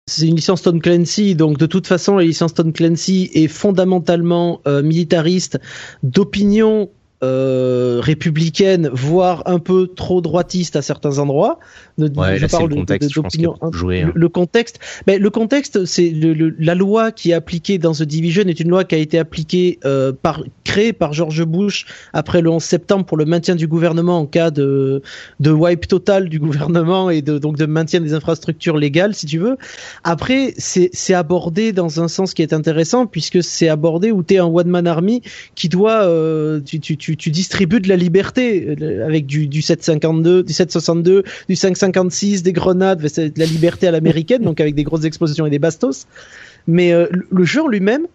[0.09, 4.59] C'est une licence Tom Clancy, donc de toute façon, la licence Tom Clancy est fondamentalement
[4.67, 5.59] euh, militariste,
[6.03, 6.89] d'opinion
[7.23, 11.59] euh, républicaine, voire un peu trop droitiste à certains endroits.
[11.97, 13.49] De- Ouais, je là, parle le de- contexte, de- je pense, a le,
[14.03, 14.11] hein.
[14.13, 18.03] le contexte, mais le contexte, c'est le, le- la loi qui est appliquée dans The
[18.03, 22.41] Division est une loi qui a été appliquée euh, par créée par George Bush après
[22.41, 25.01] le 11 septembre pour le maintien du gouvernement en cas de
[25.39, 29.37] de wipe total du gouvernement et de donc de maintien des infrastructures légales, si tu
[29.39, 29.57] veux.
[30.03, 34.33] Après, c'est c'est abordé dans un sens qui est intéressant puisque c'est abordé où tu
[34.35, 35.21] es un one man army
[35.55, 39.61] qui doit euh, tu, tu, tu, tu distribues de la liberté euh, avec du, du
[39.61, 44.83] 752, du 762, du 556, des grenades, de la liberté à l'américaine, donc avec des
[44.83, 46.05] grosses explosions et des bastos.
[46.67, 48.07] Mais euh, le- jeu lui-même,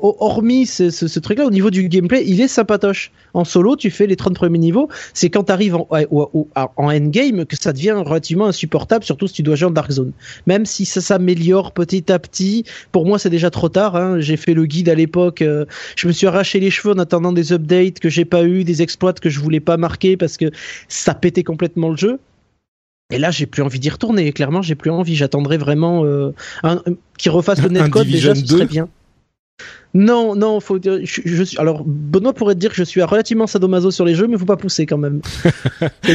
[0.00, 3.10] hormis ce, ce, ce truc-là, au niveau du gameplay, il est sympatoche.
[3.34, 4.88] En solo, tu fais les 30 premiers niveaux.
[5.14, 9.42] C'est quand tu arrives en, en endgame que ça devient relativement insupportable, surtout si tu
[9.42, 10.12] dois jouer en Dark Zone.
[10.46, 13.96] Même si ça s'améliore petit à petit, pour moi c'est déjà trop tard.
[13.96, 14.20] Hein.
[14.20, 15.64] J'ai fait le guide à l'époque, euh,
[15.96, 18.82] je me suis arraché les cheveux en attendant des updates que j'ai pas eu, des
[18.82, 20.50] exploits que je voulais pas marquer parce que
[20.88, 22.18] ça pétait complètement le jeu.
[23.10, 24.30] Et là, j'ai plus envie d'y retourner.
[24.32, 25.16] Clairement, j'ai plus envie.
[25.16, 26.32] J'attendrai vraiment euh,
[26.62, 28.66] un, un- qu'ils refassent le netcode déjà, ce serait 2?
[28.66, 28.88] bien.
[29.94, 33.02] Non, non, faut dire, je, je suis, alors, Benoît pourrait te dire que je suis
[33.02, 35.20] relativement sadomaso sur les jeux, mais faut pas pousser quand même.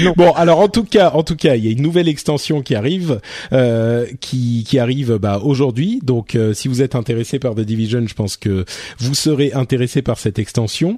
[0.03, 0.13] Non.
[0.17, 2.75] Bon, alors en tout cas, en tout cas, il y a une nouvelle extension qui
[2.75, 3.21] arrive,
[3.53, 5.99] euh, qui qui arrive bah, aujourd'hui.
[6.03, 8.65] Donc, euh, si vous êtes intéressé par The Division, je pense que
[8.97, 10.97] vous serez intéressé par cette extension.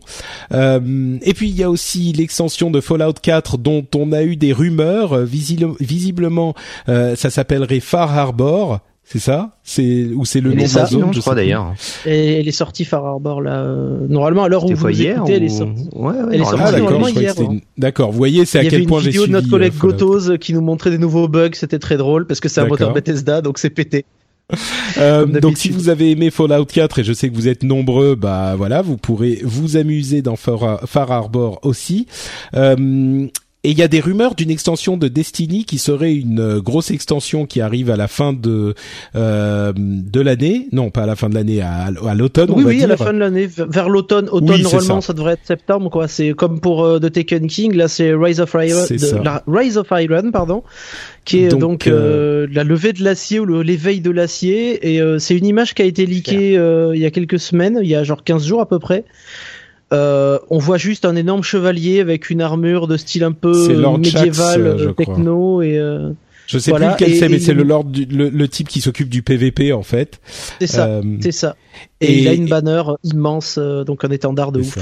[0.54, 4.36] Euh, et puis il y a aussi l'extension de Fallout 4 dont on a eu
[4.36, 5.14] des rumeurs.
[5.14, 6.56] Euh, visiblement,
[6.90, 8.80] euh, ça s'appellerait Far Harbor.
[9.08, 9.58] C'est ça?
[9.64, 11.74] C'est ou c'est le nom de la zone je crois d'ailleurs.
[12.08, 13.60] Et elle est sortie Far Harbor là.
[13.62, 15.90] euh, Normalement, à l'heure où vous hier écoutez, elle est ou- sortie.
[15.94, 17.54] Ouais, ouais, Elle est sortie Ah d'accord, normalement hier, que c'était hein.
[17.54, 19.34] une- D'accord, vous voyez, c'est à Il y avait quel une point j'ai vidéo suivi.
[19.34, 19.80] de notre collègue euh.
[19.80, 22.94] Gotoz qui nous montrait des nouveaux bugs, c'était très drôle parce que c'est un moteur.
[22.94, 24.06] Bethesda, donc c'est pété.
[25.00, 28.14] Euh, donc si vous avez aimé Fallout 4 et je sais que vous êtes nombreux,
[28.16, 32.06] bah voilà, vous pourrez vous amuser dans Far, Far Harbor aussi.
[32.56, 33.28] Euh,
[33.66, 36.92] et il y a des rumeurs d'une extension de Destiny qui serait une euh, grosse
[36.92, 38.74] extension qui arrive à la fin de
[39.16, 40.68] euh, de l'année.
[40.72, 42.50] Non, pas à la fin de l'année, à, à l'automne.
[42.52, 44.30] on Oui, va oui, à la fin de l'année, vers l'automne.
[44.30, 45.08] Automne, Oui, normalement, ça.
[45.08, 45.14] ça.
[45.14, 46.08] devrait être septembre, quoi.
[46.08, 49.78] C'est comme pour euh, The Taken King, là, c'est Rise of Iron, de- la Rise
[49.78, 50.64] of Iron, pardon,
[51.26, 54.94] qui est Donc, donc, euh, la levée de l'acier ou l'éveil de l'acier.
[54.94, 57.80] Et euh, c'est une image qui a été leakée euh, il y a quelques semaines,
[57.82, 59.06] il y a genre 15 jours à peu près.
[59.96, 63.98] Euh, on voit juste un énorme chevalier avec une armure de style un peu euh,
[63.98, 65.06] médiéval, euh, je euh, crois.
[65.06, 66.12] techno et euh,
[66.48, 68.82] Je sais Voilà, plus lequel c'est, mais c'est le lord du, le, le type qui
[68.82, 70.20] s'occupe du PVP en fait.
[70.60, 71.56] c'est ça, c'est ça.
[72.02, 74.76] Et, et- il a une banner immense, euh, donc un étendard de ouf.
[74.76, 74.82] ça.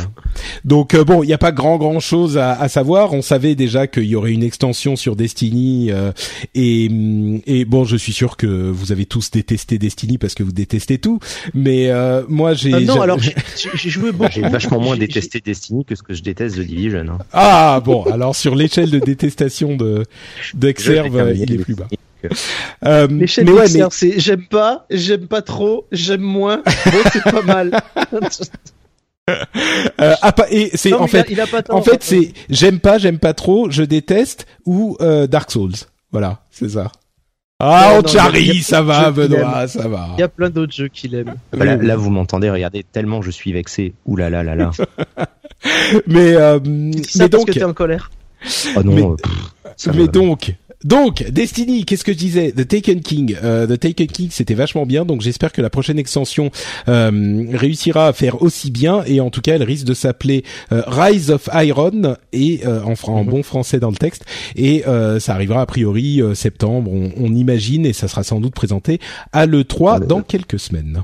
[0.65, 3.13] Donc euh, bon, il n'y a pas grand grand chose à, à savoir.
[3.13, 6.11] On savait déjà qu'il y aurait une extension sur Destiny euh,
[6.55, 10.41] et, hum, et bon, je suis sûr que vous avez tous détesté Destiny parce que
[10.43, 11.19] vous détestez tout.
[11.53, 13.35] Mais euh, moi, j'ai Euh, non, alors j'ai
[13.75, 14.31] j'ai joué beaucoup.
[14.31, 17.05] J'ai vachement moins détesté Destiny que ce que je déteste The Division.
[17.09, 17.17] Hein.
[17.31, 20.03] ah bon, alors sur l'échelle de détestation de
[20.55, 21.87] d'Exerve, il est plus bas.
[22.85, 26.57] Euh, mais ouais, mais c'est j'aime pas, j'aime pas trop, j'aime moins.
[26.65, 27.79] Bon, c'est pas mal.
[29.29, 31.75] euh, ah, pas- et c'est en mais il a- fait il a pas tort.
[31.77, 35.73] En fait, c'est j'aime pas, j'aime pas trop, je déteste ou euh, Dark Souls.
[36.11, 36.91] Voilà, c'est ça.
[37.59, 40.09] Ah, on charrie, ça va, Benoît, ça va.
[40.17, 41.35] Il y a plein d'autres jeux qu'il aime.
[41.53, 43.93] Bah, là, vous m'entendez, regardez, tellement je suis vexé.
[44.05, 44.71] Ouh là là là là.
[46.07, 46.59] Mais euh,
[47.07, 48.11] ça parce donc, que t'es en colère.
[48.75, 50.53] Oh non, Mais- euh, pff, donc,
[50.83, 52.51] donc Destiny, qu'est-ce que je disais?
[52.51, 55.05] The Taken King, euh, The Taken King, c'était vachement bien.
[55.05, 56.51] Donc j'espère que la prochaine extension
[56.87, 59.03] euh, réussira à faire aussi bien.
[59.05, 62.93] Et en tout cas, elle risque de s'appeler euh, Rise of Iron et euh, en,
[63.23, 63.29] Mhm.
[63.29, 64.25] bon français dans le texte.
[64.55, 68.39] Et euh, ça arrivera a priori euh, septembre, on, on imagine, et ça sera sans
[68.39, 68.99] doute présenté
[69.31, 71.03] à le 3 Ah, le- dans quelques semaines.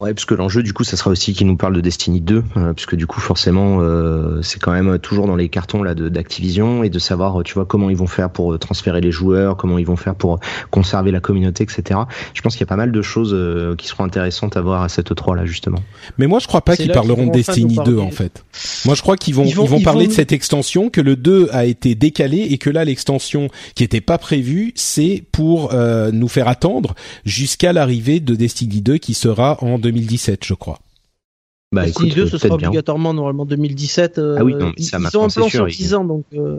[0.00, 2.42] Ouais, parce que l'enjeu du coup, ça sera aussi qu'il nous parle de Destiny 2,
[2.56, 6.82] euh, puisque du coup, forcément, euh, c'est quand même toujours dans les cartons là d'Activision
[6.82, 9.76] et de savoir, tu vois, comment ils vont faire pour euh, transférer les joueurs, comment
[9.76, 10.40] ils vont faire pour
[10.70, 12.00] conserver la communauté, etc.
[12.32, 14.80] Je pense qu'il y a pas mal de choses euh, qui seront intéressantes à voir
[14.82, 15.80] à cette 3 là justement.
[16.16, 18.00] Mais moi, je crois pas qu'ils parleront de Destiny nous 2 parler.
[18.00, 18.42] en fait.
[18.86, 21.02] Moi, je crois qu'ils vont Ils ils vont- ils parler vont de cette extension, que
[21.02, 25.74] le 2 a été décalé et que là, l'extension qui était pas prévue, c'est pour
[25.74, 26.94] euh, nous faire attendre
[27.26, 30.78] jusqu'à l'arrivée de Destiny 2 qui sera en 2017, je crois.
[31.72, 34.18] Bah Destiny écoute, 2, euh, ce sera obligatoirement normalement 2017.
[34.18, 36.24] euh, Ah oui, non, mais ça, ils ont un plan sur ils- 10 ans, donc.
[36.34, 36.58] euh,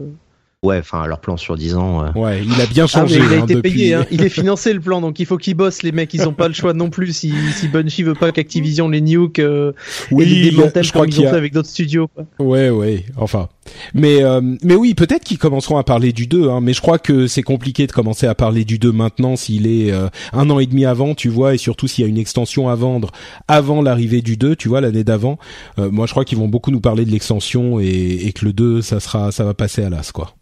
[0.63, 2.05] Ouais, enfin leur plan sur 10 ans.
[2.05, 3.15] euh, Ouais, il a bien Ah, changé.
[3.15, 3.71] il a hein, été depuis.
[3.71, 4.05] payé, hein.
[4.11, 6.13] il est financé le plan, donc il faut qu'ils bossent les mecs.
[6.13, 7.11] Ils ont pas le choix non plus.
[7.13, 9.71] Si, si Bungie veut pas qu'Activision les nuke euh,
[10.11, 12.07] et Oui, les démantèle je crois comme ils ont a- fait avec d'autres studios.
[12.09, 12.25] Quoi.
[12.39, 13.03] Ouais, ouais.
[13.17, 13.49] Enfin,
[13.93, 16.49] mais euh, mais oui, peut-être qu'ils commenceront à parler du 2.
[16.49, 19.67] Hein, mais je crois que c'est compliqué de commencer à parler du 2 maintenant s'il
[19.67, 22.17] est euh, un an et demi avant, tu vois, et surtout s'il y a une
[22.17, 23.11] extension à vendre
[23.47, 25.37] avant l'arrivée du 2, tu vois, l'année d'avant.
[25.79, 27.85] Euh, moi, je crois qu'ils vont beaucoup nous parler de l'extension et,
[28.23, 30.33] et que le 2, ça sera, ça va passer à l'as, quoi.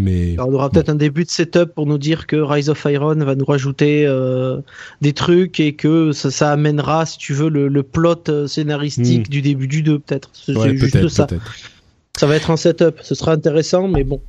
[0.00, 2.84] Mais Alors, on aura peut-être un début de setup pour nous dire que Rise of
[2.88, 4.60] Iron va nous rajouter euh,
[5.00, 9.42] des trucs et que ça, ça amènera, si tu veux, le, le plot scénaristique du
[9.42, 10.30] début du 2, peut-être.
[10.32, 10.56] C'est Hmm.
[10.58, 11.26] ouais, juste peut-être, ça.
[12.18, 12.96] Ça va être un setup.
[13.02, 14.20] Ce sera intéressant, mais bon.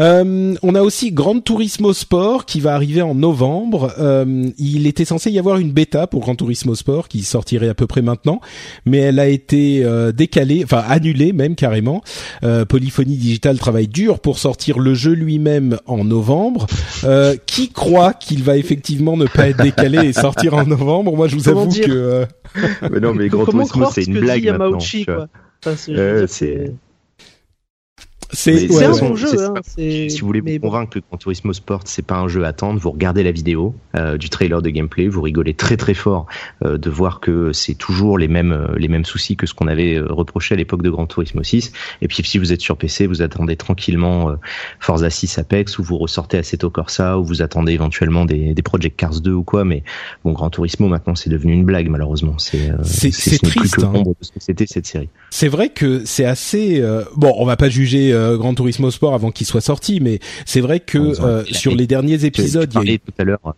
[0.00, 3.92] Euh, on a aussi Gran Turismo Sport qui va arriver en novembre.
[3.98, 7.74] Euh, il était censé y avoir une bêta pour Gran Turismo Sport qui sortirait à
[7.74, 8.40] peu près maintenant,
[8.86, 12.02] mais elle a été euh, décalée, enfin annulée même carrément.
[12.44, 16.66] Euh, Polyphony Digital travaille dur pour sortir le jeu lui-même en novembre.
[17.04, 21.14] Euh, qui croit qu'il va effectivement ne pas être décalé et sortir en novembre?
[21.16, 22.24] Moi, je vous Comment avoue que euh,
[22.90, 24.78] Mais non, mais Gran Comment Turismo, c'est ce une blague maintenant.
[24.80, 26.72] C'est- je Euh, veux dire,
[28.30, 29.28] c'est- ouais, un bon jeu.
[29.40, 30.68] Hein, pas- Si vous voulez vous bon.
[30.68, 33.74] convaincre que Gran Turismo Sport c'est pas un jeu à attendre, vous regardez la vidéo
[33.96, 36.26] euh, du trailer de gameplay, vous rigolez très très fort
[36.64, 39.66] euh, de voir que c'est toujours les mêmes euh, les mêmes soucis que ce qu'on
[39.68, 41.72] avait euh, reproché à l'époque de Gran Turismo 6.
[42.02, 44.34] Et puis si vous êtes sur PC, vous attendez tranquillement euh,
[44.80, 48.96] Forza 6 Apex ou vous ressortez Assetto Corsa ou vous attendez éventuellement des, des Project
[48.98, 49.64] Cars 2 ou quoi.
[49.64, 49.82] Mais
[50.24, 52.38] bon, Gran Turismo maintenant c'est devenu une blague malheureusement.
[52.38, 53.08] C'est euh, C'est-
[53.42, 53.92] plus triste, que hein.
[54.02, 55.08] de ce que c'était cette série.
[55.30, 57.32] C'est vrai que c'est assez euh, bon.
[57.38, 60.80] On va pas juger euh, Gran Turismo Sport avant qu'il soit sorti, mais c'est vrai
[60.80, 63.54] que euh, sur les derniers épisodes, tu il y a eu- parlais tout à l'heure.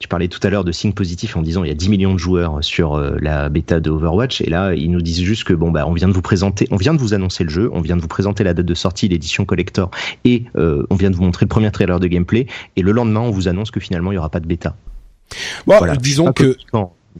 [0.00, 2.12] Tu parlais tout à l'heure de signe positif en disant il y a 10 millions
[2.12, 5.54] de joueurs sur euh, la bêta de Overwatch et là ils nous disent juste que
[5.54, 7.80] bon bah on vient de vous présenter, on vient de vous annoncer le jeu, on
[7.80, 9.90] vient de vous présenter la date de sortie, l'édition collector
[10.24, 12.46] et euh, on vient de vous montrer le premier trailer de gameplay
[12.76, 14.76] et le lendemain on vous annonce que finalement il y aura pas de bêta.
[15.64, 15.96] bon, Voilà.
[15.96, 16.56] disons que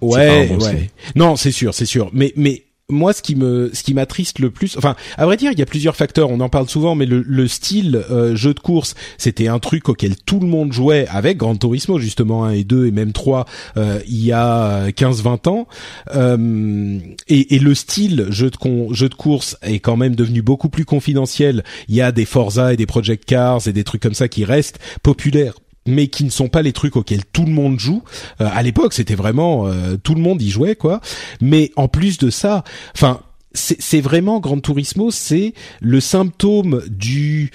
[0.02, 0.70] ouais, pas un bon ouais.
[0.70, 0.88] signe.
[1.14, 2.10] Non, c'est sûr, c'est sûr.
[2.12, 5.50] Mais mais moi, ce qui me ce qui m'attriste le plus, enfin, à vrai dire,
[5.52, 6.30] il y a plusieurs facteurs.
[6.30, 9.88] On en parle souvent, mais le, le style euh, jeu de course, c'était un truc
[9.88, 13.46] auquel tout le monde jouait avec Gran Turismo justement 1 et 2 et même 3
[13.78, 15.66] euh, il y a 15-20 ans.
[16.14, 16.98] Euh,
[17.28, 20.68] et, et le style jeu de con, jeu de course est quand même devenu beaucoup
[20.68, 21.64] plus confidentiel.
[21.88, 24.44] Il y a des Forza et des Project Cars et des trucs comme ça qui
[24.44, 25.54] restent populaires
[25.86, 28.02] mais qui ne sont pas les trucs auxquels tout le monde joue.
[28.40, 31.00] Euh, à l'époque, c'était vraiment euh, tout le monde y jouait quoi.
[31.40, 33.20] Mais en plus de ça, enfin,
[33.56, 37.52] c'est vraiment Gran Turismo, c'est le symptôme du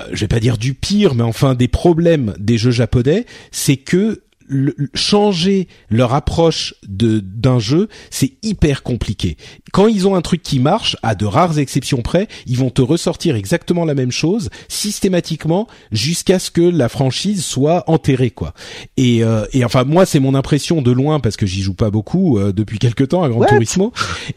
[0.00, 3.76] euh, je vais pas dire du pire, mais enfin des problèmes des jeux japonais, c'est
[3.76, 9.36] que le- changer leur approche de d'un jeu, c'est hyper compliqué.
[9.72, 12.82] Quand ils ont un truc qui marche, à de rares exceptions près, ils vont te
[12.82, 18.52] ressortir exactement la même chose systématiquement jusqu'à ce que la franchise soit enterrée quoi.
[18.96, 21.90] Et, euh, et enfin moi c'est mon impression de loin parce que j'y joue pas
[21.90, 23.46] beaucoup euh, depuis quelque temps à Gran What?
[23.48, 23.92] Turismo.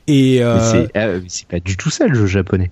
[0.07, 2.71] Et euh, c'est euh, c'est pas du tout ça le jeu japonais.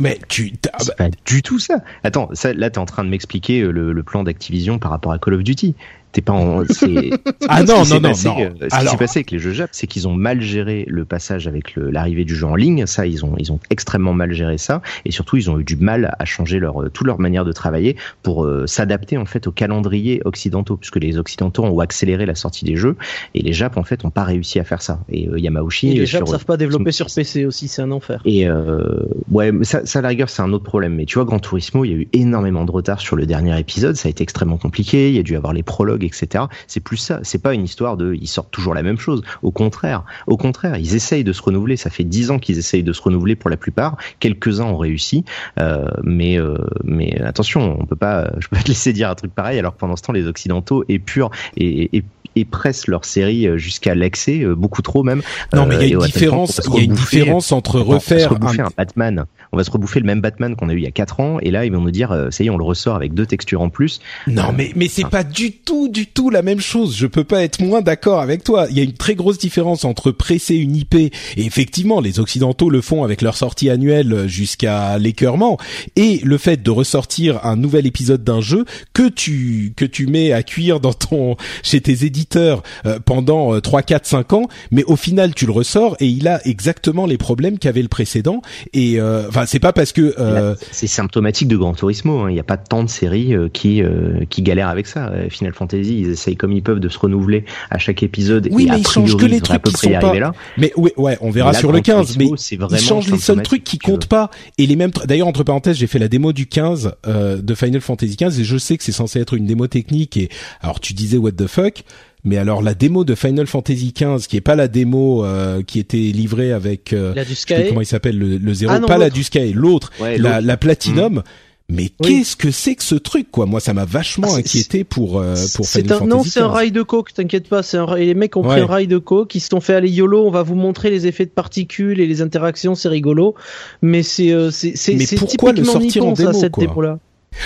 [0.00, 1.82] mais tu t'as- C'est pas du tout ça.
[2.04, 5.12] Attends, ça, là, t'es en train de m'expliquer euh, le, le plan d'Activision par rapport
[5.12, 5.74] à Call of Duty.
[6.12, 6.64] T'es pas en.
[6.68, 7.10] c'est-
[7.48, 8.40] Ah ce non, qui s'est non, non, passé, non.
[8.40, 10.84] euh, Ce qui Alors- s'est passé avec les jeux Jap, c'est qu'ils ont mal géré
[10.88, 12.86] le passage avec le- l'arrivée du jeu en ligne.
[12.86, 14.82] Ça, ils ont, ils ont extrêmement mal géré ça.
[15.04, 17.52] Et surtout, ils ont eu du mal à changer leur, euh, toute leur manière de
[17.52, 22.34] travailler pour euh, s'adapter en fait au calendrier occidentaux, puisque les occidentaux ont accéléré la
[22.34, 22.96] sortie des jeux
[23.34, 25.00] et les Japs en fait ont pas réussi à faire ça.
[25.10, 27.90] Et euh, Yamauchi Et les ne sur- savent pas développer sur- PC aussi, c'est un
[27.92, 28.20] enfer.
[28.24, 28.84] et euh,
[29.30, 30.94] ouais, ça, ça à la rigueur, c'est un autre problème.
[30.94, 33.58] Mais tu vois, Gran Turismo, il y a eu énormément de retard sur le dernier
[33.60, 33.94] épisode.
[33.96, 35.08] Ça a été extrêmement compliqué.
[35.10, 36.44] Il y a dû avoir les prologues, etc.
[36.66, 37.20] C'est plus ça.
[37.22, 39.22] C'est pas une histoire de ils sortent toujours la même chose.
[39.42, 41.76] Au contraire, au contraire, ils essayent de se renouveler.
[41.76, 43.96] Ça fait dix ans qu'ils essayent de se renouveler pour la plupart.
[44.18, 45.24] Quelques-uns ont réussi,
[45.58, 48.30] euh, mais euh, mais attention, on peut pas.
[48.38, 50.26] Je peux pas te laisser dire un truc pareil alors que pendant ce temps, les
[50.26, 52.04] occidentaux épurent et, et, et
[52.50, 55.22] pressent leur série jusqu'à l'excès, beaucoup trop même.
[55.52, 56.60] Non, mais il y a une différence.
[56.68, 58.58] Il y a une différence entre refaire un...
[58.58, 60.92] un Batman on va se rebouffer le même Batman qu'on a eu il y a
[60.92, 62.94] 4 ans et là ils vont nous dire euh, ça y est on le ressort
[62.94, 64.00] avec deux textures en plus.
[64.26, 66.96] Non euh, mais mais c'est pas du tout du tout la même chose.
[66.96, 68.66] Je peux pas être moins d'accord avec toi.
[68.70, 72.70] Il y a une très grosse différence entre presser une IP et effectivement les occidentaux
[72.70, 75.58] le font avec leur sortie annuelle jusqu'à l'écœurement
[75.96, 80.32] et le fait de ressortir un nouvel épisode d'un jeu que tu que tu mets
[80.32, 82.56] à cuire dans ton chez tes éditeurs euh,
[83.04, 87.06] pendant 3 4 5 ans mais au final tu le ressors et il a exactement
[87.06, 88.42] les problèmes qu'avait le précédent
[88.72, 90.54] et euh, c'est pas parce que euh...
[90.70, 92.20] c'est symptomatique de Gran Turismo.
[92.20, 92.30] Hein.
[92.30, 95.08] Il n'y a pas tant de séries euh, qui euh, qui galèrent avec ça.
[95.08, 98.48] Euh, Final Fantasy, ils essayent comme ils peuvent de se renouveler à chaque épisode.
[98.50, 100.18] Oui, mais ils changent que les trucs qui sont pas.
[100.18, 100.32] Là.
[100.56, 102.16] Mais ouais, ouais, on verra sur le 15.
[102.18, 104.90] mais ils changent les seuls trucs qui comptent pas et les mêmes.
[105.06, 108.58] D'ailleurs, entre parenthèses, j'ai fait la démo du 15 de Final Fantasy 15 et je
[108.58, 110.16] sais que c'est censé être une démo technique.
[110.16, 110.28] Et
[110.60, 111.84] alors, tu disais what the fuck.
[112.24, 115.78] Mais alors la démo de Final Fantasy XV, qui est pas la démo euh, qui
[115.78, 117.24] était livrée avec euh, la
[117.68, 121.14] comment il s'appelle le, le zéro, ah pas la du Sky, l'autre, la, la Platinum.
[121.14, 121.22] Mmh.
[121.70, 123.46] Mais qu'est-ce que c'est que ce truc quoi?
[123.46, 126.08] Moi ça m'a vachement ah, inquiété pour euh, pour Final un, Fantasy.
[126.08, 128.66] Non, c'est un rail de coke, t'inquiète pas, c'est un les mecs ont pris un
[128.66, 131.26] rail de coke, ils se sont fait aller yolo, on va vous montrer les effets
[131.26, 133.34] de particules et les interactions, c'est rigolo.
[133.82, 136.98] Mais c'est euh, c'est c'est pourquoi le sortir en démo, ça, cette démo là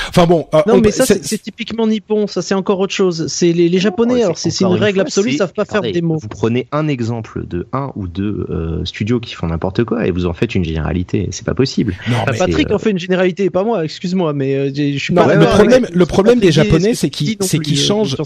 [0.09, 0.47] Enfin bon.
[0.55, 2.27] Euh, non, mais ça, c'est typiquement nippon.
[2.27, 3.27] Ça, c'est encore autre chose.
[3.29, 4.23] C'est les, les Japonais.
[4.23, 5.33] alors, c'est une règle absolue.
[5.33, 6.19] Ils savent pas faire des mots.
[6.19, 10.11] Vous prenez un exemple de un ou deux euh, studios qui font n'importe quoi et
[10.11, 11.29] vous en faites une généralité.
[11.31, 11.95] C'est pas possible.
[12.09, 13.85] Non, ah, Patrick euh, en fait une généralité, pas moi.
[13.85, 15.35] Excuse-moi, mais je suis pas.
[15.35, 18.17] le problème, le problème des Japonais, c'est qu'ils, c'est qu'ils changent.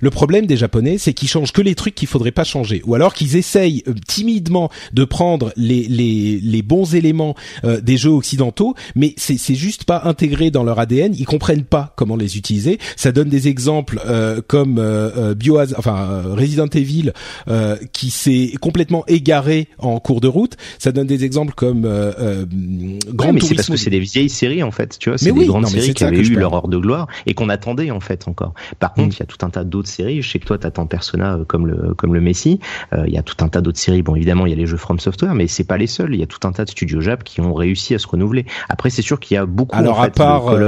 [0.00, 2.94] Le problème des Japonais, c'est qu'ils changent que les trucs qu'il faudrait pas changer, ou
[2.94, 7.34] alors qu'ils essayent timidement de prendre les les les bons éléments
[7.64, 11.92] des jeux occidentaux, mais c'est c'est juste pas intégré dans leur ADN, ils comprennent pas
[11.96, 12.78] comment les utiliser.
[12.96, 15.34] Ça donne des exemples euh, comme euh, euh
[15.76, 17.12] enfin euh, Resident Evil,
[17.48, 20.56] euh, qui s'est complètement égaré en cours de route.
[20.78, 22.44] Ça donne des exemples comme euh,
[23.06, 25.18] Grand ouais, mais c'est parce que c'est des vieilles séries en fait, tu vois.
[25.18, 28.00] C'est des grandes séries qui avaient eu leur heure de gloire et qu'on attendait en
[28.00, 28.54] fait encore.
[28.78, 29.16] Par contre, mm.
[29.16, 30.22] il y a tout un tas d'autres séries.
[30.22, 32.60] Je sais que toi, t'attends Persona comme le comme le Messi.
[33.06, 34.02] Il y a tout un tas d'autres séries.
[34.02, 36.14] Bon, évidemment, il y a les jeux From Software, mais c'est pas les seuls.
[36.14, 38.46] Il y a tout un tas de studios Jap qui ont réussi à se renouveler.
[38.68, 40.65] Après, c'est sûr qu'il y a beaucoup Alors, en fait, à part,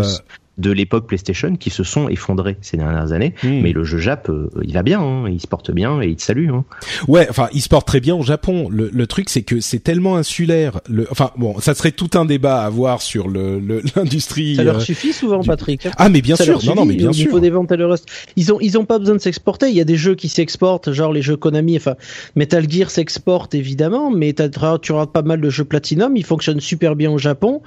[0.58, 3.34] de l'époque PlayStation qui se sont effondrés ces dernières années.
[3.42, 3.60] Hmm.
[3.62, 6.16] Mais le jeu Jap, euh, il va bien, hein, il se porte bien et il
[6.16, 6.50] te salue.
[6.50, 6.64] Hein.
[7.06, 8.68] Ouais, enfin, il se porte très bien au Japon.
[8.68, 10.80] Le, le truc, c'est que c'est tellement insulaire.
[10.88, 13.60] Le, enfin, bon, ça serait tout un débat à avoir sur le
[13.96, 14.56] l'industrie.
[14.56, 15.86] ça leur euh, suffit souvent, Patrick?
[15.96, 17.40] Ah, mais bien sûr, non, non, mais bien sûr.
[17.40, 18.08] Des ventes et le reste?
[18.34, 19.68] Ils ont, ils ont pas besoin de s'exporter.
[19.68, 21.76] Il y a des jeux qui s'exportent, genre les jeux Konami.
[21.76, 21.94] Enfin,
[22.34, 26.16] Metal Gear s'exporte évidemment, mais tu auras pas mal de jeux Platinum.
[26.16, 27.62] Ils fonctionnent super bien au Japon.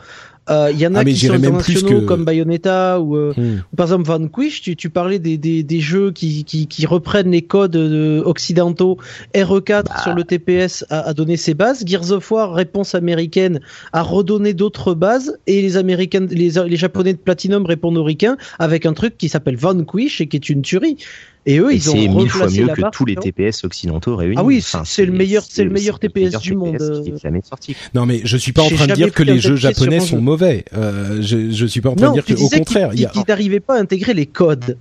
[0.49, 3.61] Il euh, y en a ah, qui sont internationaux comme Bayonetta ou, euh, hmm.
[3.71, 4.61] ou, par exemple Vanquish.
[4.61, 8.97] Tu, tu parlais des, des, des jeux qui, qui, qui, reprennent les codes euh, occidentaux.
[9.35, 10.01] RE4 bah.
[10.01, 11.83] sur le TPS a, a, donné ses bases.
[11.85, 13.59] Gears of War, réponse américaine,
[13.93, 15.37] a redonné d'autres bases.
[15.45, 19.29] Et les Américains, les, les Japonais de Platinum répondent aux ricains avec un truc qui
[19.29, 20.97] s'appelle Vanquish et qui est une tuerie.
[21.45, 24.35] Et eux, ils ont C'est mille fois mieux que tous les TPS occidentaux réunis.
[24.37, 26.77] Ah oui, c'est le meilleur, c'est le meilleur TPS du monde.
[27.95, 30.65] Non, mais je suis pas en train de dire que les jeux japonais sont mauvais.
[30.73, 33.11] Euh, je, je suis pas en train de dire que, au contraire, il y a.
[33.27, 34.77] n'arrivaient pas à intégrer les codes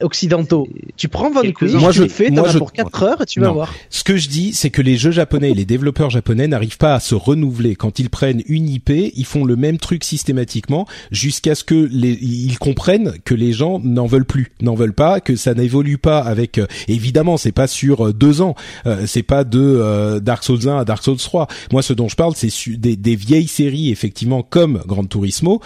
[0.00, 0.68] occidentaux.
[0.96, 3.74] Tu prends Vanquish, moi je fais, moi je pour 4 heures et tu vas voir.
[3.88, 6.94] Ce que je dis, c'est que les jeux japonais et les développeurs japonais n'arrivent pas
[6.94, 7.76] à se renouveler.
[7.76, 12.12] Quand ils prennent une IP, ils font le même truc systématiquement jusqu'à ce que les,
[12.20, 16.20] ils comprennent que les gens n'en veulent plus, n'en veulent pas, que ça n'évolue pas
[16.20, 16.58] avec.
[16.58, 18.54] Euh, évidemment, c'est pas sur euh, deux ans,
[18.86, 21.46] euh, c'est pas de Dark Souls 1 à Dark Souls 3.
[21.72, 25.60] Moi, ce dont je parle, c'est des, des, vieilles séries effectivement comme Gran Turismo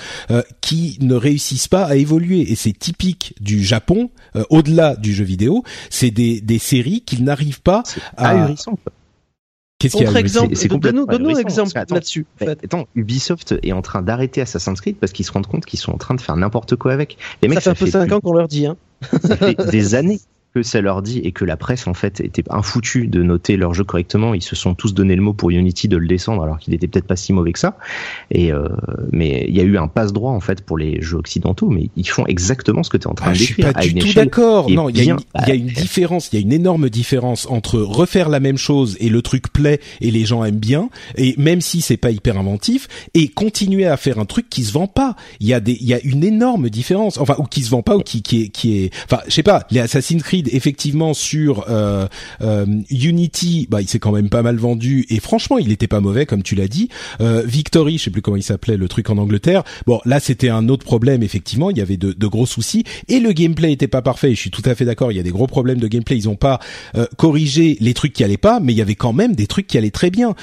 [0.61, 5.25] qui ne réussissent pas à évoluer et c'est typique du Japon euh, au-delà du jeu
[5.25, 7.83] vidéo, c'est des, des séries qu'ils n'arrivent pas
[8.17, 8.31] à...
[8.31, 8.79] Ahurissant.
[9.79, 12.27] Qu'est-ce qu'il y a exemple, c'est complètement donne-nous un exemple là-dessus.
[12.41, 12.65] En fait.
[12.65, 15.93] Attends, Ubisoft est en train d'arrêter Assassin's Creed parce qu'ils se rendent compte qu'ils sont
[15.93, 17.19] en train de faire n'importe quoi avec.
[17.43, 18.67] Les mecs, ça fait un peu 5 ans qu'on leur dit.
[18.67, 18.77] Hein.
[19.23, 20.21] Ça fait des années
[20.55, 23.75] que ça leur dit et que la presse en fait était infoutue de noter leur
[23.75, 24.35] jeu correctement.
[24.35, 26.87] Ils se sont tous donné le mot pour Unity de le descendre alors qu'il était
[26.87, 27.77] peut-être pas si mauvais que ça.
[28.31, 28.69] Et euh,
[29.11, 31.91] mais il y a eu un passe droit en fait pour les jeux occidentaux, mais
[31.97, 33.57] ils font exactement ce que tu es en train de décrire.
[33.57, 34.71] Je suis pas du tout d'accord.
[34.71, 35.19] Non, il y, a une,
[35.49, 38.97] y a une différence, il y a une énorme différence entre refaire la même chose
[39.01, 42.39] et le truc plaît et les gens aiment bien et même si c'est pas hyper
[42.39, 45.17] inventif et continuer à faire un truc qui se vend pas.
[45.41, 47.19] Il y a des, il y a une énorme différence.
[47.19, 48.95] Enfin ou qui se vend pas ou qui qui est qui est.
[49.07, 49.67] Enfin je sais pas.
[49.73, 52.07] Les Assassin's Creed Effectivement, sur euh,
[52.41, 56.01] euh, Unity, bah, il s'est quand même pas mal vendu et franchement, il était pas
[56.01, 56.89] mauvais comme tu l'as dit.
[57.21, 59.65] Euh, Victory, je sais plus comment il s'appelait, le truc en Angleterre.
[59.87, 61.23] Bon, là, c'était un autre problème.
[61.23, 64.31] Effectivement, il y avait de, de, gros soucis et le gameplay était pas parfait.
[64.35, 65.13] je suis tout à fait d'accord.
[65.13, 66.17] Il y a des gros problèmes de gameplay.
[66.17, 66.59] Ils ont pas
[67.17, 69.79] corrigé les trucs qui allaient pas, mais il y avait quand même des trucs qui
[69.79, 70.35] allaient très bien.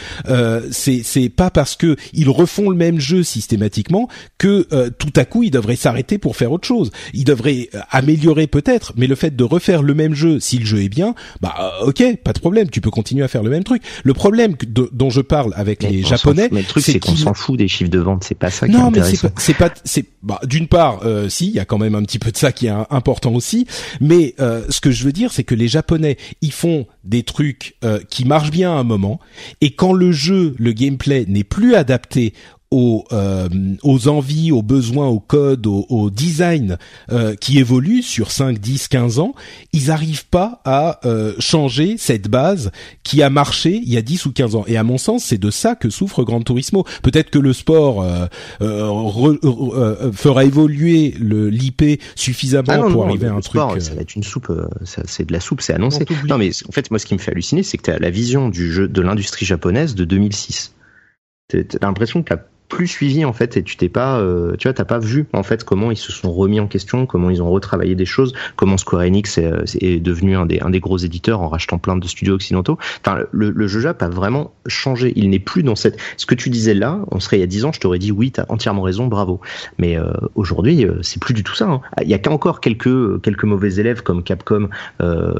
[0.72, 4.08] c'est c'est pas parce que ils refont le même jeu systématiquement
[4.38, 6.92] que tout à coup ils devraient s'arrêter pour faire autre chose.
[7.14, 10.84] Ils devraient améliorer peut-être, mais le fait de refaire le même jeu, si le jeu
[10.84, 13.64] est bien, bah euh, ok, pas de problème, tu peux continuer à faire le même
[13.64, 13.82] truc.
[14.04, 14.56] Le problème
[14.92, 17.90] dont je parle avec les japonais, mais le truc c'est qu'on s'en fout des chiffres
[17.90, 19.28] de vente, c'est pas ça qui non, est intéressant.
[19.28, 22.04] mais c'est pas, c'est bah, d'une part, euh, si, il y a quand même un
[22.04, 23.68] petit peu de ça qui est important aussi,
[24.00, 27.76] mais euh, ce que je veux dire, c'est que les japonais, ils font des trucs
[28.10, 29.20] qui marchent bien à un moment,
[29.60, 32.34] et quand le jeu, le gameplay n'est plus adapté
[32.72, 33.50] aux, euh,
[33.84, 36.78] aux envies, aux besoins, au code, au, au design
[37.12, 39.34] euh, qui évolue sur 5, 10, 15 ans,
[39.74, 42.72] ils n'arrivent pas à euh, changer cette base
[43.04, 44.64] qui a marché il y a 10 ou 15 ans.
[44.68, 46.86] Et à mon sens, c'est de ça que souffre Gran Turismo.
[47.04, 48.26] Peut-être que le sport euh,
[48.62, 53.62] euh, fera évoluer le l'IP suffisamment ah pour arriver à un truc.
[53.62, 54.52] Sport, ça va être une soupe,
[54.86, 56.06] c'est de la soupe, c'est annoncé.
[56.28, 58.10] Non mais en fait, moi, ce qui me fait halluciner, c'est que tu as la
[58.10, 60.74] vision du jeu de l'industrie japonaise de 2006.
[61.50, 62.34] T'as l'impression que
[62.72, 65.44] plus suivi en fait et tu t'es pas euh, tu vois t'as pas vu en
[65.44, 68.78] fait comment ils se sont remis en question comment ils ont retravaillé des choses comment
[68.78, 71.98] Square Enix est, euh, est devenu un des un des gros éditeurs en rachetant plein
[71.98, 72.78] de studios occidentaux.
[73.06, 75.12] Enfin le, le jeu Jap a vraiment changé.
[75.18, 77.48] Il n'est plus dans cette ce que tu disais là on serait il y a
[77.48, 79.42] 10 ans je t'aurais dit oui t'as entièrement raison bravo.
[79.78, 81.82] Mais euh, aujourd'hui c'est plus du tout ça hein.
[82.02, 84.70] il y a qu'encore quelques quelques mauvais élèves comme Capcom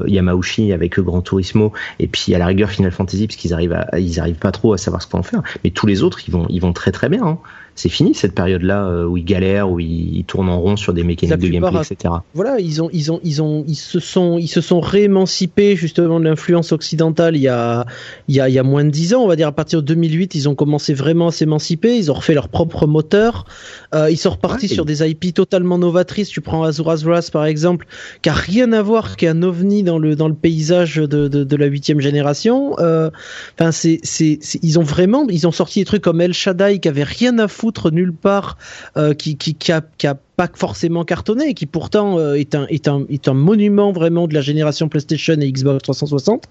[0.06, 3.98] Yamauchi avec Gran Turismo et puis à la rigueur Final Fantasy parce qu'ils arrivent à,
[3.98, 5.42] ils arrivent pas trop à savoir ce qu'on en faire.
[5.64, 7.38] Mais tous les autres ils vont ils vont très très bien Hein.
[7.74, 11.04] C'est fini cette période-là euh, où ils galèrent, où ils, tournent en rond sur des
[11.04, 12.14] mécaniques de gameplay, etc.
[12.34, 16.20] Voilà, ils ont, ils ont, ils ont, ils se sont, ils se sont réémancipés justement
[16.20, 17.86] de l'influence occidentale il y a,
[18.28, 19.82] il y a, il y a moins de dix ans, on va dire à partir
[19.82, 21.96] de 2008, ils ont commencé vraiment à s'émanciper.
[21.96, 23.46] Ils ont refait leur propre moteur.
[23.94, 26.28] Euh, ils sont repartis sur des IP totalement novatrices.
[26.28, 27.86] Tu prends Azuras Wrath par exemple,
[28.22, 31.28] qui a rien à voir, qui est un ovni dans le dans le paysage de
[31.28, 32.76] de, de la huitième génération.
[32.78, 33.10] Euh,
[33.58, 36.88] enfin, c'est c'est ils ont vraiment, ils ont sorti des trucs comme El Shaddai qui
[36.88, 37.61] avait rien à foutre
[37.92, 38.56] nulle part,
[38.96, 42.54] euh, qui, qui, qui, a, qui a pas forcément cartonné et qui pourtant euh, est,
[42.54, 46.44] un, est, un, est un monument vraiment de la génération PlayStation et Xbox 360.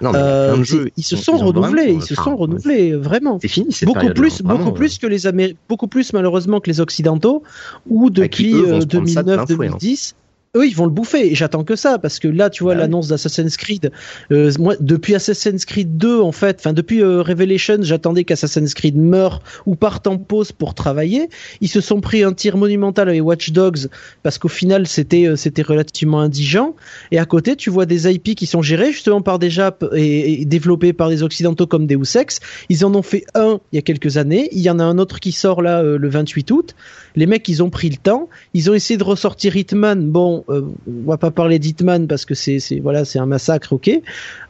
[0.00, 0.56] Non, euh,
[0.96, 3.38] ils se sont renouvelés, ils se sont renouvelés vraiment.
[3.40, 5.22] C'est fini, beaucoup plus, beaucoup plus que les
[5.68, 7.42] beaucoup plus malheureusement que les Occidentaux,
[7.88, 10.14] ou bah, depuis 2009-2010
[10.54, 11.32] eux ils vont le bouffer.
[11.32, 13.90] Et j'attends que ça parce que là tu vois bah l'annonce d'Assassin's Creed
[14.30, 18.96] euh, moi depuis Assassin's Creed 2 en fait enfin depuis euh, Revelation j'attendais qu'Assassin's Creed
[18.96, 21.30] meure ou parte en pause pour travailler.
[21.62, 23.88] Ils se sont pris un tir monumental avec Watch Dogs
[24.22, 26.76] parce qu'au final c'était euh, c'était relativement indigent.
[27.12, 30.44] Et à côté tu vois des IP qui sont gérés justement par des Japs et,
[30.44, 32.40] développés par des occidentaux comme Deus Ex.
[32.68, 34.50] Ils en ont fait un il y a quelques années.
[34.52, 36.74] Il y en a un autre qui sort là le 28 août.
[37.16, 38.28] Les mecs ils ont pris le temps.
[38.52, 40.10] Ils ont essayé de ressortir Hitman.
[40.10, 43.90] Bon euh, on va pas parler d'Hitman parce que c'est voilà, c'est un massacre, ok,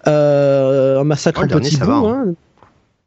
[0.06, 1.90] euh, un massacre en petit bout.
[1.90, 2.34] Hein.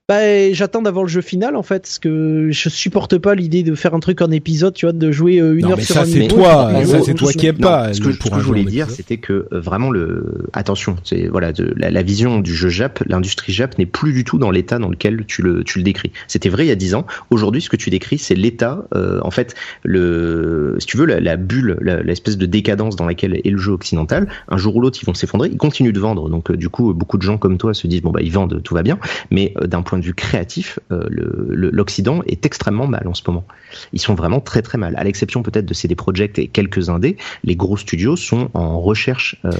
[0.07, 3.73] Bah, j'attends d'avoir le jeu final en fait, parce que je supporte pas l'idée de
[3.73, 6.27] faire un truc en épisode, tu vois, de jouer euh, une heure sur ça, c'est
[6.27, 7.91] toi, ça c'est toi qui aime pas.
[7.91, 12.03] Ce que, je voulais dire, c'était que euh, vraiment le, attention, c'est voilà, de, la,
[12.03, 15.41] vision du jeu Jap, l'industrie Jap n'est plus du tout dans l'état dans lequel tu
[15.41, 16.11] le, tu le décris.
[16.27, 17.07] C'était vrai il y a dix ans.
[17.31, 21.35] Aujourd'hui, ce que tu décris, c'est l'état, euh, en fait, le, si tu veux, la,
[21.35, 24.27] bulle, l'espèce de décadence dans laquelle est le jeu occidental.
[24.49, 25.49] Un jour ou l'autre, ils vont s'effondrer.
[25.51, 28.11] Ils continuent de vendre, donc du coup, beaucoup de gens comme toi se disent bon
[28.11, 28.99] bah ils vendent, tout va bien,
[29.31, 33.45] mais d'un point de vue créatif, euh, l'Occident est extrêmement mal en ce moment.
[33.93, 34.95] Ils sont vraiment très très mal.
[34.97, 39.37] À l'exception peut-être de CD Projekt et quelques indés, les gros studios sont en recherche,
[39.45, 39.51] euh,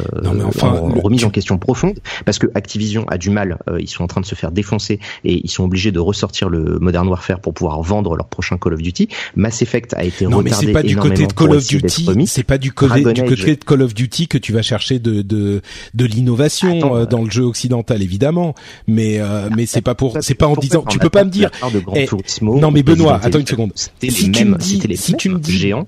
[0.44, 3.57] enfin, en, remise en question profonde, parce que Activision a du mal.
[3.70, 6.49] Euh, ils sont en train de se faire défoncer et ils sont obligés de ressortir
[6.49, 9.10] le Modern Warfare pour pouvoir vendre leur prochain Call of Duty.
[9.36, 12.28] Mass Effect a été non, retardé mais c'est pas du côté de Call of Duty.
[12.28, 15.22] C'est pas du côté, du côté de Call of Duty que tu vas chercher de
[15.22, 15.62] de,
[15.94, 18.56] de l'innovation euh, dans le jeu occidental évidemment.
[18.88, 19.20] Mais
[19.56, 21.52] mais c'est pas pour c'est pas en disant tu peux pas me dire.
[21.95, 22.07] Eh,
[22.41, 23.73] non mais Benoît, attends une seconde.
[23.76, 25.88] Si tu me dis, si tu me dis géant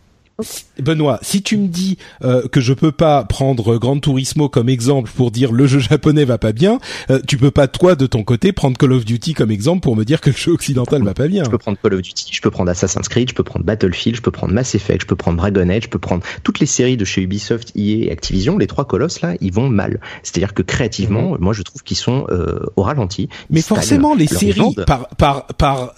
[0.79, 5.09] Benoît, si tu me dis euh, que je peux pas prendre Gran Turismo comme exemple
[5.15, 6.77] pour dire le jeu japonais va pas bien,
[7.09, 9.95] euh, tu peux pas toi de ton côté prendre Call of Duty comme exemple pour
[9.95, 11.43] me dire que le jeu occidental va pas bien.
[11.43, 14.17] Je peux prendre Call of Duty, je peux prendre Assassin's Creed, je peux prendre Battlefield,
[14.17, 16.67] je peux prendre Mass Effect, je peux prendre Dragon Age, je peux prendre toutes les
[16.67, 18.59] séries de chez Ubisoft, EA et Activision.
[18.59, 19.99] Les trois colosses là, ils vont mal.
[20.21, 21.37] C'est-à-dire que créativement, mhm.
[21.39, 23.27] moi je trouve qu'ils sont euh, au ralenti.
[23.49, 25.95] Mais forcément, les séries par par par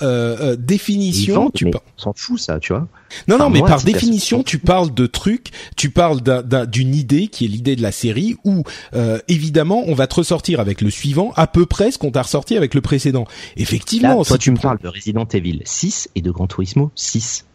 [0.58, 2.88] définition, tu s'en fout ça, tu vois.
[3.28, 6.22] Non non, mais par définition tu parles de trucs, tu parles
[6.68, 8.64] d'une idée qui est l'idée de la série où
[8.94, 12.24] euh, évidemment on va te ressortir avec le suivant à peu près ce qu'on t'a
[12.24, 13.26] ressorti avec le précédent.
[13.58, 17.46] Effectivement, Là, toi tu me parles de Resident Evil 6 et de Gran Turismo 6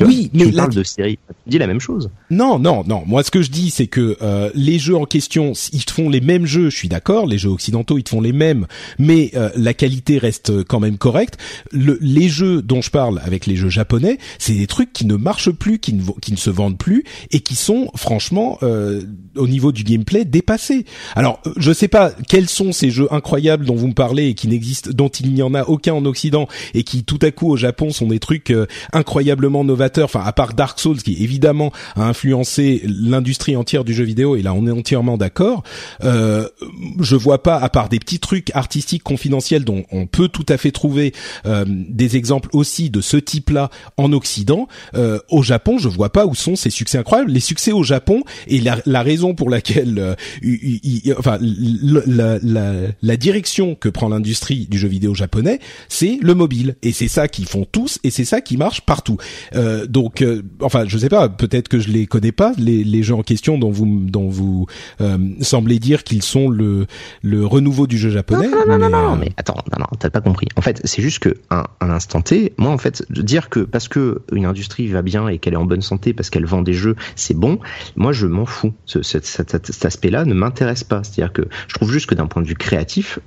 [0.00, 2.10] oui, mais tu parles de série, tu dis la même chose.
[2.30, 3.02] Non, non, non.
[3.06, 6.20] Moi, ce que je dis, c'est que euh, les jeux en question, ils font les
[6.20, 6.70] mêmes jeux.
[6.70, 7.26] Je suis d'accord.
[7.26, 8.66] Les jeux occidentaux, ils te font les mêmes,
[8.98, 11.38] mais euh, la qualité reste quand même correcte.
[11.72, 15.16] Le, les jeux dont je parle avec les jeux japonais, c'est des trucs qui ne
[15.16, 19.02] marchent plus, qui ne, qui ne se vendent plus et qui sont franchement euh,
[19.36, 20.84] au niveau du gameplay dépassés.
[21.16, 24.48] Alors, je sais pas quels sont ces jeux incroyables dont vous me parlez et qui
[24.48, 27.56] n'existent, dont il n'y en a aucun en Occident et qui tout à coup au
[27.56, 28.52] Japon sont des trucs
[28.92, 34.04] incroyablement novateur, enfin à part Dark Souls qui évidemment a influencé l'industrie entière du jeu
[34.04, 35.62] vidéo et là on est entièrement d'accord.
[36.04, 36.48] Euh,
[37.00, 40.56] je vois pas à part des petits trucs artistiques confidentiels dont on peut tout à
[40.56, 41.12] fait trouver
[41.46, 44.68] euh, des exemples aussi de ce type-là en Occident.
[44.94, 47.30] Euh, au Japon, je vois pas où sont ces succès incroyables.
[47.30, 52.72] Les succès au Japon et la, la raison pour laquelle, euh, enfin la, la,
[53.02, 57.28] la direction que prend l'industrie du jeu vidéo japonais, c'est le mobile et c'est ça
[57.28, 59.16] qu'ils font tous et c'est ça qui marche partout.
[59.54, 63.02] Euh, donc, euh, enfin, je sais pas, peut-être que je les connais pas les, les
[63.02, 64.66] jeux en question dont vous dont vous
[65.00, 66.86] euh, semblez dire qu'ils sont le
[67.22, 68.48] le renouveau du jeu japonais.
[68.48, 70.46] Non, non, non, mais, non, mais attends, non, non, t'as pas compris.
[70.56, 73.88] En fait, c'est juste que un, un instant T, moi, en fait, dire que parce
[73.88, 76.74] que une industrie va bien et qu'elle est en bonne santé parce qu'elle vend des
[76.74, 77.58] jeux, c'est bon.
[77.96, 78.72] Moi, je m'en fous.
[78.86, 81.02] Ce, cet, cet aspect-là ne m'intéresse pas.
[81.04, 83.18] C'est-à-dire que je trouve juste que d'un point de vue créatif,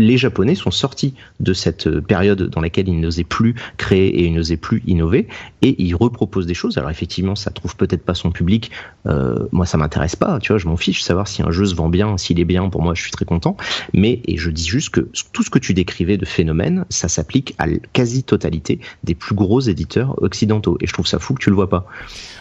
[0.00, 4.26] les Japonais sont sortis de cette euh, période dans laquelle ils n'osaient plus créer et
[4.26, 5.28] ils n'osaient plus innover
[5.62, 6.78] et ils reproposent des choses.
[6.78, 8.70] Alors effectivement, ça trouve peut-être pas son public.
[9.06, 10.38] Euh, moi, ça m'intéresse pas.
[10.40, 11.02] Tu vois, je m'en fiche.
[11.02, 13.24] Savoir si un jeu se vend bien, s'il est bien, pour moi, je suis très
[13.24, 13.56] content.
[13.92, 17.54] Mais et je dis juste que tout ce que tu décrivais de phénomène, ça s'applique
[17.58, 20.78] à la quasi-totalité des plus gros éditeurs occidentaux.
[20.80, 21.86] Et je trouve ça fou que tu le vois pas.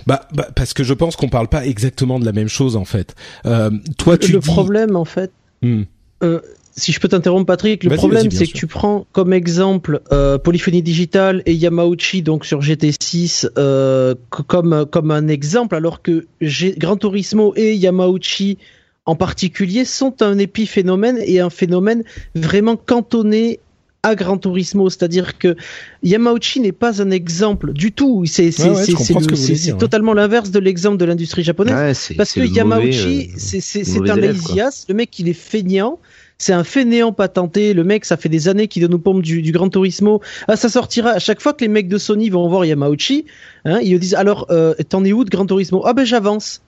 [0.08, 2.86] Bah, bah parce que je pense qu'on parle pas exactement de la même chose en
[2.86, 3.16] fait.
[3.46, 5.32] Euh, toi, tu le problème en fait.
[5.62, 5.84] Hmm.
[6.24, 6.42] Euh,
[6.80, 10.82] si je peux t'interrompre Patrick, le problème c'est que tu prends comme exemple euh, Polyphonie
[10.82, 14.16] Digital et Yamauchi donc sur GT6 euh,
[14.48, 16.26] comme comme un exemple alors que
[16.78, 18.58] Gran Turismo et Yamauchi
[19.06, 22.04] en particulier sont un épiphénomène et un phénomène
[22.36, 23.60] vraiment cantonné
[24.04, 25.56] à Gran Turismo, c'est-à-dire que
[26.04, 28.26] Yamauchi n'est pas un exemple du tout.
[28.26, 28.52] C'est
[29.78, 32.14] totalement l'inverse de l'exemple de l'industrie japonaise.
[32.16, 34.86] parce que Yamauchi, euh, c'est un lazy ass.
[34.88, 36.00] Le mec, il est feignant
[36.40, 37.74] c'est un fainéant patenté.
[37.74, 40.22] Le mec, ça fait des années qu'il donne aux pommes du, du Gran Turismo.
[40.48, 43.26] Ah, ça sortira à chaque fois que les mecs de Sony vont voir Yamauchi.
[43.66, 45.84] Hein, ils disent alors, euh, t'en es où de Gran Turismo?
[45.86, 46.62] Ah ben j'avance.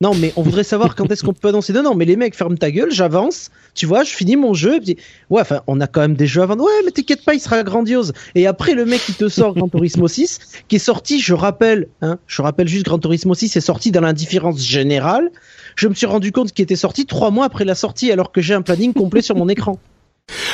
[0.00, 1.72] Non, mais on voudrait savoir quand est-ce qu'on peut annoncer.
[1.72, 3.50] Non, non, mais les mecs, ferme ta gueule, j'avance.
[3.74, 4.80] Tu vois, je finis mon jeu.
[4.86, 4.98] Et
[5.30, 6.64] ouais, enfin, on a quand même des jeux à vendre.
[6.64, 8.12] Ouais, mais t'inquiète pas, il sera grandiose.
[8.34, 11.88] Et après, le mec, il te sort Gran Turismo 6, qui est sorti, je rappelle,
[12.02, 15.30] hein, je rappelle juste Gran Turismo 6 est sorti dans l'indifférence générale
[15.76, 18.40] je me suis rendu compte qu'il était sorti trois mois après la sortie alors que
[18.40, 19.78] j'ai un planning complet sur mon écran.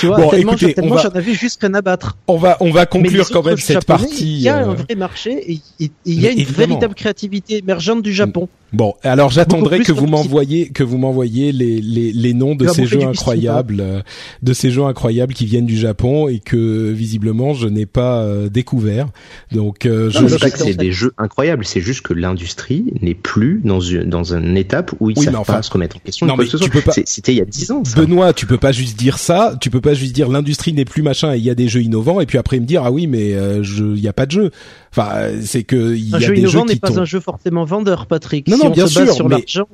[0.01, 2.17] Tu vois, bon, tellement, écoutez, tellement j'en avais juste rien à battre.
[2.27, 4.25] On va, on va conclure quand même cette partie.
[4.25, 8.03] Il y a un euh, vrai marché et il y a une véritable créativité émergente
[8.03, 8.49] du Japon.
[8.73, 12.87] Bon, alors j'attendrai que vous m'envoyez que vous m'envoyez les, les, les noms de ces
[12.87, 14.01] jeux incroyables, euh,
[14.43, 18.49] de ces jeux incroyables qui viennent du Japon et que visiblement je n'ai pas euh,
[18.49, 19.09] découvert.
[19.51, 23.15] Donc euh, je, je pas que c'est des jeux incroyables, c'est juste que l'industrie n'est
[23.15, 26.27] plus dans une dans une étape où ils oui, savent pas se remettre en question.
[26.27, 26.93] Non mais tu peux pas.
[27.05, 27.83] C'était il y a dix ans.
[27.85, 28.01] Ça.
[28.01, 29.57] Benoît, tu peux pas juste dire ça.
[29.61, 31.83] Tu peux pas juste dire l'industrie n'est plus machin et il y a des jeux
[31.83, 34.51] innovants et puis après me dire ah oui mais il y a pas de jeu.
[34.93, 38.07] Enfin, c'est que il y a jeu des innovant n'est pas un jeu forcément vendeur,
[38.07, 38.49] Patrick.
[38.49, 39.37] Non, si non, on bien se base sûr, sur mais...
[39.37, 39.69] l'argent,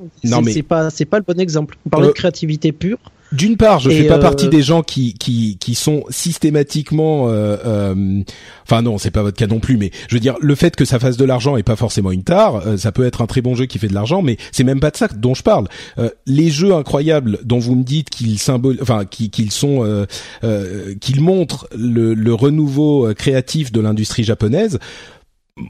[0.52, 1.76] c'est pas c'est pas le bon exemple.
[1.86, 2.98] On parlait Euh, de créativité pure.
[3.32, 7.28] D'une part, je Et, fais pas euh, partie des gens qui qui qui sont systématiquement,
[7.28, 8.22] euh, euh,
[8.62, 10.84] enfin non, c'est pas votre cas non plus, mais je veux dire le fait que
[10.84, 12.64] ça fasse de l'argent est pas forcément une tare.
[12.66, 14.78] euh, ça peut être un très bon jeu qui fait de l'argent, mais c'est même
[14.78, 15.66] pas de ça dont je parle.
[15.98, 20.06] Euh, les jeux incroyables dont vous me dites qu'ils symbolisent, enfin qui- qu'ils sont, euh,
[20.44, 24.78] euh, qu'ils montrent le, le renouveau euh, créatif de l'industrie japonaise.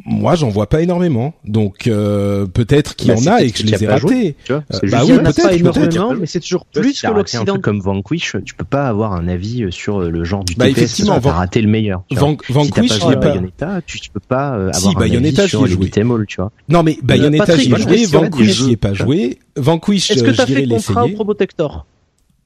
[0.04, 3.58] Moi, j'en vois pas énormément, donc euh, peut-être qu'il y Bah, en a et que
[3.58, 4.34] je les ai ratés.
[4.50, 7.06] Euh, bah oui, Il y en a peut-être, énormément, mais c'est toujours plus si que
[7.06, 7.58] t'as l'Occident.
[7.60, 10.78] comme Vanquish, tu peux pas avoir un avis sur le genre du Bah, TPS.
[10.82, 12.02] effectivement, t'as raté le meilleur.
[12.10, 12.30] tu vois.
[12.30, 13.16] Van- si Vanquish, t'as je pas joué.
[13.16, 16.26] Bayonetta, tu, tu peux pas euh, Si, avoir un Bayonetta, avis sur les beat'em all,
[16.26, 16.50] tu vois.
[16.68, 18.06] Non, mais Bayonetta, j'y ai joué.
[18.06, 19.38] Vanquish, j'y ai pas joué.
[19.56, 21.08] Vanquish, Est-ce que euh, tu as j'irai fait contrat au.
[21.10, 21.86] Probotector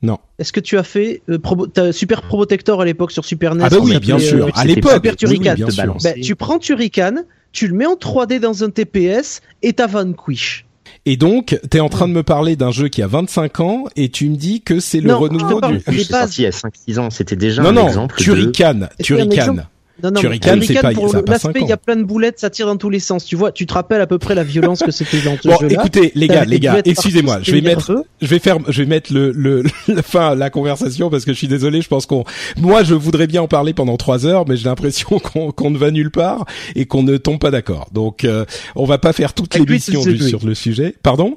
[0.02, 0.18] Non.
[0.38, 3.64] Est-ce que tu as fait euh, Probo- t'as Super Probotector à l'époque sur Super NES
[3.66, 4.46] Ah bah on oui, s'appelait, bien sûr.
[4.46, 5.70] euh, À l'époque, Super oui, oui, Turrican.
[5.70, 5.96] sûr.
[6.02, 7.16] Ben, tu prends Turrican,
[7.52, 10.64] tu le mets en 3D dans un TPS et t'as Vanquish.
[11.06, 14.08] Et donc, t'es en train de me parler d'un jeu qui a 25 ans et
[14.10, 15.80] tu me dis que c'est le Non, renouveau du.
[15.86, 18.22] C'est sorti il y a 5-6 ans, c'était déjà Non, un non, exemple de...
[18.22, 19.56] Turrican, un Turrican.
[20.02, 22.50] Non, non, Shuriken, mais c'est pas- pour l'aspect, il y a plein de boulettes, ça
[22.50, 23.24] tire dans tous les sens.
[23.24, 25.56] Tu vois, tu te rappelles à peu près la violence que c'était dans ce Bon,
[25.60, 25.74] jeu-là.
[25.74, 29.12] écoutez, les gars, les gars, excusez-moi, je vais mettre, je vais faire, je vais mettre
[29.12, 32.24] le, le, la fin à la conversation parce que je suis désolé, je pense qu'on,
[32.58, 35.78] moi, je voudrais bien en parler pendant trois heures, mais j'ai l'impression qu'on qu'on ne
[35.78, 36.44] va nulle part
[36.74, 37.88] et qu'on ne tombe pas d'accord.
[37.92, 38.44] Donc, euh,
[38.76, 40.94] on va pas faire toute l'émission sur le sujet.
[41.02, 41.36] Pardon?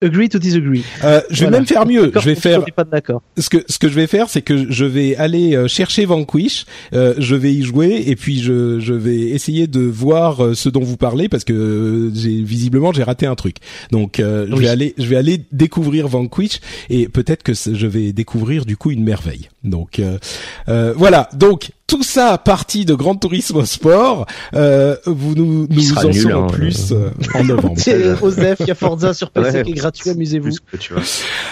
[0.00, 0.84] Agree to disagree.
[1.02, 1.56] euh, Je vais Voilà.
[1.58, 2.12] même faire mieux.
[2.14, 2.84] Je vais faire pas
[3.36, 6.66] ce que ce que je vais faire, c'est que je vais aller euh, chercher Vanquish,
[6.92, 10.68] euh, je vais y jouer et puis je je vais essayer de voir euh, ce
[10.68, 13.56] dont vous parlez parce que euh, j'ai visiblement j'ai raté un truc.
[13.90, 16.60] Donc euh, je vais aller je vais aller découvrir Vanquish
[16.90, 19.48] et peut-être que je vais découvrir du coup une merveille.
[19.64, 20.00] Donc
[20.68, 21.28] voilà.
[21.34, 24.26] Donc tout ça parti de Grand Turismo Sport.
[24.54, 27.74] Euh, vous nous en nul, saurons hein, plus euh, en novembre.
[27.78, 30.50] C'est Osef, il y a Forza sur PC Ouais, qui est gratuit, amusez-vous.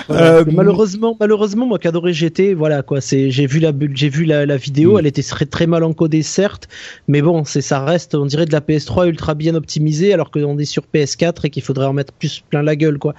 [0.08, 0.24] Voilà.
[0.24, 3.00] Euh, malheureusement, malheureusement, moi qui adorais GT, voilà quoi.
[3.00, 4.94] C'est, j'ai vu la, j'ai vu la, la vidéo.
[4.94, 4.98] Mm.
[4.98, 6.68] Elle était très, très mal encodée, certes,
[7.08, 10.58] mais bon, c'est, ça reste, on dirait de la PS3 ultra bien optimisée, alors qu'on
[10.58, 13.14] est sur PS4 et qu'il faudrait en mettre plus plein la gueule, quoi.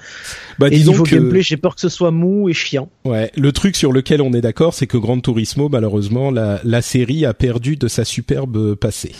[0.59, 2.89] Bah, et disons niveau que gameplay, j'ai peur que ce soit mou et chiant.
[3.05, 6.83] Ouais, le truc sur lequel on est d'accord, c'est que Gran Turismo, malheureusement, la, la
[6.83, 9.13] série a perdu de sa superbe passé.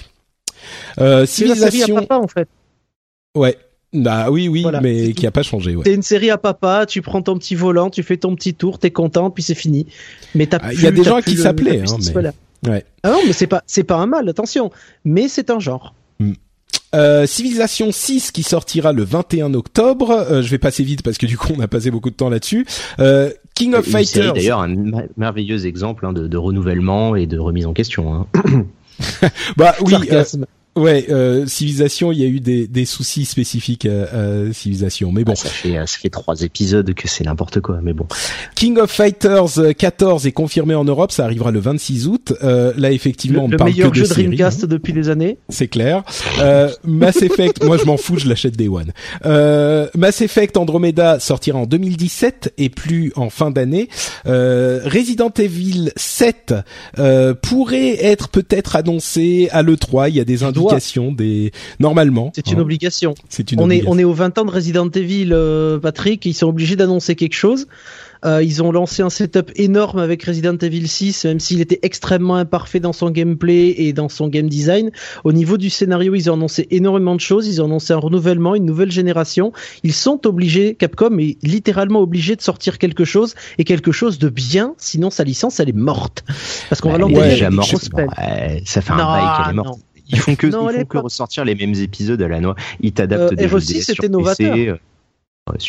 [0.99, 2.47] Euh, C'est la série à civilisation, papa, en fait.
[3.35, 3.57] ouais,
[3.93, 5.83] bah oui, oui, Voilà, mais qui a pas changé, ouais.
[5.85, 8.79] C'est une série à papa, tu prends ton petit volant, tu fais ton petit tour,
[8.79, 9.87] t'es content, puis c'est fini.
[10.35, 12.69] Mais t'as Ah, il plus- y a des gens qui s'appelaient, hein, mais-.
[12.69, 12.85] Ouais.
[13.03, 14.71] Ah non, mais c'est pas, c'est pas un mal, attention.
[15.05, 15.93] Mais c'est un genre.
[16.95, 20.09] Euh, Civilisation 6 qui sortira le 21 octobre.
[20.11, 22.29] Euh, je vais passer vite parce que du coup on a passé beaucoup de temps
[22.29, 22.65] là-dessus.
[22.99, 24.33] Euh, King of Une série, Fighters.
[24.33, 24.75] D'ailleurs, un
[25.17, 28.13] merveilleux exemple hein, de, de renouvellement et de remise en question.
[28.13, 28.27] Hein.
[29.57, 30.23] Bah oui, euh.
[30.77, 31.05] Ouais.
[31.09, 35.35] Euh, Civilisation, il y a eu des, des soucis spécifiques à, à Civilisation, mais bon.
[35.35, 38.07] Ça fait ça fait trois épisodes que c'est n'importe quoi, mais bon.
[38.55, 42.33] King of Fighters euh, 14 est confirmé en Europe, ça arrivera le 26 août.
[42.43, 44.67] Euh, là effectivement, on le, ne le parle meilleur que de jeu séries, Dreamcast hein,
[44.67, 45.37] depuis des années.
[45.49, 46.03] c'est clair.
[46.39, 48.91] Euh, Mass Effect, moi je m'en fous, je l'achète Day One.
[49.25, 53.89] Euh, Mass Effect Andromeda sortira en 2017 et plus en fin d'année.
[54.25, 56.53] Euh, Resident Evil 7
[56.99, 60.66] euh, pourrait être peut-être annoncé à l'E3, il y a des doit.
[61.15, 62.31] Des normalement.
[62.35, 63.15] C'est une hein, obligation.
[63.29, 63.91] C'est une On est, obligation.
[63.91, 66.25] on est au 20 ans de Resident Evil, euh, Patrick.
[66.25, 67.67] Ils sont obligés d'annoncer quelque chose.
[68.25, 72.35] Euh, ils ont lancé un setup énorme avec Resident Evil 6, même s'il était extrêmement
[72.35, 74.91] imparfait dans son gameplay et dans son game design.
[75.23, 77.47] Au niveau du scénario, ils ont annoncé énormément de choses.
[77.47, 79.51] Ils ont annoncé un renouvellement, une nouvelle génération.
[79.83, 84.29] Ils sont obligés, Capcom est littéralement obligé de sortir quelque chose et quelque chose de
[84.29, 84.73] bien.
[84.77, 86.23] Sinon, sa licence, elle est morte.
[86.69, 87.89] Parce qu'on va Elle est l'enterrer déjà morte.
[87.93, 89.67] Ouais, ça fait un bail qu'elle est morte.
[89.67, 89.86] non.
[90.09, 92.55] Ils font que, Non, ils font que ressortir les mêmes épisodes à la noix.
[92.81, 94.55] Ils t'adaptent Euh, des jeux RE6, DS sur c'était PC, novateur.
[94.55, 94.77] euh,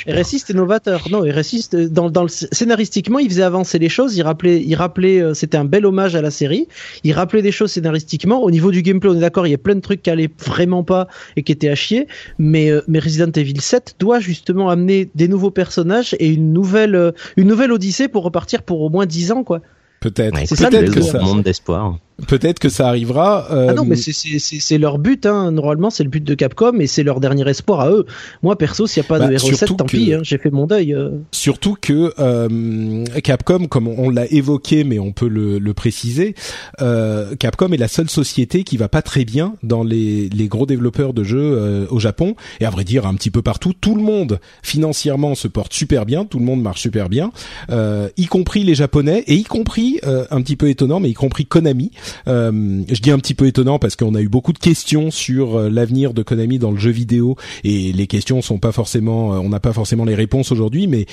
[0.07, 0.23] ouais.
[0.23, 1.07] RSI c'était novateur.
[1.11, 4.17] Non, RSI dans, dans le scénaristiquement, il faisait avancer les choses.
[4.17, 6.67] Il rappelait, il rappelait, euh, c'était un bel hommage à la série.
[7.05, 8.43] Il rappelait des choses scénaristiquement.
[8.43, 10.31] Au niveau du gameplay, on est d'accord, il y a plein de trucs qui allaient
[10.45, 12.07] vraiment pas et qui étaient à chier.
[12.39, 17.13] Mais, euh, mais Resident Evil 7 doit justement amener des nouveaux personnages et une nouvelle,
[17.37, 19.61] une nouvelle odyssée pour repartir pour au moins 10 ans, quoi.
[20.01, 20.35] Peut-être.
[20.35, 21.99] Ouais, C'est écoute, ça, le monde d'espoir.
[22.27, 23.47] Peut-être que ça arrivera.
[23.53, 25.53] euh, Ah non, mais c'est- leur but, hein.
[25.53, 28.07] Normalement, c'est le but de Capcom et c'est leur dernier espoir à eux.
[28.43, 30.37] Moi, perso, s'il n'y a pas Bah, de RE7, surtout tant que- pis, hein, j'ai
[30.39, 30.95] fait mon deuil.
[30.95, 31.11] euh.
[31.31, 36.35] Surtout que euh, Capcom, comme on l'a évoqué, mais on peut le, le préciser,
[36.81, 40.67] euh, Capcom est la seule société qui va pas très bien dans les, les gros
[40.67, 43.73] développeurs de jeux euh, au Japon et à vrai dire un petit peu partout.
[43.81, 47.31] Tout le monde financièrement se porte super bien, tout le monde marche super bien,
[47.71, 51.15] euh, y compris les Japonais et y compris euh, un petit peu étonnant, mais y
[51.15, 51.91] compris Konami.
[52.27, 55.57] Euh, je dis un petit peu étonnant parce qu'on a eu beaucoup de questions sur
[55.57, 59.39] euh, l'avenir de Konami dans le jeu vidéo et les questions sont pas forcément, euh,
[59.39, 61.07] on n'a pas forcément les réponses aujourd'hui, mais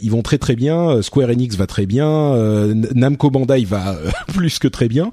[0.00, 1.02] ils vont très très bien.
[1.02, 2.34] Square Enix va très bien.
[2.94, 3.96] Namco Bandai va
[4.28, 5.10] plus que très bien.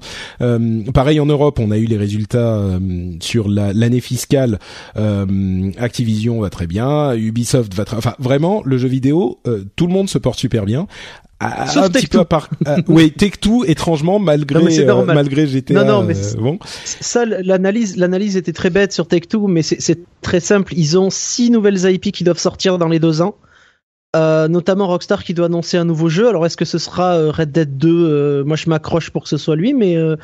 [0.94, 2.60] Pareil en Europe, on a eu les résultats
[3.20, 4.58] sur la- l'année fiscale.
[5.78, 7.14] Activision va très bien.
[7.14, 7.96] Ubisoft va très.
[7.96, 9.38] Enfin, vraiment, le jeu vidéo,
[9.76, 10.86] tout le monde se porte super bien.
[11.42, 12.50] À- Sauf un petit peu à part.
[12.66, 15.72] euh, oui, Take Two, étrangement, malgré Non, mais euh, malgré GTA.
[15.72, 16.58] Non, non, mais euh, bon.
[16.84, 20.74] Ça, l'analyse, l'analyse était très bête sur Take-Two, mais c'est- c'est très simple.
[20.76, 23.36] Ils ont six nouvelles IP qui doivent sortir dans les deux ans.
[24.16, 26.28] Euh, notamment Rockstar qui doit annoncer un nouveau jeu.
[26.28, 29.28] Alors est-ce que ce sera euh, Red Dead 2 Euh, Moi je m'accroche pour que
[29.28, 30.16] ce soit lui, mais euh,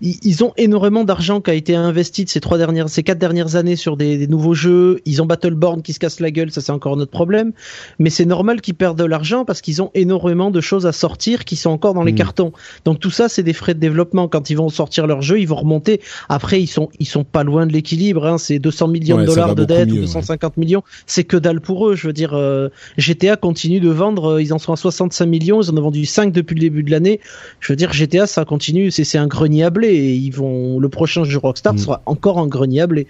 [0.00, 3.18] ils, ils ont énormément d'argent qui a été investi de ces trois dernières, ces quatre
[3.18, 5.00] dernières années sur des, des nouveaux jeux.
[5.06, 7.50] Ils ont Battleborn qui se casse la gueule, ça c'est encore notre problème.
[7.98, 11.44] Mais c'est normal qu'ils perdent de l'argent parce qu'ils ont énormément de choses à sortir
[11.44, 12.16] qui sont encore dans les Mm.
[12.16, 12.52] cartons.
[12.84, 14.28] Donc tout ça c'est des frais de développement.
[14.28, 16.00] Quand ils vont sortir leur jeu, ils vont remonter.
[16.28, 18.24] Après ils sont ils sont pas loin de l'équilibre.
[18.24, 18.38] Hein.
[18.38, 20.06] C'est 200 millions Ouais, de dollars de dette ou mieux, ouais.
[20.06, 20.84] 250 millions.
[21.06, 21.96] C'est que dalle pour eux.
[21.96, 25.62] Je veux dire euh, GTA GTA continue de vendre, ils en sont à 65 millions,
[25.62, 27.20] ils en ont vendu 5 depuis le début de l'année.
[27.60, 30.88] Je veux dire, GTA, ça continue, c'est un grenier à blé, et ils vont, le
[30.88, 31.78] prochain jeu Rockstar mm.
[31.78, 33.06] sera encore un grenier à blé.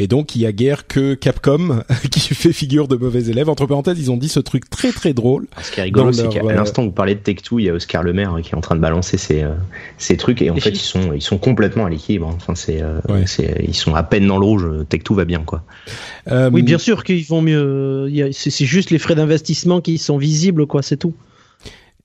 [0.00, 3.50] Et donc il y a guère que Capcom qui fait figure de mauvais élève.
[3.50, 5.46] Entre parenthèses, ils ont dit ce truc très très drôle.
[5.62, 7.66] Ce qui est rigolo, c'est qu'à euh, l'instant où vous parlez de Tech 2, il
[7.66, 9.50] y a Oscar Lemaire qui est en train de balancer ces, euh,
[9.98, 12.28] ces trucs et en fait ils sont ils sont complètement à l'équilibre.
[12.28, 12.36] Hein.
[12.36, 13.00] Enfin c'est euh,
[13.60, 14.66] ils sont à peine dans le rouge.
[14.88, 15.64] Tech 2 va bien quoi.
[16.50, 18.10] oui, bien sûr qu'ils vont mieux.
[18.32, 21.12] C'est juste les frais d'investissement qui sont visibles quoi, c'est tout.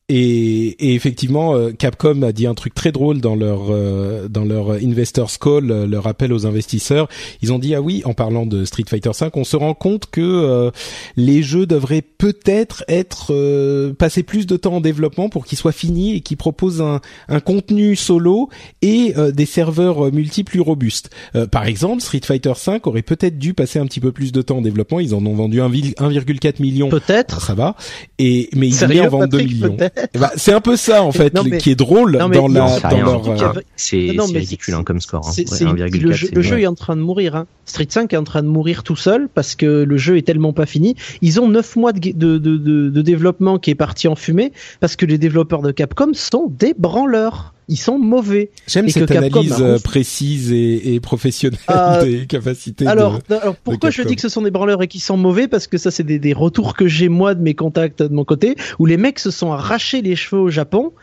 [0.08, 4.46] Et, et, effectivement, euh, Capcom a dit un truc très drôle dans leur euh, dans
[4.46, 7.10] leur investors call, euh, leur appel aux investisseurs.
[7.42, 10.06] Ils ont dit ah oui, en parlant de Street Fighter V, on se rend compte
[10.12, 10.72] que
[11.18, 16.16] les jeux devraient peut-être être, passer plus de temps en développement pour qu'ils soient finis
[16.16, 18.50] et qu'ils proposent un, un, contenu solo
[18.82, 21.10] et des serveurs multi plus robustes.
[21.52, 24.58] par exemple, Street Fighter V aurait peut-être dû passer un petit peu plus de temps
[24.58, 25.00] en développement.
[25.00, 26.90] Ils en ont vendu 1,4 million.
[26.90, 27.42] Peut-être.
[27.42, 27.76] Ça va.
[28.20, 29.78] Et mais ils allaient en vendre 2 millions.
[30.14, 33.30] Eh ben, c'est un peu ça en fait qui est drôle dans la dans leur.
[33.30, 35.28] Euh, c'est ridicule hein, comme score.
[35.28, 35.74] Hein.
[35.76, 37.36] le, jeu, le jeu, est en train de mourir.
[37.36, 37.48] Hein.
[37.66, 40.54] Street 5 est en train de mourir tout seul parce que le jeu est tellement
[40.54, 40.96] pas fini.
[41.22, 42.58] Ils ont 9 mois de, de, de,
[42.90, 46.74] de développement qui est parti en fumée parce que les développeurs de Capcom sont des
[46.78, 48.52] branleurs ils sont mauvais.
[48.68, 52.86] J'aime cette analyse euh, précise et, et professionnelle euh, des capacités.
[52.86, 55.48] Alors, alors pourquoi je dis que ce sont des branleurs et qu'ils sont mauvais?
[55.48, 58.24] Parce que ça, c'est des, des, retours que j'ai moi de mes contacts de mon
[58.24, 60.94] côté, où les mecs se sont arrachés les cheveux au Japon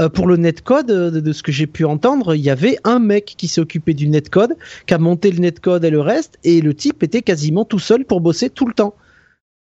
[0.00, 0.86] euh, pour le netcode.
[0.86, 3.94] De, de ce que j'ai pu entendre, il y avait un mec qui s'est occupé
[3.94, 4.54] du netcode,
[4.86, 8.04] qui a monté le netcode et le reste, et le type était quasiment tout seul
[8.04, 8.94] pour bosser tout le temps.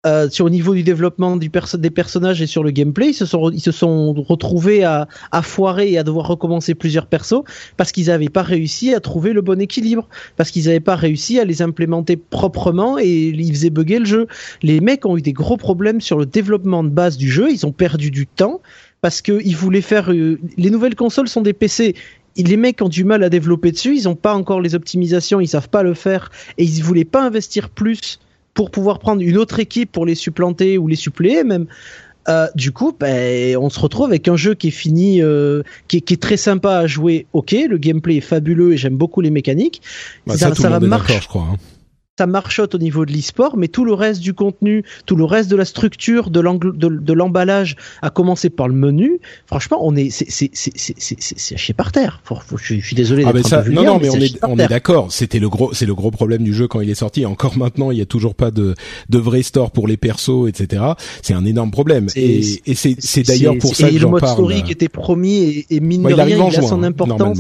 [0.07, 1.51] Euh, sur au niveau du développement des
[1.91, 5.91] personnages et sur le gameplay, ils se sont, ils se sont retrouvés à, à foirer
[5.91, 7.43] et à devoir recommencer plusieurs persos
[7.77, 11.41] parce qu'ils n'avaient pas réussi à trouver le bon équilibre, parce qu'ils n'avaient pas réussi
[11.41, 14.29] à les implémenter proprement et ils faisaient bugger le jeu.
[14.63, 17.67] Les mecs ont eu des gros problèmes sur le développement de base du jeu, ils
[17.67, 18.61] ont perdu du temps
[19.01, 20.13] parce qu'ils voulaient faire...
[20.13, 21.97] Euh, les nouvelles consoles sont des PC,
[22.37, 25.49] les mecs ont du mal à développer dessus, ils n'ont pas encore les optimisations, ils
[25.49, 28.21] savent pas le faire et ils voulaient pas investir plus
[28.59, 31.67] pour pouvoir prendre une autre équipe pour les supplanter ou les suppléer même.
[32.29, 35.99] Euh, du coup, ben, on se retrouve avec un jeu qui est fini, euh, qui,
[35.99, 37.27] est, très sympa à jouer.
[37.33, 39.81] Ok, le gameplay est fabuleux et j'aime beaucoup les mécaniques.
[40.27, 41.47] Bah, ça, va marcher, je crois.
[41.53, 41.57] Hein
[42.19, 45.49] ça marchote au niveau de l'e-sport, mais tout le reste du contenu, tout le reste
[45.49, 51.75] de la structure, de l'emballage, à commencer par le menu, franchement, on est, c'est chier
[51.75, 52.21] par terre.
[52.57, 53.25] je, suis désolé.
[53.25, 55.13] Ah ça, non, non, mais, on est, on est d'accord.
[55.13, 57.25] C'était le gros, c'est le gros problème du jeu quand il est sorti.
[57.25, 58.75] Encore maintenant, il y a toujours pas de,
[59.09, 60.83] de vrai store pour les persos, etc.
[61.23, 62.09] C'est un énorme problème.
[62.17, 64.21] Et, et c'est d'ailleurs pour ça que j'en parle.
[64.21, 67.39] le mode story qui était promis et, et mine de rien, il, a son importance.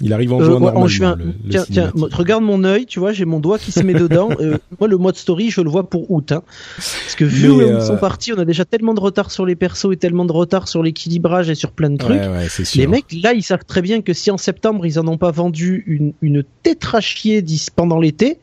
[0.00, 0.74] Il arrive en euh, juin.
[0.74, 1.18] en juin.
[1.50, 4.28] tiens, tiens regarde mon œil, tu vois, j'ai mon doigt qui se met dedans.
[4.42, 6.32] Euh, moi, le mode story, je le vois pour août.
[6.32, 6.42] Hein.
[6.76, 9.54] Parce que vu où ils sont partis, on a déjà tellement de retard sur les
[9.54, 12.18] persos et tellement de retard sur l'équilibrage et sur plein de trucs.
[12.18, 15.18] Ouais, les mecs, là, ils savent très bien que si en septembre, ils en ont
[15.18, 17.44] pas vendu une, une tétrachier
[17.76, 18.38] pendant l'été,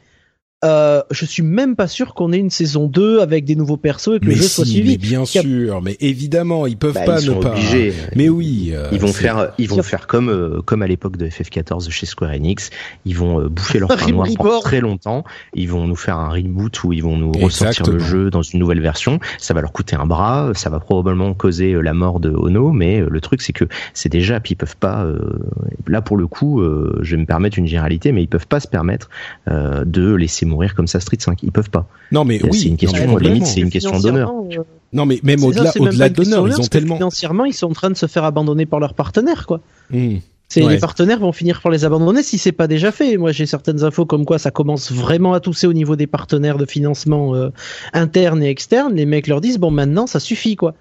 [0.66, 4.18] euh, je suis même pas sûr qu'on ait une saison 2 avec des nouveaux persos
[4.18, 4.92] et que le jeu soit suivi.
[4.92, 7.52] Mais bien sûr, mais évidemment, ils peuvent bah, pas ne pas.
[7.52, 7.94] Obligés.
[8.16, 11.28] Mais oui, euh, ils vont faire, ils vont faire comme euh, comme à l'époque de
[11.28, 12.72] FF14 chez Square Enix.
[13.06, 15.24] Ils vont boucher leur pain noir pendant très longtemps.
[15.54, 18.60] Ils vont nous faire un reboot où ils vont nous ressortir le jeu dans une
[18.60, 19.20] nouvelle version.
[19.38, 23.00] Ça va leur coûter un bras, ça va probablement causer la mort de Ono, mais
[23.00, 25.08] le truc c'est que c'est déjà, puis ils peuvent pas.
[25.88, 26.62] là pour le coup,
[27.00, 29.10] je vais me permettre une généralité, mais ils peuvent pas se permettre
[29.48, 31.44] de laisser mourir comme ça Street 5.
[31.44, 31.88] Ils peuvent pas.
[32.12, 32.60] Non, mais oui.
[32.60, 34.32] C'est une question, limite, c'est une question d'honneur.
[34.52, 36.96] Euh, non, mais même au-delà, au-delà d'honneur, ils ont tellement.
[36.96, 39.62] Financièrement, ils sont en train de se faire abandonner par leurs partenaires, quoi.
[39.92, 40.18] Hmm.
[40.50, 43.18] C'est les partenaires vont finir par les abandonner si c'est pas déjà fait.
[43.18, 46.58] Moi, j'ai certaines infos comme quoi ça commence vraiment à tousser au niveau des partenaires
[46.58, 47.50] de financement euh,
[47.94, 48.96] internes et externes.
[48.96, 50.74] Les mecs leur disent bon, maintenant, ça suffit, quoi.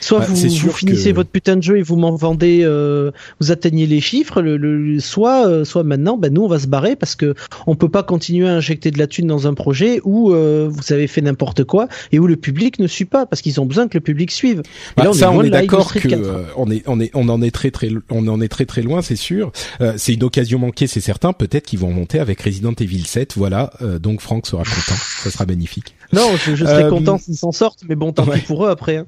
[0.00, 3.10] Soit bah, vous, finissez votre putain de jeu et vous m'en vendez, euh,
[3.40, 6.94] vous atteignez les chiffres, le, soit, euh, soit maintenant, ben nous on va se barrer
[6.94, 7.34] parce que
[7.66, 10.92] on peut pas continuer à injecter de la thune dans un projet où euh, vous
[10.92, 13.88] avez fait n'importe quoi et où le public ne suit pas parce qu'ils ont besoin
[13.88, 14.62] que le public suive.
[14.96, 16.08] Bah, là, on ça, est on est d'accord que
[16.56, 19.02] on est, on est, on en est très très, on en est très très loin,
[19.02, 19.52] c'est sûr.
[19.96, 21.32] c'est une occasion manquée, c'est certain.
[21.32, 23.34] Peut-être qu'ils vont monter avec Resident Evil 7.
[23.36, 25.94] Voilà, donc Franck sera content, ça sera magnifique.
[26.12, 28.96] Non, je, je serais content s'ils s'en sortent, mais bon, tant pis pour eux après.
[28.96, 29.06] Hein.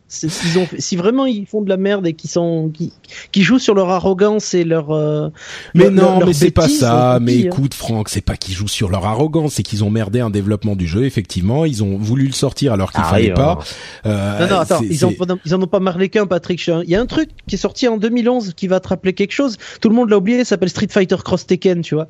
[0.57, 2.93] Ont si vraiment ils font de la merde et qui sont qui,
[3.33, 5.29] qui jouent sur leur arrogance et leur euh,
[5.75, 7.19] mais non mais c'est pas ça.
[7.21, 7.47] mais hein.
[7.47, 10.77] écoute Franck c'est pas qu'ils jouent sur leur arrogance c'est qu'ils ont merdé un développement
[10.77, 11.05] du jeu.
[11.05, 13.59] Effectivement ils ont voulu le sortir alors qu'il ah fallait pas.
[14.07, 15.15] euh, non non attends ils, ont,
[15.45, 16.65] ils en ont pas marlé qu'un Patrick.
[16.67, 19.33] Il y a un truc qui est sorti en 2011 qui va te rappeler quelque
[19.33, 19.57] chose.
[19.81, 22.09] Tout le monde l'a oublié s'appelle Street Fighter Cross Tekken tu vois.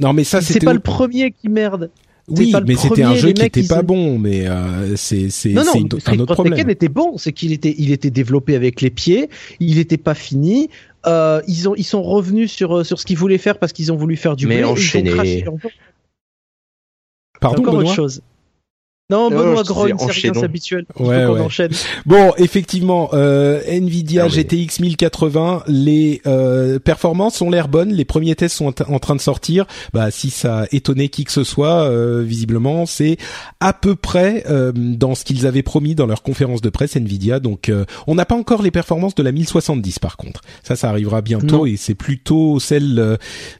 [0.00, 1.90] Non mais ça c'est pas le premier qui merde
[2.28, 5.30] Oui, mais c'était un jeu qui mecs, était ils pas ont- bon, mais euh, c'est
[5.30, 6.70] c'est Non, non, une- un autre Tekken problème.
[6.70, 9.28] était bon, c'est qu'il était, il était développé avec les pieds,
[9.58, 10.68] il n'était pas fini.
[11.06, 13.90] Euh, ils ont, ils sont revenus sur euh, sur ce qu'ils voulaient faire parce qu'ils
[13.92, 15.10] ont voulu faire du Mais blé, et ils ont enchaîné.
[15.10, 15.54] craché leur.
[17.40, 17.86] Pardon, encore Benoît?
[17.90, 18.22] autre chose.
[19.10, 20.34] Non, Non, Benoît grogne, c'est rien, enchaînons.
[20.40, 20.84] c'est habituel.
[20.98, 21.40] Ouais, ouais.
[21.40, 21.70] enchaîne.
[22.06, 24.32] Bon, effectivement, euh, Nvidia Ah oui.
[24.32, 29.20] GTX 1080, les euh, performances ont l'air bonnes, les premiers tests sont en train de
[29.20, 29.66] sortir.
[29.92, 33.16] Bah, si ça a étonné qui que ce soit, euh, visiblement, c'est
[33.60, 37.40] à peu près euh, dans ce qu'ils avaient promis dans leur conférence de presse Nvidia.
[37.40, 40.40] Donc, euh, on n'a pas encore les performances de la 1070 par contre.
[40.62, 41.66] Ça, ça arrivera bientôt Non.
[41.66, 43.16] et c'est plutôt celle euh,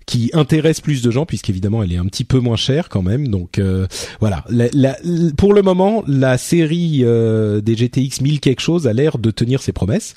[0.07, 3.29] qui intéresse plus de gens puisqu'évidemment elle est un petit peu moins chère quand même.
[3.29, 3.87] Donc euh,
[4.21, 8.87] voilà, La- la- l- pour le moment, la série euh, des GTX 1000 quelque chose
[8.87, 10.15] a l'air de tenir ses promesses.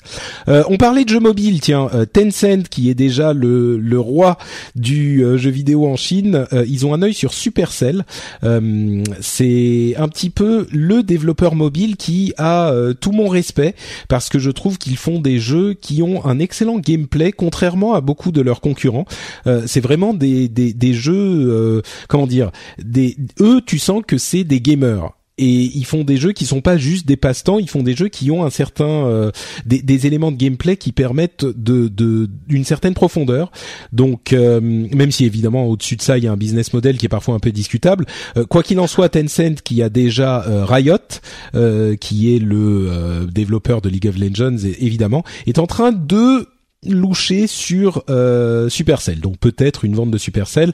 [0.48, 4.36] Euh, on parlait de jeux mobiles, tiens, euh, Tencent qui est déjà le, le roi
[4.76, 8.04] du euh, jeu vidéo en Chine, euh, ils ont un œil sur Supercell.
[8.42, 13.74] Euh, c'est un petit peu le développeur mobile qui a tout mon respect
[14.08, 18.02] parce que je trouve qu'ils font des jeux qui ont un excellent gameplay contrairement à
[18.02, 19.06] beaucoup de leurs concurrents.
[19.64, 24.60] C'est vraiment des, des, des jeux, comment dire, des, eux tu sens que c'est des
[24.60, 27.94] gamers et ils font des jeux qui sont pas juste des passe-temps, ils font des
[27.94, 29.30] jeux qui ont un certain euh,
[29.66, 33.50] des, des éléments de gameplay qui permettent de de d'une certaine profondeur.
[33.92, 37.06] Donc euh, même si évidemment au-dessus de ça il y a un business model qui
[37.06, 38.06] est parfois un peu discutable,
[38.36, 40.96] euh, quoi qu'il en soit, Tencent qui a déjà euh, Riot,
[41.54, 46.46] euh, qui est le euh, développeur de League of Legends évidemment, est en train de
[46.86, 49.20] loucher sur euh, Supercell.
[49.20, 50.72] Donc peut-être une vente de Supercell.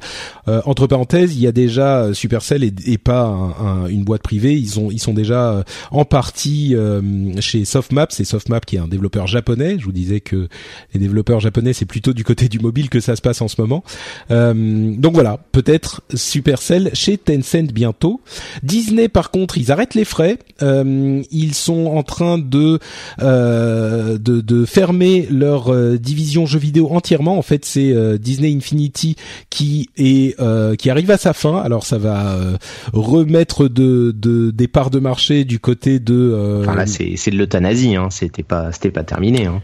[0.48, 4.04] Euh, entre parenthèses, il y a déjà euh, Supercell et, et pas un- un- une
[4.04, 4.54] boîte privée.
[4.54, 7.00] Ils ont ils sont déjà euh, en partie euh,
[7.40, 8.12] chez Softmap.
[8.12, 9.76] C'est Softmap qui est un développeur japonais.
[9.78, 10.48] Je vous disais que
[10.94, 13.60] les développeurs japonais c'est plutôt du côté du mobile que ça se passe en ce
[13.60, 13.84] moment.
[14.30, 18.20] Euh, donc voilà, peut-être Supercell chez Tencent bientôt.
[18.62, 20.38] Disney par contre, ils arrêtent les frais.
[20.62, 22.78] Ils sont en train de
[23.20, 25.70] de, de fermer leur
[26.01, 27.39] division jeux vidéo entièrement.
[27.39, 29.16] En fait, c'est euh, Disney Infinity
[29.51, 31.56] qui est euh, qui arrive à sa fin.
[31.59, 32.56] Alors ça va euh,
[32.93, 36.14] remettre de, de des parts de marché du côté de.
[36.14, 37.97] euh, Enfin là, c'est c'est de l'euthanasie.
[37.97, 38.09] Hein.
[38.10, 39.47] C'était pas c'était pas terminé.
[39.47, 39.60] Hein.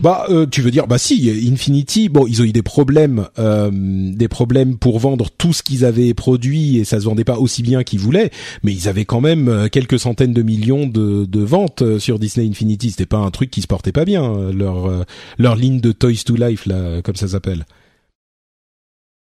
[0.00, 3.70] bah, euh, tu veux dire, bah si, Infinity, bon, ils ont eu des problèmes, euh,
[3.72, 7.62] des problèmes pour vendre tout ce qu'ils avaient produit et ça se vendait pas aussi
[7.62, 8.30] bien qu'ils voulaient,
[8.62, 12.90] mais ils avaient quand même quelques centaines de millions de, de ventes sur Disney Infinity.
[12.90, 15.04] C'était pas un truc qui se portait pas bien, leur
[15.38, 17.64] leur ligne de Toys to Life là, comme ça s'appelle.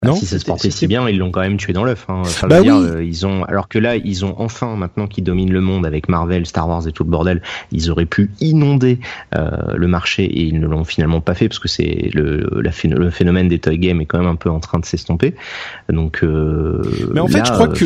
[0.04, 2.06] Bah, Non si ça se portait si bien, ils l'ont quand même tué dans l'œuf.
[2.10, 2.22] Hein.
[2.22, 2.86] Enfin, Bah dire, oui.
[2.86, 6.10] euh, ils ont, alors que là, ils ont enfin, maintenant qu'ils dominent le monde avec
[6.10, 7.42] Marvel, Star Wars et tout le bordel,
[7.72, 9.00] ils auraient pu inonder
[9.36, 12.72] euh, le marché et ils ne l'ont finalement pas fait parce que c'est le, la
[12.84, 15.34] le phénomène des toy games est quand même un peu en train de s'estomper.
[15.90, 16.82] Donc, euh,
[17.14, 17.86] Mais en fait, je crois euh, que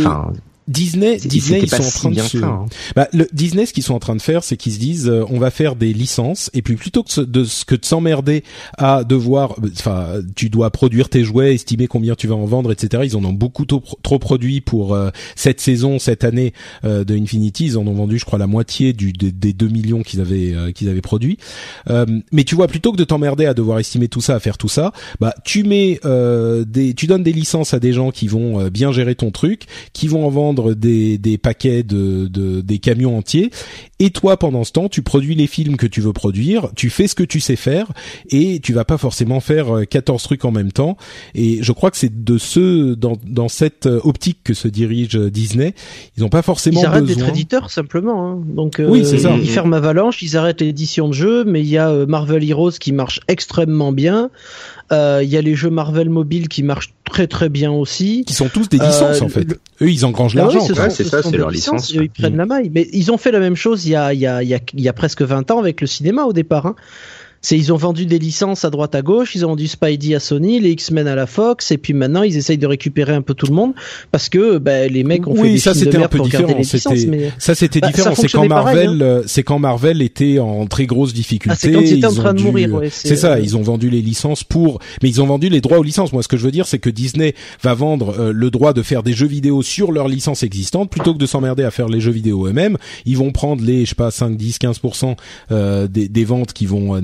[0.69, 2.65] Disney, Disney, ils sont en train de se, hein.
[2.95, 5.25] Bah, le Disney, ce qu'ils sont en train de faire, c'est qu'ils se disent, euh,
[5.29, 8.43] on va faire des licences, et puis plutôt que, de, que de s'emmerder
[8.77, 13.03] à devoir, enfin, tu dois produire tes jouets, estimer combien tu vas en vendre, etc.
[13.05, 16.53] Ils en ont beaucoup trop, trop produit pour euh, cette saison, cette année
[16.85, 17.65] euh, de Infinity.
[17.65, 20.53] Ils en ont vendu, je crois, la moitié du, des, des 2 millions qu'ils avaient
[20.53, 21.37] euh, qu'ils avaient produits.
[21.89, 24.57] Euh, mais tu vois, plutôt que de t'emmerder à devoir estimer tout ça, à faire
[24.57, 28.27] tout ça, bah, tu mets euh, des, tu donnes des licences à des gens qui
[28.27, 29.63] vont euh, bien gérer ton truc,
[29.93, 33.52] qui vont en vendre des, des paquets de, de des camions entiers.
[33.99, 37.07] Et toi, pendant ce temps, tu produis les films que tu veux produire, tu fais
[37.07, 37.88] ce que tu sais faire,
[38.30, 40.95] et tu vas pas forcément faire euh, 14 trucs en même temps.
[41.36, 45.15] Et je crois que c'est de ce dans, dans cette euh, optique que se dirige
[45.18, 45.73] euh, Disney.
[46.18, 47.26] Ils n'ont pas forcément Ils arrêtent besoin.
[47.26, 48.30] d'être éditeurs simplement.
[48.31, 48.41] Hein.
[48.45, 49.36] Donc euh, Oui, c'est ça.
[49.36, 52.72] Ils ferment Avalanche, ils arrêtent l'édition de jeux, mais il y a euh, Marvel Heroes
[52.80, 54.30] qui marche extrêmement bien.
[54.91, 58.24] Euh, Il y a les jeux Marvel mobile qui marchent très très bien aussi.
[58.26, 59.48] qui sont tous des licences Euh, en fait.
[59.82, 60.90] Eux, ils engrangent Ah oui, l'argent.
[60.90, 61.91] c'est ce ça, c'est leur licence.
[61.91, 62.72] Ils prennent la maille.
[62.74, 64.56] Mais ils ont fait la même chose il y a, il y a, il y
[64.56, 66.66] a, il y a presque 20 ans avec le cinéma au départ.
[66.66, 66.76] Hein.
[67.41, 70.20] C'est ils ont vendu des licences à droite à gauche, ils ont vendu Spidey à
[70.20, 73.34] Sony, les X-Men à la Fox, et puis maintenant ils essayent de récupérer un peu
[73.34, 73.74] tout le monde
[74.11, 76.18] parce que ben, les mecs ont fait des ça films de c'était un merde peu
[76.18, 76.82] pour garder les licences.
[76.95, 77.32] C'était Mais...
[77.38, 78.14] ça c'était Bah, différent.
[78.16, 81.53] C'est quand Marvel, euh, c'est quand Marvel était en très grosse difficulté.
[81.53, 83.34] Ah, c'est quand ils étaient en ont train de dû- mourir, ouais, C'est ça.
[83.34, 86.11] euh, Ils ont vendu les licences pour, mais ils ont vendu les droits aux licences.
[86.11, 88.82] Moi, ce que je veux dire, c'est que Disney va vendre euh, le droit de
[88.82, 91.99] faire des jeux vidéo sur leurs licences existantes plutôt que de s'emmerder à faire les
[92.02, 92.78] jeux vidéo eux-mêmes.
[93.06, 94.82] Ils vont prendre les, je sais pas, 5, 10, 15
[95.52, 97.02] euh, des, des ventes qu'ils vont euh,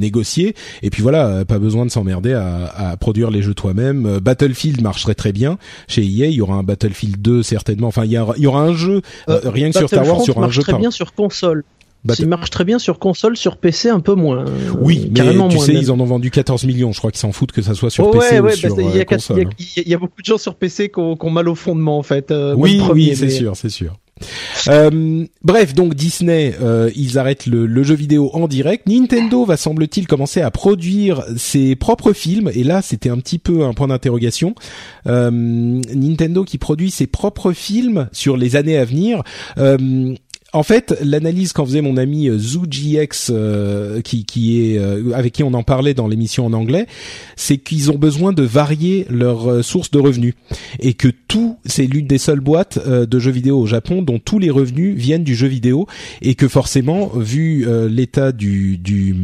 [0.81, 4.05] Et puis voilà, euh, pas besoin de s'emmerder à, à produire les jeux toi-même.
[4.05, 5.57] Euh, Battlefield marcherait très bien
[5.87, 6.27] chez EA.
[6.27, 7.87] Il y aura un Battlefield 2 certainement.
[7.87, 10.21] Enfin, il y aura, il y aura un jeu euh, rien que sur Star Wars,
[10.29, 11.63] aura un marche jeu très par bien sur console.
[12.03, 14.45] Bah, il marche très bien sur console, sur PC un peu moins.
[14.79, 16.91] Oui, mais tu sais, ils en ont vendu 14 millions.
[16.91, 19.05] Je crois qu'ils s'en foutent que ça soit sur PC ou sur il y, a
[19.05, 19.47] console.
[19.47, 19.49] Hein.
[19.75, 22.29] Il y, a beaucoup de gens sur PC qui ont, mal au fondement en fait.
[22.29, 23.95] Euh, oui, oui, c'est sûr, c'est sûr.
[24.69, 28.87] Euh, bref, donc Disney, euh, ils arrêtent le, jeu vidéo en direct.
[28.87, 32.49] Nintendo va semble-t-il commencer à produire ses propres films.
[32.53, 34.55] Et là, c'était un petit peu un point d'interrogation.
[35.07, 39.23] Euh, Nintendo qui produit ses propres films sur les années à venir.
[40.55, 45.11] Euh, en fait, l'analyse qu'en faisait mon ami euh, ZooGX, euh, qui, qui est euh,
[45.13, 46.87] avec qui on en parlait dans l'émission en anglais,
[47.35, 50.33] c'est qu'ils ont besoin de varier leurs sources de revenus
[50.79, 54.39] et que tout, c'est l'une des seules boîtes de jeux vidéo au Japon dont tous
[54.39, 55.87] les revenus viennent du jeu vidéo
[56.21, 59.15] et que forcément, vu l'état du, du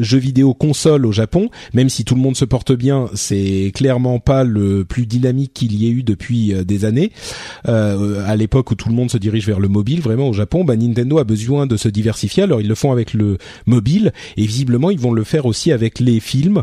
[0.00, 4.18] jeu vidéo console au Japon, même si tout le monde se porte bien, c'est clairement
[4.18, 7.12] pas le plus dynamique qu'il y ait eu depuis des années.
[7.64, 10.76] à l'époque où tout le monde se dirige vers le mobile, vraiment au Japon, bah,
[10.76, 12.42] Nintendo a besoin de se diversifier.
[12.42, 16.00] Alors ils le font avec le mobile et visiblement ils vont le faire aussi avec
[16.00, 16.62] les films.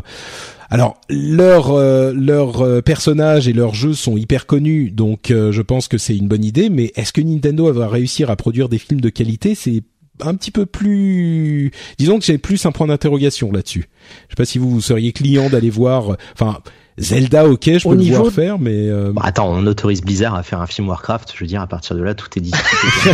[0.70, 5.60] Alors leurs euh, leurs euh, personnages et leurs jeux sont hyper connus, donc euh, je
[5.60, 6.70] pense que c'est une bonne idée.
[6.70, 9.54] Mais est-ce que Nintendo va réussir à produire des films de qualité?
[9.54, 9.82] C'est
[10.20, 13.90] un petit peu plus, disons que j'ai plus un point d'interrogation là-dessus.
[14.28, 16.58] Je sais pas si vous, vous seriez client d'aller voir, enfin
[16.98, 19.12] Zelda, ok, je peux le voir faire, mais euh...
[19.12, 21.32] bah, attends, on autorise Blizzard à faire un film Warcraft.
[21.34, 22.52] Je veux dire, à partir de là, tout est dit.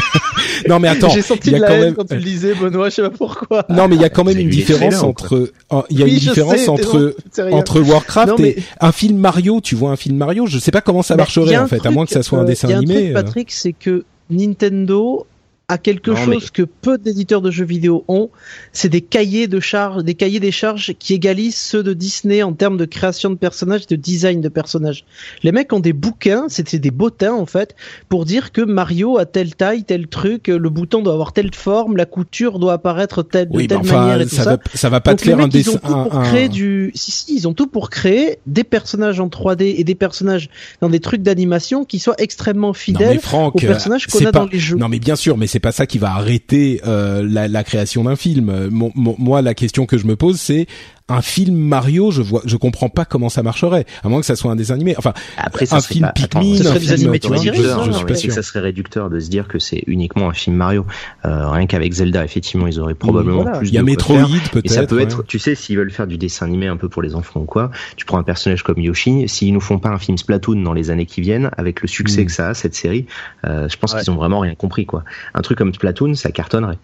[0.69, 1.95] non, mais attends, j'ai senti de la quand même...
[1.95, 2.89] quand tu le disais, Benoît.
[2.89, 3.65] Je sais pas pourquoi.
[3.69, 5.53] Non, mais il y a quand même une différence entre,
[5.91, 7.15] il y a une différence entre
[7.53, 9.61] entre Warcraft et un film Mario.
[9.61, 12.05] Tu vois un film Mario, je sais pas comment ça marcherait en fait, à moins
[12.05, 12.95] que ça soit un dessin animé.
[12.95, 13.15] Truc, euh.
[13.15, 15.27] Patrick, c'est que Nintendo
[15.71, 18.31] à quelque chose que peu d'éditeurs de jeux vidéo ont,
[18.73, 22.55] c'est des cahiers de charges, des cahiers des charges qui égalisent ceux de Disney en
[22.55, 25.05] termes de création de personnages, de design de personnages.
[25.43, 27.77] Les mecs ont des bouquins, c'était des bottins en fait,
[28.09, 31.99] pour dire que Mario a telle taille, tel truc, le bouton doit avoir telle forme,
[31.99, 34.57] la couture doit apparaître telle, de telle manière et tout ça.
[34.57, 35.73] Va, ça va pas te faire un dessin.
[35.73, 39.21] Ils ont tout pour créer du, si si, ils ont tout pour créer des personnages
[39.21, 40.49] en 3D et des personnages
[40.81, 44.77] dans des trucs d'animation qui soient extrêmement fidèles aux personnages qu'on a dans les jeux.
[44.77, 48.05] Non mais bien sûr, mais c'est pas ça qui va arrêter euh, la, la, création
[48.05, 48.71] d'un film.
[48.71, 50.67] moi, la question que je me pose, c'est
[51.09, 54.37] un film Mario, je vois, je comprends pas comment ça marcherait, à moins que ça
[54.37, 54.95] soit un dessin animé.
[54.99, 58.29] Enfin, après un film Pikmin, un film, tu vois, je suis pas sûr.
[58.29, 60.87] Que ça serait réducteur de se dire que c'est uniquement un film Mario.
[61.25, 63.69] Euh, rien qu'avec Zelda, effectivement, ils auraient probablement plus.
[63.69, 64.71] Il y a Metroid peut-être.
[64.71, 67.15] Ça peut être, tu sais, s'ils veulent faire du dessin animé un peu pour les
[67.15, 69.29] enfants ou quoi, tu prends un personnage comme Yoshi.
[69.29, 72.23] S'ils nous font pas un film Splatoon dans les années qui viennent, avec le succès
[72.23, 72.27] mm.
[72.27, 73.07] que ça a cette série,
[73.47, 75.05] euh, je pense qu'ils ont vraiment rien compris quoi.
[75.35, 76.79] Un truc comme Splatoon, ça cartonnerait.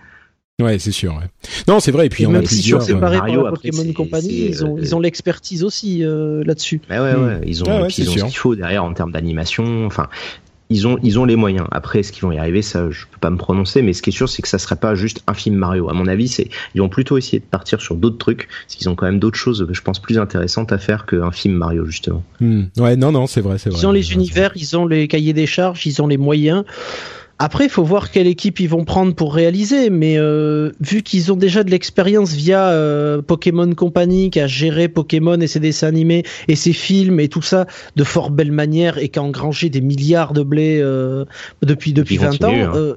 [0.63, 1.15] Ouais, c'est sûr.
[1.15, 1.29] Ouais.
[1.67, 2.07] Non, c'est vrai.
[2.07, 2.81] Et puis on a plusieurs.
[2.83, 6.81] Si séparés Mario, par la Pokémon Company, ils ont, ils ont l'expertise aussi euh, là-dessus.
[6.89, 9.11] Bah ouais, ouais, ils ont, ah ouais, ils ont ce qu'il faut derrière en termes
[9.11, 9.85] d'animation.
[9.85, 10.09] Enfin,
[10.71, 11.67] ils ont, ils ont les moyens.
[11.73, 13.83] Après, est-ce qu'ils vont y arriver Ça, je peux pas me prononcer.
[13.83, 15.91] Mais ce qui est sûr, c'est que ça serait pas juste un film Mario.
[15.91, 18.89] À mon avis, c'est, ils vont plutôt essayer de partir sur d'autres trucs, parce qu'ils
[18.89, 22.23] ont quand même d'autres choses, je pense, plus intéressantes à faire qu'un film Mario justement.
[22.41, 22.65] Hmm.
[22.79, 23.81] Ouais, non, non, c'est vrai, c'est vrai.
[23.81, 26.65] Ils ont les univers, ils ont les cahiers des charges, ils ont les moyens.
[27.39, 31.32] Après, il faut voir quelle équipe ils vont prendre pour réaliser, mais euh, vu qu'ils
[31.32, 35.89] ont déjà de l'expérience via euh, Pokémon Company, qui a géré Pokémon et ses dessins
[35.89, 37.66] animés et ses films et tout ça
[37.97, 41.24] de fort belle manière et qui a engrangé des milliards de blé euh,
[41.62, 42.52] depuis depuis 20 ans.
[42.55, 42.97] Hein.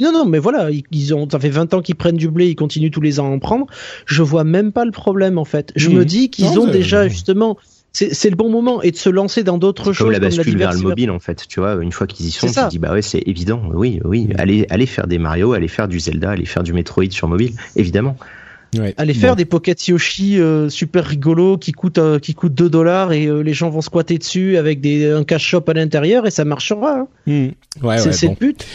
[0.00, 2.56] non, non, mais voilà, ils ont, ça fait 20 ans qu'ils prennent du blé, ils
[2.56, 3.66] continuent tous les ans à en prendre.
[4.04, 5.72] Je vois même pas le problème, en fait.
[5.76, 7.56] Je me dis qu'ils ont déjà, justement,
[7.92, 9.98] c'est le bon moment et de se lancer dans d'autres choses.
[9.98, 12.46] Comme la bascule vers le mobile en fait, tu vois, une fois qu'ils y sont,
[12.46, 14.34] tu te dis bah ouais c'est évident, oui oui, mm.
[14.38, 17.52] allez allez faire des Mario, allez faire du Zelda, allez faire du Metroid sur mobile,
[17.76, 18.16] évidemment.
[18.78, 18.94] Ouais.
[18.96, 23.12] Allez faire des Pocket Yoshi euh, super rigolos qui coûtent euh, qui coûtent 2 dollars
[23.12, 26.30] et euh, les gens vont squatter dessus avec des un cash shop à l'intérieur et
[26.30, 27.00] ça marchera.
[27.00, 27.06] Hein.
[27.26, 27.48] Hmm.
[27.86, 28.36] Ouais, c'est bon.
[28.40, 28.66] le but.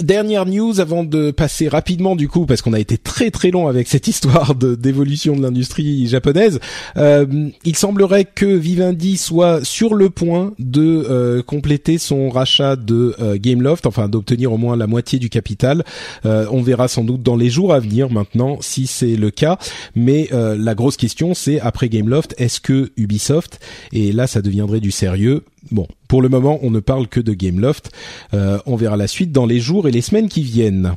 [0.00, 3.50] Euh, dernière news avant de passer rapidement du coup parce qu'on a été très très
[3.50, 6.58] long avec cette histoire de d'évolution de l'industrie japonaise.
[6.96, 14.08] il semblerait que Vivendi soit sur le point de compléter son rachat de Gameloft, enfin
[14.08, 15.84] d'obtenir au moins la moitié du capital.
[16.24, 19.58] on verra sans doute dans les jours à venir maintenant si c'est le cas.
[19.94, 23.60] Mais euh, la grosse question, c'est après Gameloft, est-ce que Ubisoft
[23.92, 27.32] et là ça deviendrait du sérieux Bon, pour le moment, on ne parle que de
[27.32, 27.92] Gameloft.
[28.34, 30.96] Euh, on verra la suite dans les jours et les semaines qui viennent.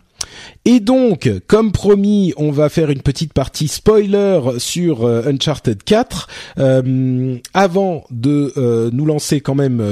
[0.66, 6.28] Et donc, comme promis, on va faire une petite partie spoiler sur euh, Uncharted 4.
[6.60, 9.84] Euh, avant de euh, nous lancer, quand même,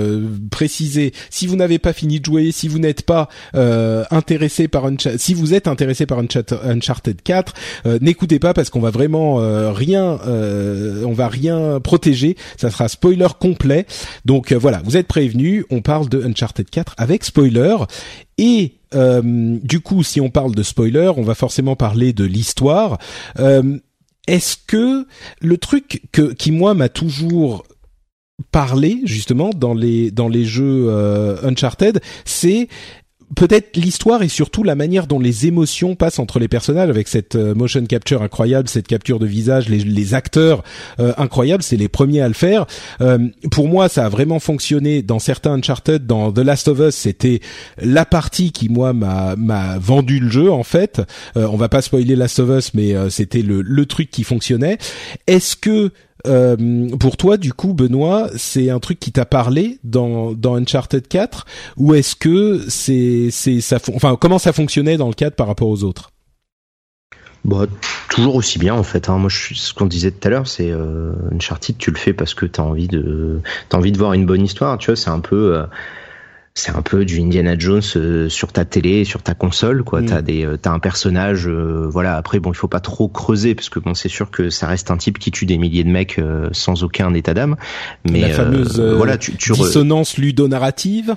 [0.49, 5.19] préciser si vous n'avez pas fini de jouer, si vous n'êtes pas intéressé par Uncharted,
[5.19, 7.53] si vous êtes intéressé par Uncharted 4,
[8.01, 9.37] n'écoutez pas parce qu'on va vraiment
[9.73, 12.35] rien, on va rien protéger.
[12.57, 13.85] Ça sera spoiler complet.
[14.25, 15.65] Donc voilà, vous êtes prévenus.
[15.69, 17.75] On parle de Uncharted 4 avec spoiler.
[18.37, 22.97] Et du coup, si on parle de spoiler, on va forcément parler de l'histoire.
[24.27, 25.07] Est-ce que
[25.41, 27.63] le truc que qui moi m'a toujours
[28.51, 30.89] parlé justement dans les dans les jeux
[31.43, 32.67] Uncharted, c'est
[33.35, 37.35] peut-être l'histoire et surtout la manière dont les émotions passent entre les personnages avec cette
[37.35, 40.63] euh, motion capture incroyable, cette capture de visage, les, acteurs
[40.99, 42.65] euh, incroyables, c'est les premiers à le faire.
[42.99, 46.95] Euh, pour moi, ça a vraiment fonctionné dans certains Uncharted, dans The Last of Us,
[46.95, 47.39] c'était
[47.81, 49.35] la partie qui moi m'a
[49.79, 51.01] vendu le jeu en fait.
[51.35, 54.77] on va pas spoiler Last of Us, mais c'était le le truc qui fonctionnait.
[55.27, 55.91] Est-ce que
[56.27, 61.45] euh, pour toi, du coup, Benoît, c'est un truc qui t'a parlé dans, Uncharted 4
[61.77, 65.69] ou est-ce que c'est c'est ça enfin comment ça fonctionnait dans le 4 par rapport
[65.69, 66.11] aux autres?
[67.43, 67.65] Bah,
[68.09, 69.09] toujours aussi bien en fait.
[69.09, 69.17] Hein.
[69.17, 72.45] Moi, ce qu'on disait tout à l'heure, c'est euh, Uncharted, tu le fais parce que
[72.45, 73.39] t'as envie de
[73.69, 74.77] t'as envie de voir une bonne histoire.
[74.77, 75.63] Tu vois, c'est un peu euh,
[76.53, 80.01] c'est un peu du Indiana Jones euh, sur ta télé, sur ta console, quoi.
[80.01, 80.05] Mm.
[80.05, 82.17] T'as des, euh, t'as un personnage, euh, voilà.
[82.17, 84.91] Après, bon, il faut pas trop creuser parce que bon, c'est sûr que ça reste
[84.91, 86.19] un type qui tue des milliers de mecs
[86.51, 87.55] sans aucun état d'âme.
[88.09, 91.15] Mais la fameuse voilà, tu, tu dissonance ludonarrative.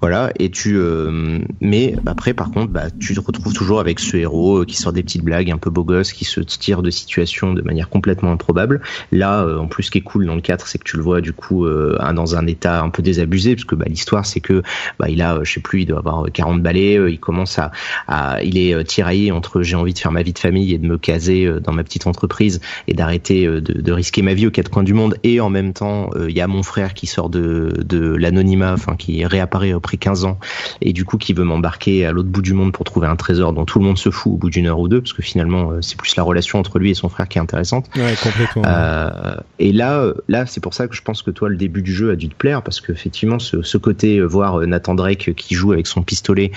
[0.00, 4.16] Voilà, et tu, euh, mais après, par contre, bah, tu te retrouves toujours avec ce
[4.16, 6.90] héros euh, qui sort des petites blagues un peu beau gosse, qui se tire de
[6.90, 8.80] situations de manière complètement improbable.
[9.12, 11.02] Là, euh, en plus, ce qui est cool dans le 4, c'est que tu le
[11.02, 14.62] vois du coup dans un état un peu désabusé, parce que bah, l'histoire, c'est que
[14.98, 18.58] bah, il a, je sais plus, il doit avoir 40 balais, il commence à, il
[18.58, 21.48] est tiraillé entre j'ai envie de faire ma vie de famille et de me caser
[21.62, 24.94] dans ma petite entreprise et d'arrêter de, de, risquer ma vie aux quatre coins du
[24.94, 28.72] monde, et en même temps, il y a mon frère qui sort de, de l'anonymat,
[28.72, 30.38] enfin qui réapparaît après 15 ans
[30.80, 33.52] et du coup qui veut m'embarquer à l'autre bout du monde pour trouver un trésor
[33.52, 35.72] dont tout le monde se fout au bout d'une heure ou deux parce que finalement
[35.72, 37.86] euh, c'est plus la relation entre lui et son frère qui est intéressante.
[37.96, 38.62] Ouais, complètement.
[38.66, 41.82] Euh, et là, euh, là c'est pour ça que je pense que toi le début
[41.82, 45.34] du jeu a dû te plaire parce que effectivement ce, ce côté voir Nathan Drake
[45.34, 46.52] qui joue avec son pistolet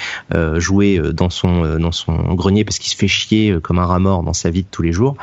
[0.57, 4.23] jouer dans son dans son grenier parce qu'il se fait chier comme un rat mort
[4.23, 5.15] dans sa vie de tous les jours,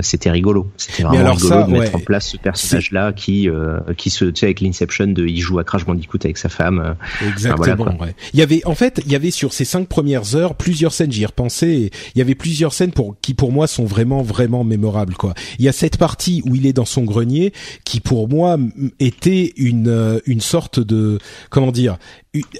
[0.00, 0.68] c'était rigolo.
[0.76, 3.48] C'était vraiment rigolo de mettre en place ce personnage là qui
[3.96, 6.95] qui se tu sais avec l'Inception de il joue à Crash Bandicoot avec sa femme
[7.26, 7.96] Exactement.
[8.32, 11.12] Il y avait, en fait, il y avait sur ces cinq premières heures plusieurs scènes.
[11.12, 11.90] J'y repensais.
[12.14, 15.14] il y avait plusieurs scènes pour qui pour moi sont vraiment vraiment mémorables.
[15.14, 15.34] Quoi.
[15.58, 17.52] Il y a cette partie où il est dans son grenier
[17.84, 18.58] qui pour moi
[19.00, 21.18] était une euh, une sorte de
[21.50, 21.98] comment dire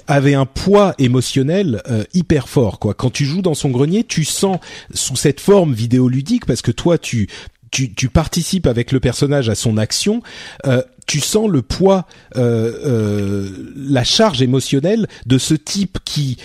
[0.07, 2.93] avait un poids émotionnel euh, hyper fort quoi.
[2.93, 4.57] Quand tu joues dans son grenier, tu sens
[4.93, 7.27] sous cette forme vidéoludique parce que toi tu
[7.71, 10.21] tu, tu participes avec le personnage à son action,
[10.65, 12.05] euh, tu sens le poids,
[12.35, 16.37] euh, euh, la charge émotionnelle de ce type qui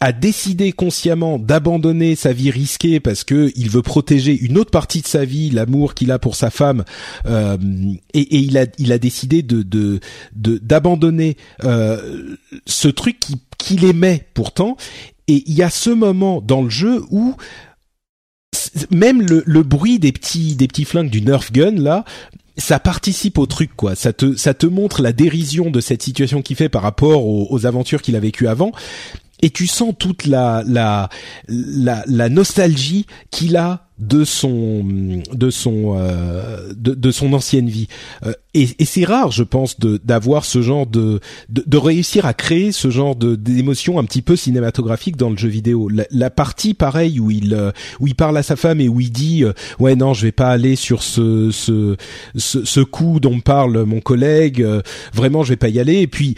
[0.00, 5.00] a décidé consciemment d'abandonner sa vie risquée parce que il veut protéger une autre partie
[5.00, 6.84] de sa vie, l'amour qu'il a pour sa femme,
[7.24, 7.56] euh,
[8.12, 10.00] et, et, il a il a décidé de de
[10.34, 12.36] d'abandonner euh,
[12.66, 13.18] ce truc
[13.56, 14.76] qu'il aimait pourtant.
[15.26, 17.34] Et il y a ce moment dans le jeu où
[18.90, 22.04] même le, le, bruit des petits des petits flingues du Nerf gun là
[22.56, 23.94] ça participe au truc quoi.
[23.94, 27.66] Ça te ça te montre la dérision de cette situation qu'il fait par rapport aux,
[27.66, 28.72] aventures qu'il a vécues avant.
[29.42, 31.08] Et tu sens toute la la
[31.48, 34.84] la, la nostalgie qu'il a de son
[35.32, 37.86] de son euh, de, son ancienne vie.
[38.26, 42.26] Euh, et, et c'est rare je pense de d'avoir ce genre de, de, de réussir
[42.26, 45.88] à créer ce genre de d'émotion un petit peu cinématographique dans le jeu vidéo.
[45.88, 49.00] La, la partie pareil où il euh, où il parle à sa femme et où
[49.00, 49.44] il dit
[49.78, 51.96] ouais non je vais pas aller sur ce ce
[52.34, 54.66] ce, ce coup dont parle mon collègue
[55.12, 56.00] vraiment je vais pas y aller.
[56.00, 56.34] Et puis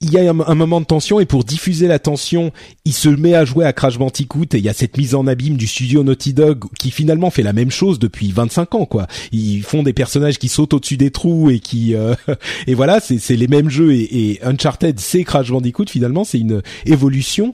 [0.00, 2.52] il y a un, moment de tension et pour diffuser la tension,
[2.84, 5.26] il se met à jouer à Crash Bandicoot et il y a cette mise en
[5.26, 9.06] abîme du studio Naughty Dog qui finalement fait la même chose depuis 25 ans quoi.
[9.32, 12.14] Ils font des personnages qui sautent au-dessus des trous et qui euh,
[12.66, 17.52] et voilà, c'est les mêmes jeux et, Uncharted c'est Crash Bandicoot finalement, c'est une évolution.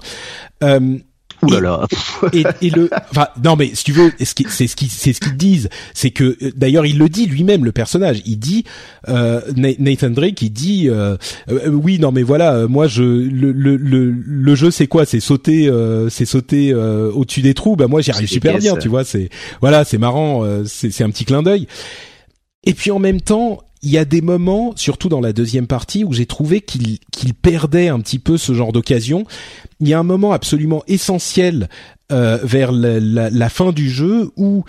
[0.64, 0.98] Euh,
[1.42, 1.86] Ouh là là.
[2.32, 5.36] et, et, le, enfin, non mais si tu veux, c'est ce qui, c'est ce qu'ils
[5.36, 8.64] disent, c'est que d'ailleurs il le dit lui-même le personnage, il dit
[9.08, 11.16] euh, Nathan Drake, il dit euh,
[11.50, 15.06] euh, oui non mais voilà, euh, moi je le le le, le jeu c'est quoi,
[15.06, 18.88] c'est sauter, euh, c'est sauter au-dessus des trous, bah moi j'y arrive super bien, tu
[18.88, 19.30] vois, c'est
[19.60, 21.66] voilà, c'est marrant, c'est c'est un petit clin d'œil.
[22.64, 26.04] Et puis en même temps, il y a des moments, surtout dans la deuxième partie,
[26.04, 29.24] où j'ai trouvé qu'il qu'il perdait un petit peu ce genre d'occasion.
[29.80, 31.68] Il y a un moment absolument essentiel
[32.12, 34.64] euh, vers la, la, fin du jeu où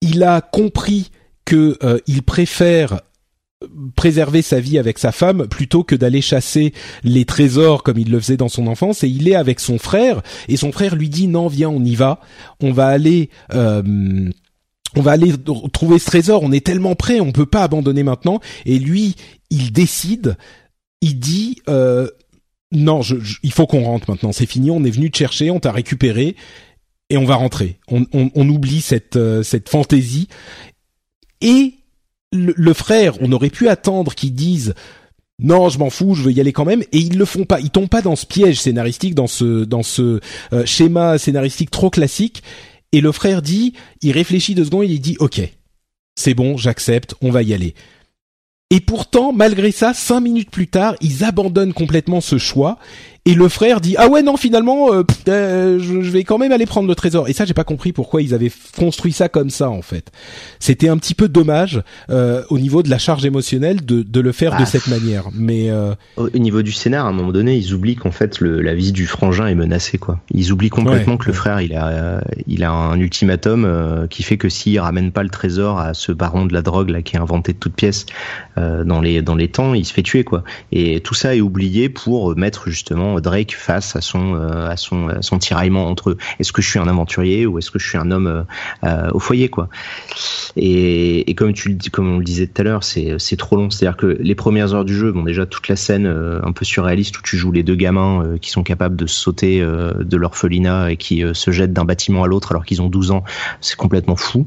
[0.00, 1.10] il a compris
[1.44, 3.00] que euh, il préfère
[3.96, 6.72] préserver sa vie avec sa femme plutôt que d'aller chasser
[7.02, 10.22] les trésors comme il le faisait dans son enfance et il est avec son frère
[10.48, 12.20] et son frère lui dit non viens on y va
[12.60, 14.30] on va aller euh,
[14.96, 15.32] on va aller
[15.72, 18.40] trouver ce trésor, on est tellement prêt, on peut pas abandonner maintenant.
[18.64, 19.14] Et lui,
[19.50, 20.36] il décide,
[21.02, 22.08] il dit, euh,
[22.72, 24.32] non, je, il faut qu'on rentre maintenant.
[24.32, 24.70] C'est fini.
[24.70, 26.34] On est venu te chercher, on t'a récupéré
[27.10, 27.78] et on va rentrer.
[27.88, 30.28] On, on, on oublie cette euh, cette fantaisie
[31.40, 31.74] et
[32.32, 33.14] le, le, frère.
[33.20, 34.74] On aurait pu attendre qu'il dise
[35.38, 36.82] non, je m'en fous, je veux y aller quand même.
[36.92, 37.60] Et ils le font pas.
[37.60, 40.20] Ils tombent pas dans ce piège scénaristique, dans ce dans ce
[40.52, 42.42] euh, schéma scénaristique trop classique.
[42.92, 45.40] Et le frère dit, il réfléchit deux secondes, il dit ok,
[46.14, 47.74] c'est bon, j'accepte, on va y aller.
[48.70, 52.78] Et pourtant, malgré ça, cinq minutes plus tard, ils abandonnent complètement ce choix
[53.26, 56.64] et le frère dit ah ouais non finalement euh, euh, je, vais quand même aller
[56.64, 57.28] prendre le trésor.
[57.28, 60.12] Et ça j'ai pas compris pourquoi ils avaient construit ça comme ça en fait.
[60.60, 64.30] C'était un petit peu dommage euh, au niveau de la charge émotionnelle de, de le
[64.30, 64.66] faire de ah.
[64.66, 65.24] cette manière.
[65.34, 65.70] Mais
[66.16, 68.92] au niveau du scénar à un moment donné ils oublient qu'en fait le, la vie
[68.92, 70.20] du frangin est menacée quoi.
[70.30, 74.48] Ils oublient complètement que le frère il a il a un ultimatum qui fait que
[74.48, 77.52] s'il ramène pas le trésor à ce baron de la drogue là qui a inventé
[77.52, 78.06] de toutes pièces
[78.56, 80.44] dans les dans les temps il se fait tuer quoi.
[80.70, 85.08] Et tout ça est oublié pour mettre justement Drake face à son euh, à son
[85.20, 88.10] son tiraillement entre est-ce que je suis un aventurier ou est-ce que je suis un
[88.10, 88.42] homme euh,
[88.84, 89.68] euh, au foyer quoi.
[90.56, 93.36] Et, et comme tu le dis, comme on le disait tout à l'heure, c'est c'est
[93.36, 93.70] trop long.
[93.70, 97.18] C'est-à-dire que les premières heures du jeu, bon déjà toute la scène un peu surréaliste
[97.18, 101.22] où tu joues les deux gamins qui sont capables de sauter de l'orphelinat et qui
[101.32, 103.24] se jettent d'un bâtiment à l'autre alors qu'ils ont 12 ans,
[103.60, 104.46] c'est complètement fou.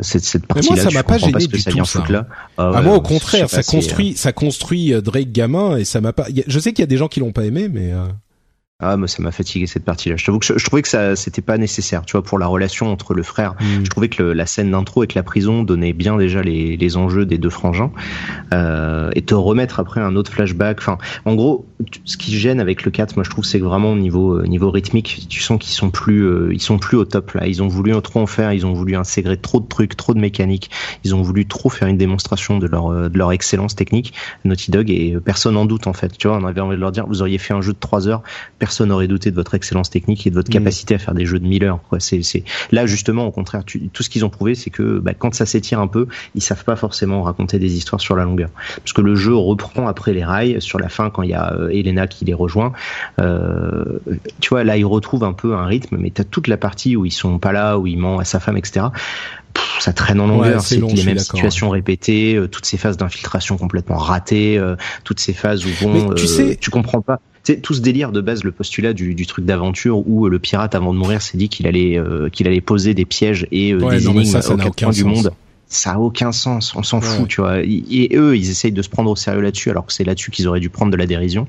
[0.00, 2.04] cette cette partie-là, ça m'a pas gêné du tout, ça.
[2.08, 2.26] là.
[2.58, 6.26] Ah, ah moi au contraire, ça construit ça construit Drake gamin et ça m'a pas.
[6.46, 8.08] Je sais qu'il y a des gens qui l'ont pas aimé, mais euh,
[8.84, 10.16] ah, moi, ça m'a fatigué cette partie-là.
[10.16, 12.90] Je t'avoue que je, trouvais que ça, c'était pas nécessaire, tu vois, pour la relation
[12.90, 13.54] entre le frère.
[13.60, 13.84] Mm.
[13.84, 17.24] Je trouvais que la scène d'intro avec la prison donnait bien déjà les, les enjeux
[17.24, 17.92] des deux frangins.
[18.52, 20.80] Euh, et te remettre après un autre flashback.
[20.80, 21.64] Enfin, en gros,
[22.04, 24.46] ce qui gêne avec le 4, moi, je trouve, c'est que vraiment au niveau, euh,
[24.46, 27.46] niveau rythmique, tu sens qu'ils sont plus, euh, ils sont plus au top là.
[27.46, 30.20] Ils ont voulu trop en faire, ils ont voulu intégrer trop de trucs, trop de
[30.20, 30.70] mécaniques.
[31.04, 34.14] Ils ont voulu trop faire une démonstration de leur, euh, de leur excellence technique,
[34.44, 36.16] Naughty Dog, et personne en doute en fait.
[36.16, 38.08] Tu vois, on avait envie de leur dire, vous auriez fait un jeu de 3
[38.08, 38.22] heures,
[38.58, 40.54] personne n'aurait douté de votre excellence technique et de votre mm.
[40.54, 41.80] capacité à faire des jeux de 1000 heures.
[41.88, 42.00] Quoi.
[42.00, 42.44] C'est, c'est...
[42.70, 45.80] Là, justement, au contraire, tout ce qu'ils ont prouvé, c'est que bah, quand ça s'étire
[45.80, 48.50] un peu, ils savent pas forcément raconter des histoires sur la longueur.
[48.78, 51.52] Parce que le jeu reprend après les rails, sur la fin, quand il y a
[51.54, 52.72] euh, Elena qui les rejoint.
[53.20, 53.84] Euh,
[54.40, 56.96] tu vois, là, ils retrouvent un peu un rythme, mais tu as toute la partie
[56.96, 58.86] où ils sont pas là, où il ment à sa femme, etc
[59.80, 63.96] ça traîne en longueur, c'est les mêmes situations répétées, euh, toutes ces phases d'infiltration complètement
[63.96, 66.56] ratées, euh, toutes ces phases où bon, tu, sais...
[66.60, 67.20] tu comprends pas.
[67.42, 70.74] C'est tout ce délire de base, le postulat du, du truc d'aventure où le pirate
[70.74, 72.00] avant de mourir s'est dit qu'il allait
[72.30, 75.32] qu'il allait poser des pièges et des énigmes aux quatre coins du monde
[75.72, 77.60] ça a aucun sens, on s'en fout, tu vois.
[77.60, 80.48] Et, eux, ils essayent de se prendre au sérieux là-dessus, alors que c'est là-dessus qu'ils
[80.48, 81.46] auraient dû prendre de la dérision.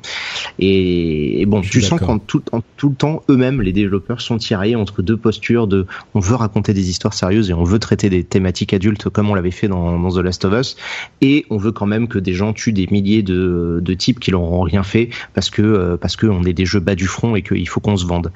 [0.59, 4.75] Et, bon, tu sens qu'en tout, en tout le temps, eux-mêmes, les développeurs sont tirés
[4.75, 8.23] entre deux postures de on veut raconter des histoires sérieuses et on veut traiter des
[8.23, 10.75] thématiques adultes comme on l'avait fait dans, dans, The Last of Us,
[11.21, 14.31] et on veut quand même que des gens tuent des milliers de, de types qui
[14.31, 17.35] n'auront rien fait parce que euh, parce que on est des jeux bas du front
[17.35, 18.31] et qu'il faut qu'on se vende.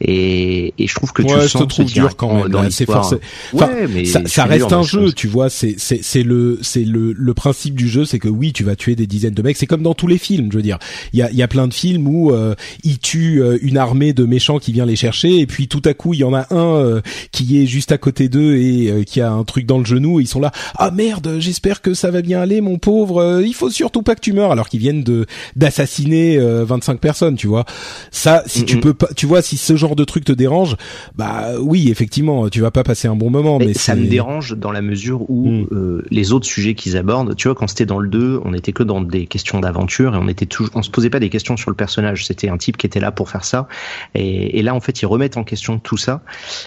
[0.00, 2.48] Et, et je trouve que tu ouais, sens je trouve dur quand même.
[2.48, 3.16] Dans c'est forcé.
[3.52, 7.34] ouais, mais ça, ça reste un jeu, tu vois, c'est c'est le c'est le le
[7.34, 9.56] principe du jeu, c'est que oui, tu vas tuer des dizaines de mecs.
[9.56, 10.78] C'est comme dans tous les films, je veux dire.
[11.12, 12.54] Il y a il y a plein de films où euh,
[12.84, 15.94] ils tuent euh, une armée de méchants qui vient les chercher, et puis tout à
[15.94, 17.00] coup il y en a un euh,
[17.30, 20.20] qui est juste à côté d'eux et euh, qui a un truc dans le genou.
[20.20, 23.42] Et ils sont là, ah merde, j'espère que ça va bien aller, mon pauvre.
[23.44, 25.26] il faut surtout pas que tu meurs, alors qu'ils viennent de
[25.56, 27.64] d'assassiner 25 personnes, tu vois.
[28.10, 30.76] Ça, si tu peux pas, tu vois, si ce genre de truc te dérange,
[31.16, 33.58] bah oui, effectivement, tu vas pas passer un bon moment.
[33.58, 35.66] Mais, ça me dérange dans la mesure où mm.
[35.72, 38.72] euh, les autres sujets qu'ils abordent, tu vois, quand c'était dans le 2, on était
[38.72, 41.56] que dans des questions d'aventure et on était toujours, on se posait pas des questions
[41.56, 42.26] sur le personnage.
[42.26, 43.68] C'était un type qui était là pour faire ça.
[44.14, 46.22] Et, et là, en fait, ils remettent en question tout ça.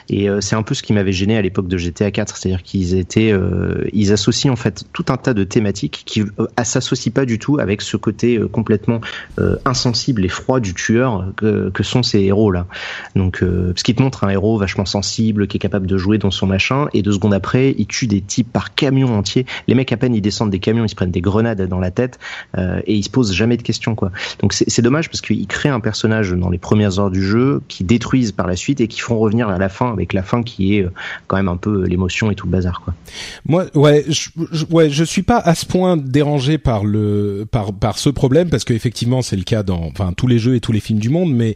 [0.09, 2.63] Et euh, c'est un peu ce qui m'avait gêné à l'époque de GTA 4, c'est-à-dire
[2.63, 7.11] qu'ils étaient, euh, ils associent en fait tout un tas de thématiques qui euh, s'associent
[7.11, 9.01] pas du tout avec ce côté complètement
[9.65, 12.65] insensible et froid du tueur que, que sont ces héros là.
[13.15, 16.31] Donc, parce qu'ils te montrent un héros vachement sensible qui est capable de jouer dans
[16.31, 19.45] son machin, et deux secondes après, il tue des types par camion entier.
[19.67, 21.91] Les mecs à peine ils descendent des camions, ils se prennent des grenades dans la
[21.91, 22.19] tête
[22.57, 24.11] euh, et ils se posent jamais de questions quoi.
[24.39, 27.83] Donc c'est dommage parce qu'ils créent un personnage dans les premières heures du jeu qui
[27.83, 30.77] détruisent par la suite et qui font revenir à la fin avec la fin qui
[30.77, 30.91] est euh,
[31.27, 32.93] quand même un peu l'émotion et tout le bazar quoi.
[33.45, 34.29] Moi ouais je,
[34.69, 38.63] ouais je suis pas à ce point dérangé par le par par ce problème parce
[38.63, 41.33] qu'effectivement c'est le cas dans enfin tous les jeux et tous les films du monde
[41.33, 41.55] mais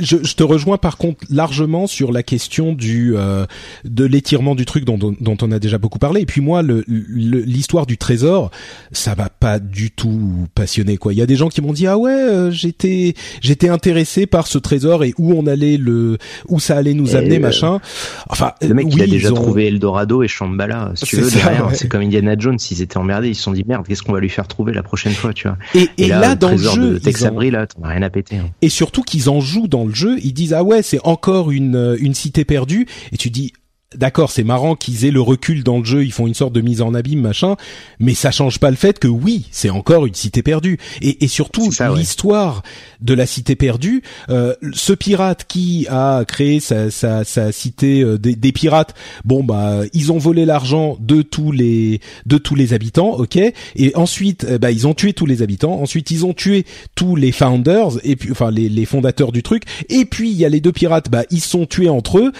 [0.00, 3.46] je, je, te rejoins par contre largement sur la question du euh,
[3.84, 6.22] de l'étirement du truc dont, dont, on a déjà beaucoup parlé.
[6.22, 8.50] Et puis moi, l'histoire du trésor,
[8.92, 10.96] ça m'a pas du tout passionné.
[10.96, 14.26] Quoi, il y a des gens qui m'ont dit ah ouais, euh, j'étais j'étais intéressé
[14.26, 17.80] par ce trésor et où on allait le où ça allait nous amener, machin.
[18.28, 20.92] Enfin, le mec il a déjà trouvé Eldorado et Shambhala.
[20.94, 21.30] Si tu veux,
[21.72, 22.58] c'est comme Indiana Jones.
[22.70, 24.82] Ils étaient emmerdés, ils se sont dit merde, qu'est-ce qu'on va lui faire trouver la
[24.82, 25.56] prochaine fois, tu vois.
[25.74, 27.38] Et, et, là, dans le jeu, de Tex ont...
[27.40, 28.36] là, t'en as rien à péter.
[28.36, 28.50] Hein.
[28.62, 31.76] Et surtout qu'ils en jouent dans le jeu, ils disent ah ouais c'est encore une
[31.76, 32.86] euh, une cité perdue.
[33.12, 33.52] Et tu dis
[33.94, 36.60] D'accord, c'est marrant qu'ils aient le recul dans le jeu, ils font une sorte de
[36.60, 37.56] mise en abîme, machin,
[37.98, 40.76] mais ça change pas le fait que oui, c'est encore une cité perdue.
[41.00, 42.62] Et, et surtout, l'histoire
[43.00, 48.18] de la cité perdue, euh, ce pirate qui a créé sa, sa, sa cité euh,
[48.18, 48.94] des, des, pirates,
[49.24, 53.92] bon bah ils ont volé l'argent de tous les de tous les habitants, ok, et
[53.94, 57.32] ensuite euh, bah ils ont tué tous les habitants, ensuite ils ont tué tous les
[57.32, 60.60] founders et puis enfin les, les fondateurs du truc, et puis il y a les
[60.60, 62.32] deux pirates, bah ils sont tués entre eux.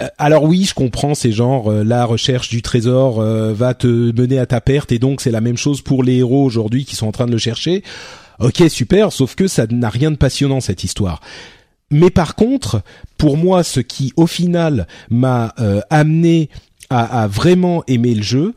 [0.00, 3.86] Euh, alors oui, je comprends, c'est genre euh, la recherche du trésor euh, va te
[3.86, 6.96] mener à ta perte et donc c'est la même chose pour les héros aujourd'hui qui
[6.96, 7.82] sont en train de le chercher.
[8.40, 11.20] Ok, super, sauf que ça n'a rien de passionnant cette histoire.
[11.90, 12.82] Mais par contre,
[13.18, 15.54] pour moi, ce qui au final m'a
[15.90, 16.48] amené
[16.88, 18.54] à, vraiment aimer le jeu,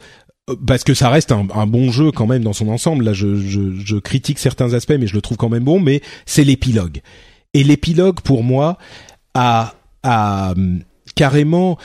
[0.65, 3.03] parce que ça reste un, bon jeu quand même dans son ensemble.
[3.03, 5.79] Là, je, je critique certains aspects, mais je le trouve quand même bon.
[5.79, 7.01] Mais c'est l'épilogue.
[7.53, 8.77] Et l'épilogue, pour moi,
[9.33, 10.53] a, a
[11.15, 11.77] carrément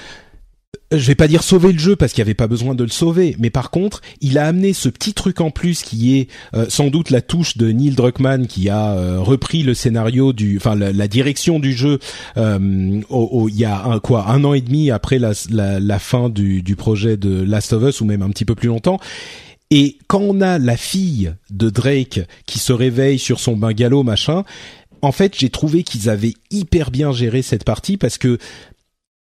[0.92, 2.90] je vais pas dire sauver le jeu parce qu'il n'y avait pas besoin de le
[2.90, 6.66] sauver, mais par contre, il a amené ce petit truc en plus qui est euh,
[6.68, 10.74] sans doute la touche de Neil Druckmann qui a euh, repris le scénario du, enfin
[10.74, 12.00] la, direction du jeu
[12.36, 16.62] euh, il y a un quoi, un an et demi après la, la, fin du,
[16.62, 18.98] du projet de Last of Us ou même un petit peu plus longtemps.
[19.70, 24.42] Et quand on a la fille de Drake qui se réveille sur son bungalow machin,
[25.02, 28.38] en fait, j'ai trouvé qu'ils avaient hyper bien géré cette partie parce que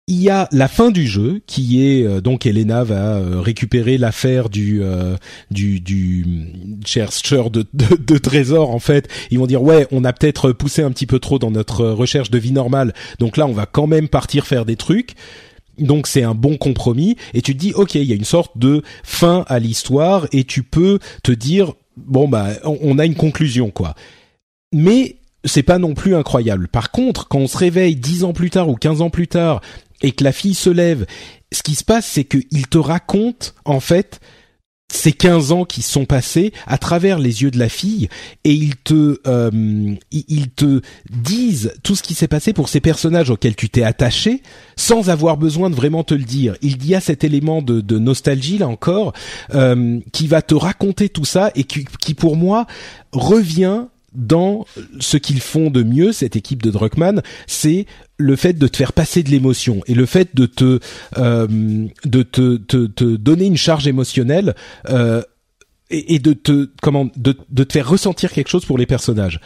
[0.08, 3.98] il y a la fin du jeu qui est euh, donc Elena va euh, récupérer
[3.98, 5.16] l'affaire du euh,
[5.50, 6.26] du du
[6.84, 9.08] chercheur de, de, de en fait.
[9.30, 12.30] Ils vont dire ouais on a peut-être poussé un petit peu trop dans notre recherche
[12.30, 12.94] de vie normale.
[13.20, 15.14] Donc là on va quand même partir faire des trucs.
[15.78, 17.16] Donc c'est un bon compromis.
[17.32, 20.42] Et tu te dis ok il y a une sorte de fin à l'histoire et
[20.42, 23.94] tu peux te dire bon bah on a une conclusion quoi.
[24.74, 26.68] Mais c'est pas non plus incroyable.
[26.68, 29.60] Par contre, quand on se réveille dix ans plus tard ou 15 ans plus tard
[30.02, 31.06] et que la fille se lève,
[31.52, 34.20] ce qui se passe, c'est qu'il te raconte, en fait,
[34.92, 38.08] ces 15 ans qui sont passés à travers les yeux de la fille
[38.44, 43.30] et ils te euh, ils te disent tout ce qui s'est passé pour ces personnages
[43.30, 44.42] auxquels tu t'es attaché
[44.76, 46.56] sans avoir besoin de vraiment te le dire.
[46.60, 49.14] Il y a cet élément de, de nostalgie là encore
[49.54, 52.66] euh, qui va te raconter tout ça et qui, qui pour moi
[53.12, 54.66] revient dans
[55.00, 57.86] ce qu'ils font de mieux, cette équipe de Druckmann, c'est
[58.18, 60.78] le fait de te faire passer de l'émotion et le fait de te
[61.18, 61.46] euh,
[62.04, 64.54] de te, te, te, donner une charge émotionnelle
[64.88, 65.22] euh,
[65.90, 69.40] et, et, de te comment de, de te faire ressentir quelque chose pour les personnages.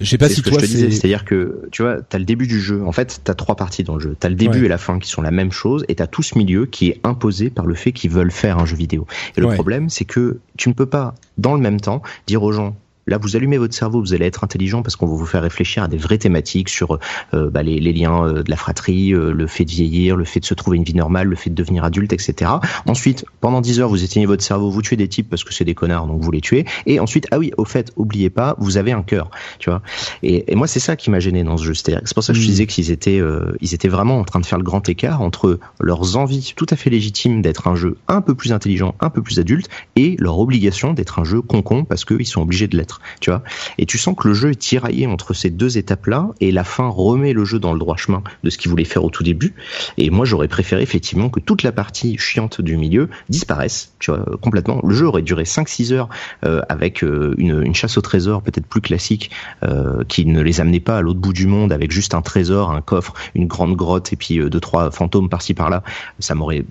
[0.00, 0.90] Je sais pas si toi c'est.
[0.90, 2.82] C'est-à-dire que tu vois, t'as le début du jeu.
[2.84, 4.16] En fait, t'as trois parties dans le jeu.
[4.18, 6.38] T'as le début et la fin qui sont la même chose, et t'as tout ce
[6.38, 9.06] milieu qui est imposé par le fait qu'ils veulent faire un jeu vidéo.
[9.36, 12.52] Et le problème, c'est que tu ne peux pas, dans le même temps, dire aux
[12.52, 12.76] gens
[13.10, 15.82] Là, vous allumez votre cerveau, vous allez être intelligent parce qu'on va vous faire réfléchir
[15.82, 17.00] à des vraies thématiques sur
[17.34, 20.24] euh, bah, les, les, liens euh, de la fratrie, euh, le fait de vieillir, le
[20.24, 22.52] fait de se trouver une vie normale, le fait de devenir adulte, etc.
[22.86, 25.64] Ensuite, pendant 10 heures, vous éteignez votre cerveau, vous tuez des types parce que c'est
[25.64, 26.64] des connards, donc vous les tuez.
[26.86, 29.82] Et ensuite, ah oui, au fait, oubliez pas, vous avez un cœur, tu vois.
[30.22, 31.74] Et, et moi, c'est ça qui m'a gêné dans ce jeu.
[31.74, 32.48] C'est pour ça que je mmh.
[32.48, 33.20] disais qu'ils étaient,
[33.60, 36.76] ils étaient vraiment en train de faire le grand écart entre leurs envies tout à
[36.76, 40.38] fait légitimes d'être un jeu un peu plus intelligent, un peu plus adulte, et leur
[40.38, 43.42] obligation d'être un jeu con-con parce qu'ils sont obligés de l'être tu vois.
[43.78, 46.88] Et tu sens que le jeu est tiraillé entre ces deux étapes-là, et la fin
[46.88, 49.54] remet le jeu dans le droit chemin de ce qu'il voulait faire au tout début.
[49.96, 54.24] Et moi, j'aurais préféré effectivement que toute la partie chiante du milieu disparaisse, tu vois,
[54.40, 54.80] complètement.
[54.84, 56.08] Le jeu aurait duré 5-6 heures
[56.44, 59.30] euh, avec euh, une, une, chasse au trésor peut-être plus classique,
[59.64, 62.70] euh, qui ne les amenait pas à l'autre bout du monde avec juste un trésor,
[62.70, 65.82] un coffre, une grande grotte et puis deux trois fantômes par-ci par-là.
[66.18, 66.64] Ça m'aurait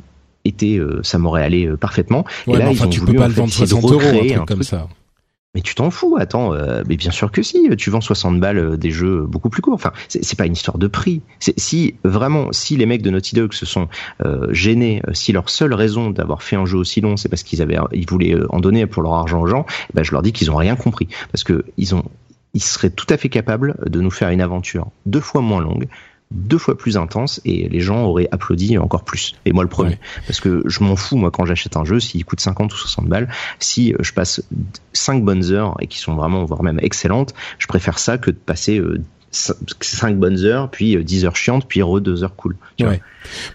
[0.45, 2.25] été, ça m'aurait allé parfaitement.
[2.47, 4.63] et là, ils ont tu voulu, peux pas le vendre 60 euros, un truc comme
[4.63, 4.87] ça.
[5.55, 8.59] Mais tu t'en fous, attends, euh, mais bien sûr que si, tu vends 60 balles
[8.59, 9.73] euh, des jeux beaucoup plus courts.
[9.73, 11.23] Enfin, c'est pas une histoire de prix.
[11.39, 13.87] Si vraiment, si les mecs de Naughty Dog se sont
[14.23, 17.63] euh, gênés, si leur seule raison d'avoir fait un jeu aussi long, c'est parce qu'ils
[17.63, 20.33] avaient, ils voulaient en donner pour leur argent aux gens, eh ben je leur dis
[20.33, 22.03] qu'ils ont rien compris, parce que ils ont,
[22.53, 25.87] ils seraient tout à fait capables de nous faire une aventure deux fois moins longue,
[26.31, 29.35] deux fois plus intense et les gens auraient applaudi encore plus.
[29.45, 29.97] Et moi le premier.
[30.27, 33.07] Parce que je m'en fous, moi, quand j'achète un jeu, s'il coûte 50 ou 60
[33.07, 33.29] balles,
[33.59, 34.43] si euh, je passe
[34.93, 38.35] 5 bonnes heures et qui sont vraiment, voire même excellentes, je préfère ça que de
[38.35, 38.79] passer
[39.31, 42.55] 5 bonnes heures, puis 10 heures chiantes, puis re 2 heures cool.
[42.77, 43.01] Tu ouais.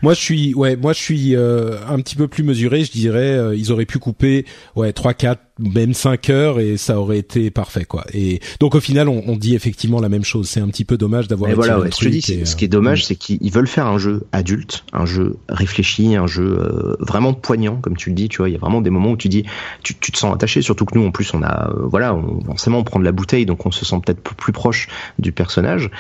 [0.03, 3.71] Moi je suis ouais, moi je suis un petit peu plus mesuré, je dirais ils
[3.73, 4.47] auraient pu couper
[4.77, 8.05] ouais 3 4 même 5 heures et ça aurait été parfait quoi.
[8.13, 10.97] Et donc au final on, on dit effectivement la même chose, c'est un petit peu
[10.97, 13.99] dommage d'avoir voilà, ouais, ce, dis, ce qui est dommage c'est qu'ils veulent faire un
[13.99, 18.49] jeu adulte, un jeu réfléchi, un jeu vraiment poignant comme tu le dis, tu vois,
[18.49, 19.45] il y a vraiment des moments où tu dis
[19.83, 22.79] tu, tu te sens attaché surtout que nous en plus on a voilà, on, forcément
[22.79, 25.91] on prend de la bouteille donc on se sent peut-être plus proche du personnage.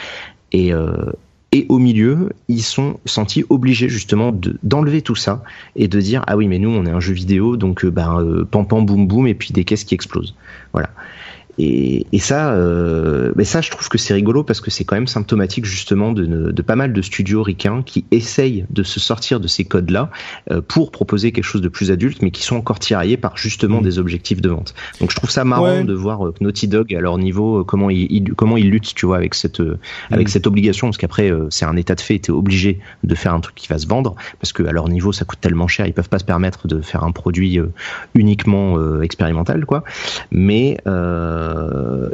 [0.53, 0.73] Et
[1.55, 5.45] et au milieu, ils sont sentis obligés justement d'enlever tout ça
[5.77, 8.45] et de dire ah oui mais nous on est un jeu vidéo donc ben euh,
[8.45, 10.35] pam pam boum boum et puis des caisses qui explosent.
[10.73, 10.91] Voilà.
[11.59, 14.97] Et, et ça, euh, mais ça, je trouve que c'est rigolo parce que c'est quand
[14.97, 19.41] même symptomatique justement de, de, pas mal de studios ricains qui essayent de se sortir
[19.41, 20.11] de ces codes-là
[20.51, 23.81] euh, pour proposer quelque chose de plus adulte, mais qui sont encore tiraillés par justement
[23.81, 23.85] mm.
[23.85, 24.75] des objectifs de vente.
[25.01, 27.91] Donc je trouve ça marrant de voir euh, Naughty Dog à leur niveau euh, comment
[27.91, 29.63] ils, comment ils luttent, tu vois, avec cette
[30.11, 30.31] avec mm.
[30.31, 33.55] cette obligation, parce qu'après c'est un état de fait, t'es obligé de faire un truc
[33.55, 36.09] qui va se vendre parce que à leur niveau ça coûte tellement cher, ils peuvent
[36.09, 37.61] pas se permettre de faire un produit
[38.15, 39.85] uniquement expérimental, quoi.
[40.31, 41.44] Mais euh,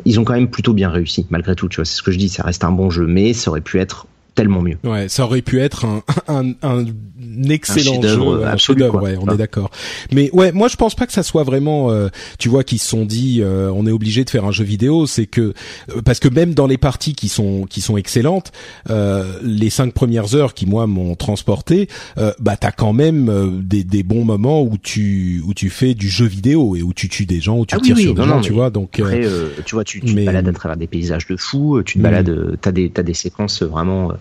[0.04, 1.68] ils ont quand même plutôt bien réussi malgré tout.
[1.68, 2.28] Tu vois, c'est ce que je dis.
[2.28, 4.06] Ça reste un bon jeu, mais ça aurait pu être
[4.40, 4.78] tellement mieux.
[4.84, 6.84] Ouais, ça aurait pu être un, un, un
[7.48, 9.70] excellent jeu, un chef ouais, on est d'accord.
[10.12, 12.08] Mais ouais, moi je pense pas que ça soit vraiment, euh,
[12.38, 15.06] tu vois, qu'ils se sont dit, euh, on est obligé de faire un jeu vidéo.
[15.06, 15.52] C'est que
[15.90, 18.52] euh, parce que même dans les parties qui sont qui sont excellentes,
[19.42, 21.88] les cinq premières heures qui moi m'ont transporté,
[22.38, 26.26] bah t'as quand même des, des bons moments où tu où tu fais du jeu
[26.26, 28.52] vidéo et où tu tues des gens, où tu ah tires sur des gens, tu
[28.52, 28.70] vois.
[28.70, 29.22] Donc après,
[29.64, 32.56] tu vois, tu, tu te balades à travers des paysages de fou, tu te balades,
[32.60, 34.12] t'as des t'as des séquences vraiment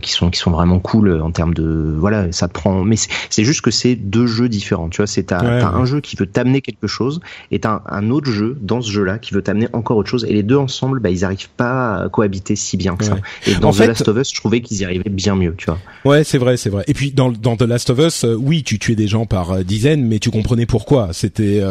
[0.00, 2.96] qui sont qui sont vraiment cool euh, en termes de voilà ça te prend mais
[3.30, 6.26] c'est juste que c'est deux jeux différents tu vois c'est t'as un jeu qui veut
[6.26, 9.68] t'amener quelque chose et t'as un, autre jeu dans ce jeu là qui veut t'amener
[9.72, 12.96] encore autre chose et les deux ensemble bah ils arrivent pas à cohabiter si bien
[12.96, 13.18] que ça.
[13.46, 15.78] Et dans The Last of Us je trouvais qu'ils y arrivaient bien mieux tu vois.
[16.04, 16.84] Ouais c'est vrai c'est vrai.
[16.86, 19.64] Et puis dans dans The Last of Us euh, oui tu tuais des gens par
[19.64, 21.10] dizaines mais tu comprenais pourquoi.
[21.12, 21.62] C'était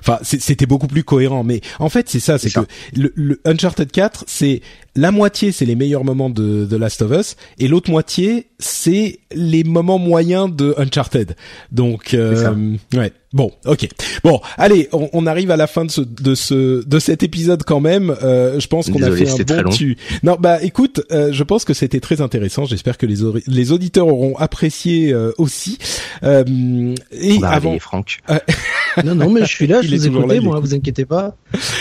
[0.00, 1.44] enfin c'était beaucoup plus cohérent.
[1.44, 2.60] Mais en fait c'est ça c'est que
[2.94, 4.62] le, le Uncharted 4 c'est
[4.94, 9.20] la moitié c'est les meilleurs moments de The Last of Us et l'autre moitié c'est
[9.32, 11.36] les moments moyens de Uncharted.
[11.72, 13.12] Donc euh, ouais.
[13.32, 13.86] Bon, ok.
[14.24, 17.80] Bon, allez, on, arrive à la fin de ce de ce de cet épisode quand
[17.80, 18.16] même.
[18.22, 19.98] Euh, je pense qu'on a fait un bon tu.
[20.22, 22.64] Non, bah écoute, euh, je pense que c'était très intéressant.
[22.64, 23.16] J'espère que les
[23.46, 25.76] les auditeurs auront apprécié euh, aussi.
[26.22, 28.20] Euh, et avant, Franck.
[29.04, 29.82] non, non, mais je suis là.
[29.82, 31.36] je vous écoute, moi, vous inquiétez pas.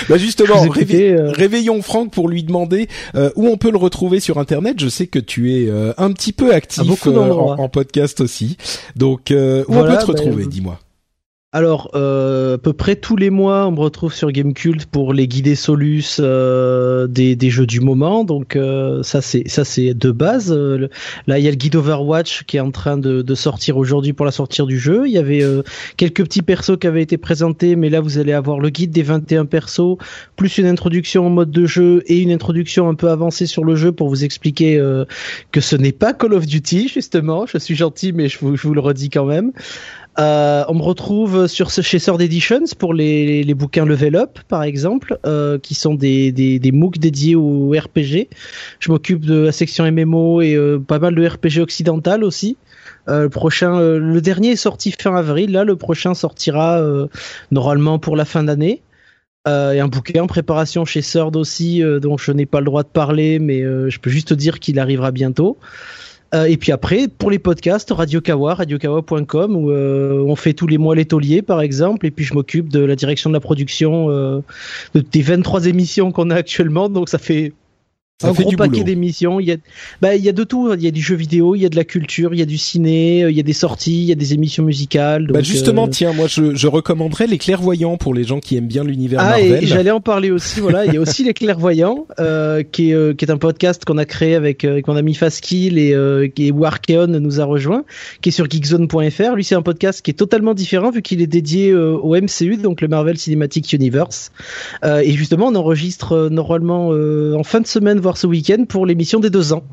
[0.10, 2.88] Bah justement, réveillons Franck pour lui demander
[3.36, 4.80] où on peut le retrouver sur Internet.
[4.80, 8.58] Je sais que tu es un petit peu actif en, podcast aussi.
[8.96, 10.80] Donc, où on peut te bah, retrouver Dis-moi.
[11.56, 15.26] Alors, euh, à peu près tous les mois, on me retrouve sur Gamecult pour les
[15.26, 18.26] guider solus euh, des, jeux du moment.
[18.26, 20.52] Donc euh, ça c'est de base.
[20.52, 20.90] Euh,
[21.28, 24.26] là, il y a le guide Overwatch qui est en train de, sortir aujourd'hui pour
[24.26, 25.04] la sortie du jeu.
[25.08, 25.62] Il y avait euh,
[25.96, 29.04] quelques petits persos qui avaient été présentés, mais là vous allez avoir le guide des
[29.04, 29.96] 21 persos,
[30.36, 33.78] plus une introduction en mode de jeu et une introduction un peu avancée sur le
[33.78, 34.78] jeu pour vous expliquer
[35.54, 37.46] que ce n'est pas Call of Duty justement.
[37.46, 39.54] Je suis gentil, mais je vous, je vous le redis quand même.
[40.18, 44.40] Euh, on me retrouve sur ce chez Sword Editions pour les, les, bouquins Level Up,
[44.48, 48.30] par exemple, euh, qui sont des, des, MOOC dédiés au RPG.
[48.80, 52.56] Je m'occupe de la section MMO et euh, pas mal de RPG occidental aussi.
[53.08, 55.52] Euh, le prochain, euh, le dernier est sorti fin avril.
[55.52, 56.82] Là, le prochain sortira
[57.52, 58.82] normalement pour la fin d'année.
[59.48, 62.84] Euh, et un bouquin en préparation chez Sword aussi, dont je n'ai pas le droit
[62.84, 65.58] de parler, mais je peux juste dire qu'il arrivera bientôt.
[66.34, 70.68] Euh, et puis après, pour les podcasts, Radio Kawa, radiokawa.com, où euh, on fait tous
[70.68, 73.40] les mois les tauliers, par exemple, et puis je m'occupe de la direction de la
[73.40, 74.42] production euh,
[74.94, 77.54] des 23 émissions qu'on a actuellement, donc ça fait
[78.24, 79.42] un gros paquet d'émissions.
[79.42, 79.58] Il y a,
[80.02, 80.74] bah, il y a de tout.
[80.74, 82.46] Il y a du jeu vidéo, il y a de la culture, il y a
[82.46, 85.28] du ciné, il y a des sorties, il y a des émissions musicales.
[85.28, 88.68] bah justement, euh, tiens, moi, je, je recommanderais les clairvoyants pour les gens qui aiment
[88.68, 89.64] bien l'univers ah, Marvel.
[89.64, 90.62] et j'allais en parler aussi.
[90.62, 93.84] Voilà, il y a aussi les clairvoyants, euh, qui est euh, qui est un podcast
[93.84, 97.84] qu'on a créé avec, avec mon ami Faskill et euh, qui Warkeon nous a rejoint,
[98.22, 99.36] qui est sur geekzone.fr.
[99.36, 102.80] Lui, c'est un podcast qui est totalement différent vu qu'il est dédié au MCU, donc
[102.80, 104.32] le Marvel Cinematic Universe.
[104.86, 109.30] et justement, on enregistre normalement en fin de semaine voir ce week-end pour l'émission des
[109.30, 109.64] deux ans.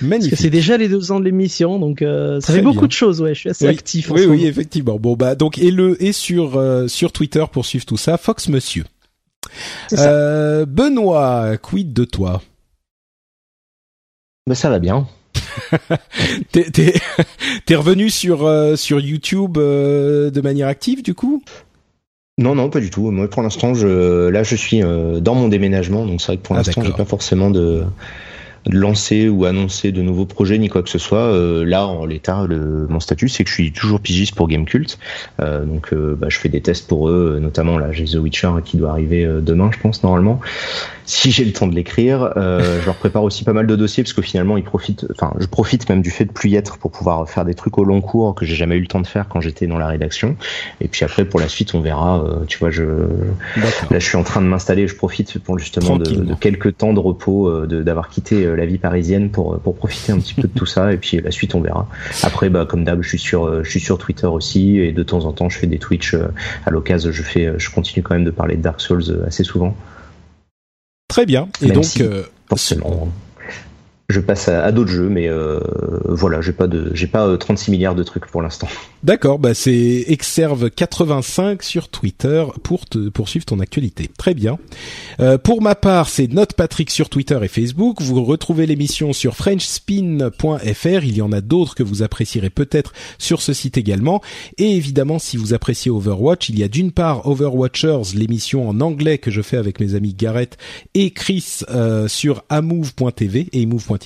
[0.00, 0.30] Magnifique.
[0.30, 2.92] Parce que c'est déjà les deux ans de l'émission, donc euh, ça fait beaucoup de
[2.92, 3.20] choses.
[3.20, 4.10] Ouais, je suis assez actif.
[4.10, 4.98] Oui, oui, effectivement.
[4.98, 8.48] Bon bah donc et le et sur euh, sur Twitter pour suivre tout ça, Fox
[8.48, 8.84] Monsieur.
[9.92, 12.42] Euh, Benoît, quid de toi?
[14.46, 15.06] Ben ça va bien.
[16.52, 16.70] t'es,
[17.66, 21.42] t'es, revenu sur euh, sur YouTube de manière active du coup?
[22.42, 23.10] Non, non, pas du tout.
[23.10, 26.42] Moi, pour l'instant, je, là, je suis euh, dans mon déménagement, donc c'est vrai que
[26.42, 27.84] pour ah, l'instant, j'ai pas forcément de,
[28.70, 31.18] lancer ou annoncer de nouveaux projets ni quoi que ce soit.
[31.18, 32.46] Euh, là, en l'état,
[32.88, 34.98] mon statut, c'est que je suis toujours pigiste pour Gamecult.
[35.40, 38.50] Euh, donc, euh, bah, je fais des tests pour eux, notamment là, j'ai The Witcher
[38.64, 40.40] qui doit arriver demain, je pense normalement
[41.04, 42.32] si j'ai le temps de l'écrire.
[42.36, 45.32] Euh, je leur prépare aussi pas mal de dossiers parce que finalement ils profitent, enfin
[45.38, 47.84] je profite même du fait de plus y être pour pouvoir faire des trucs au
[47.84, 50.36] long cours que j'ai jamais eu le temps de faire quand j'étais dans la rédaction.
[50.80, 52.22] Et puis après pour la suite on verra.
[52.22, 55.96] Euh, tu vois, je là je suis en train de m'installer, je profite pour justement
[55.96, 59.76] de, de, quelques temps de repos, euh, d'avoir quitté euh, la vie parisienne pour pour
[59.76, 60.92] profiter un petit peu de tout ça.
[60.92, 61.88] Et puis la suite on verra.
[62.22, 65.24] Après bah comme d'hab je suis sur je suis sur Twitter aussi et de temps
[65.24, 66.14] en temps je fais des Twitch
[66.66, 67.10] à l'occasion.
[67.12, 69.76] Je fais je continue quand même de parler de Dark Souls assez souvent.
[71.12, 71.46] Très bien.
[71.60, 73.06] Et donc, euh, forcément,
[74.12, 75.58] je passe à, d'autres jeux, mais euh,
[76.04, 78.68] voilà, j'ai pas de, j'ai pas 36 euh, milliards de trucs pour l'instant.
[79.02, 84.08] D'accord, bah c'est Exerve85 sur Twitter pour te poursuivre ton actualité.
[84.16, 84.58] Très bien.
[85.18, 88.00] Euh, pour ma part, c'est Note Patrick sur Twitter et Facebook.
[88.00, 91.04] Vous retrouvez l'émission sur FrenchSpin.fr.
[91.04, 94.22] Il y en a d'autres que vous apprécierez peut-être sur ce site également.
[94.58, 99.18] Et évidemment, si vous appréciez Overwatch, il y a d'une part Overwatchers, l'émission en anglais
[99.18, 100.56] que je fais avec mes amis Garrett
[100.94, 103.60] et Chris euh, sur amove.tv et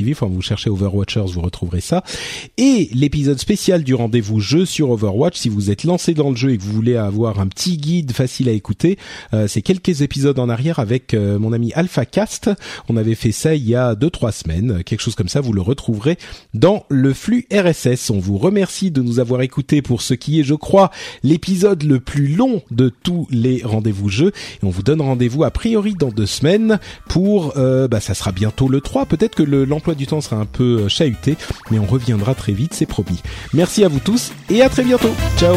[0.04, 0.12] move.tv.
[0.12, 2.02] Enfin, vous cherchez Overwatchers, vous retrouverez ça.
[2.56, 5.38] Et l'épisode spécial du rendez-vous jeu sur Overwatch.
[5.38, 8.12] Si vous êtes lancé dans le jeu et que vous voulez avoir un petit guide
[8.12, 8.98] facile à écouter,
[9.34, 12.50] euh, c'est quelques épisodes en arrière avec euh, mon ami AlphaCast.
[12.88, 15.40] On avait fait ça il y a deux trois semaines, quelque chose comme ça.
[15.40, 16.18] Vous le retrouverez
[16.54, 18.10] dans le flux RSS.
[18.10, 20.90] On vous remercie de nous avoir écoutés pour ce qui est, je crois,
[21.22, 24.32] l'épisode le plus long de tous les rendez-vous jeux.
[24.62, 26.78] Et on vous donne rendez-vous a priori dans deux semaines
[27.08, 29.06] pour, euh, bah, ça sera bientôt le 3.
[29.06, 29.42] Peut-être que
[29.94, 31.36] du temps sera un peu chahuté,
[31.70, 33.22] mais on reviendra très vite, c'est promis.
[33.52, 35.14] Merci à vous tous et à très bientôt.
[35.38, 35.56] Ciao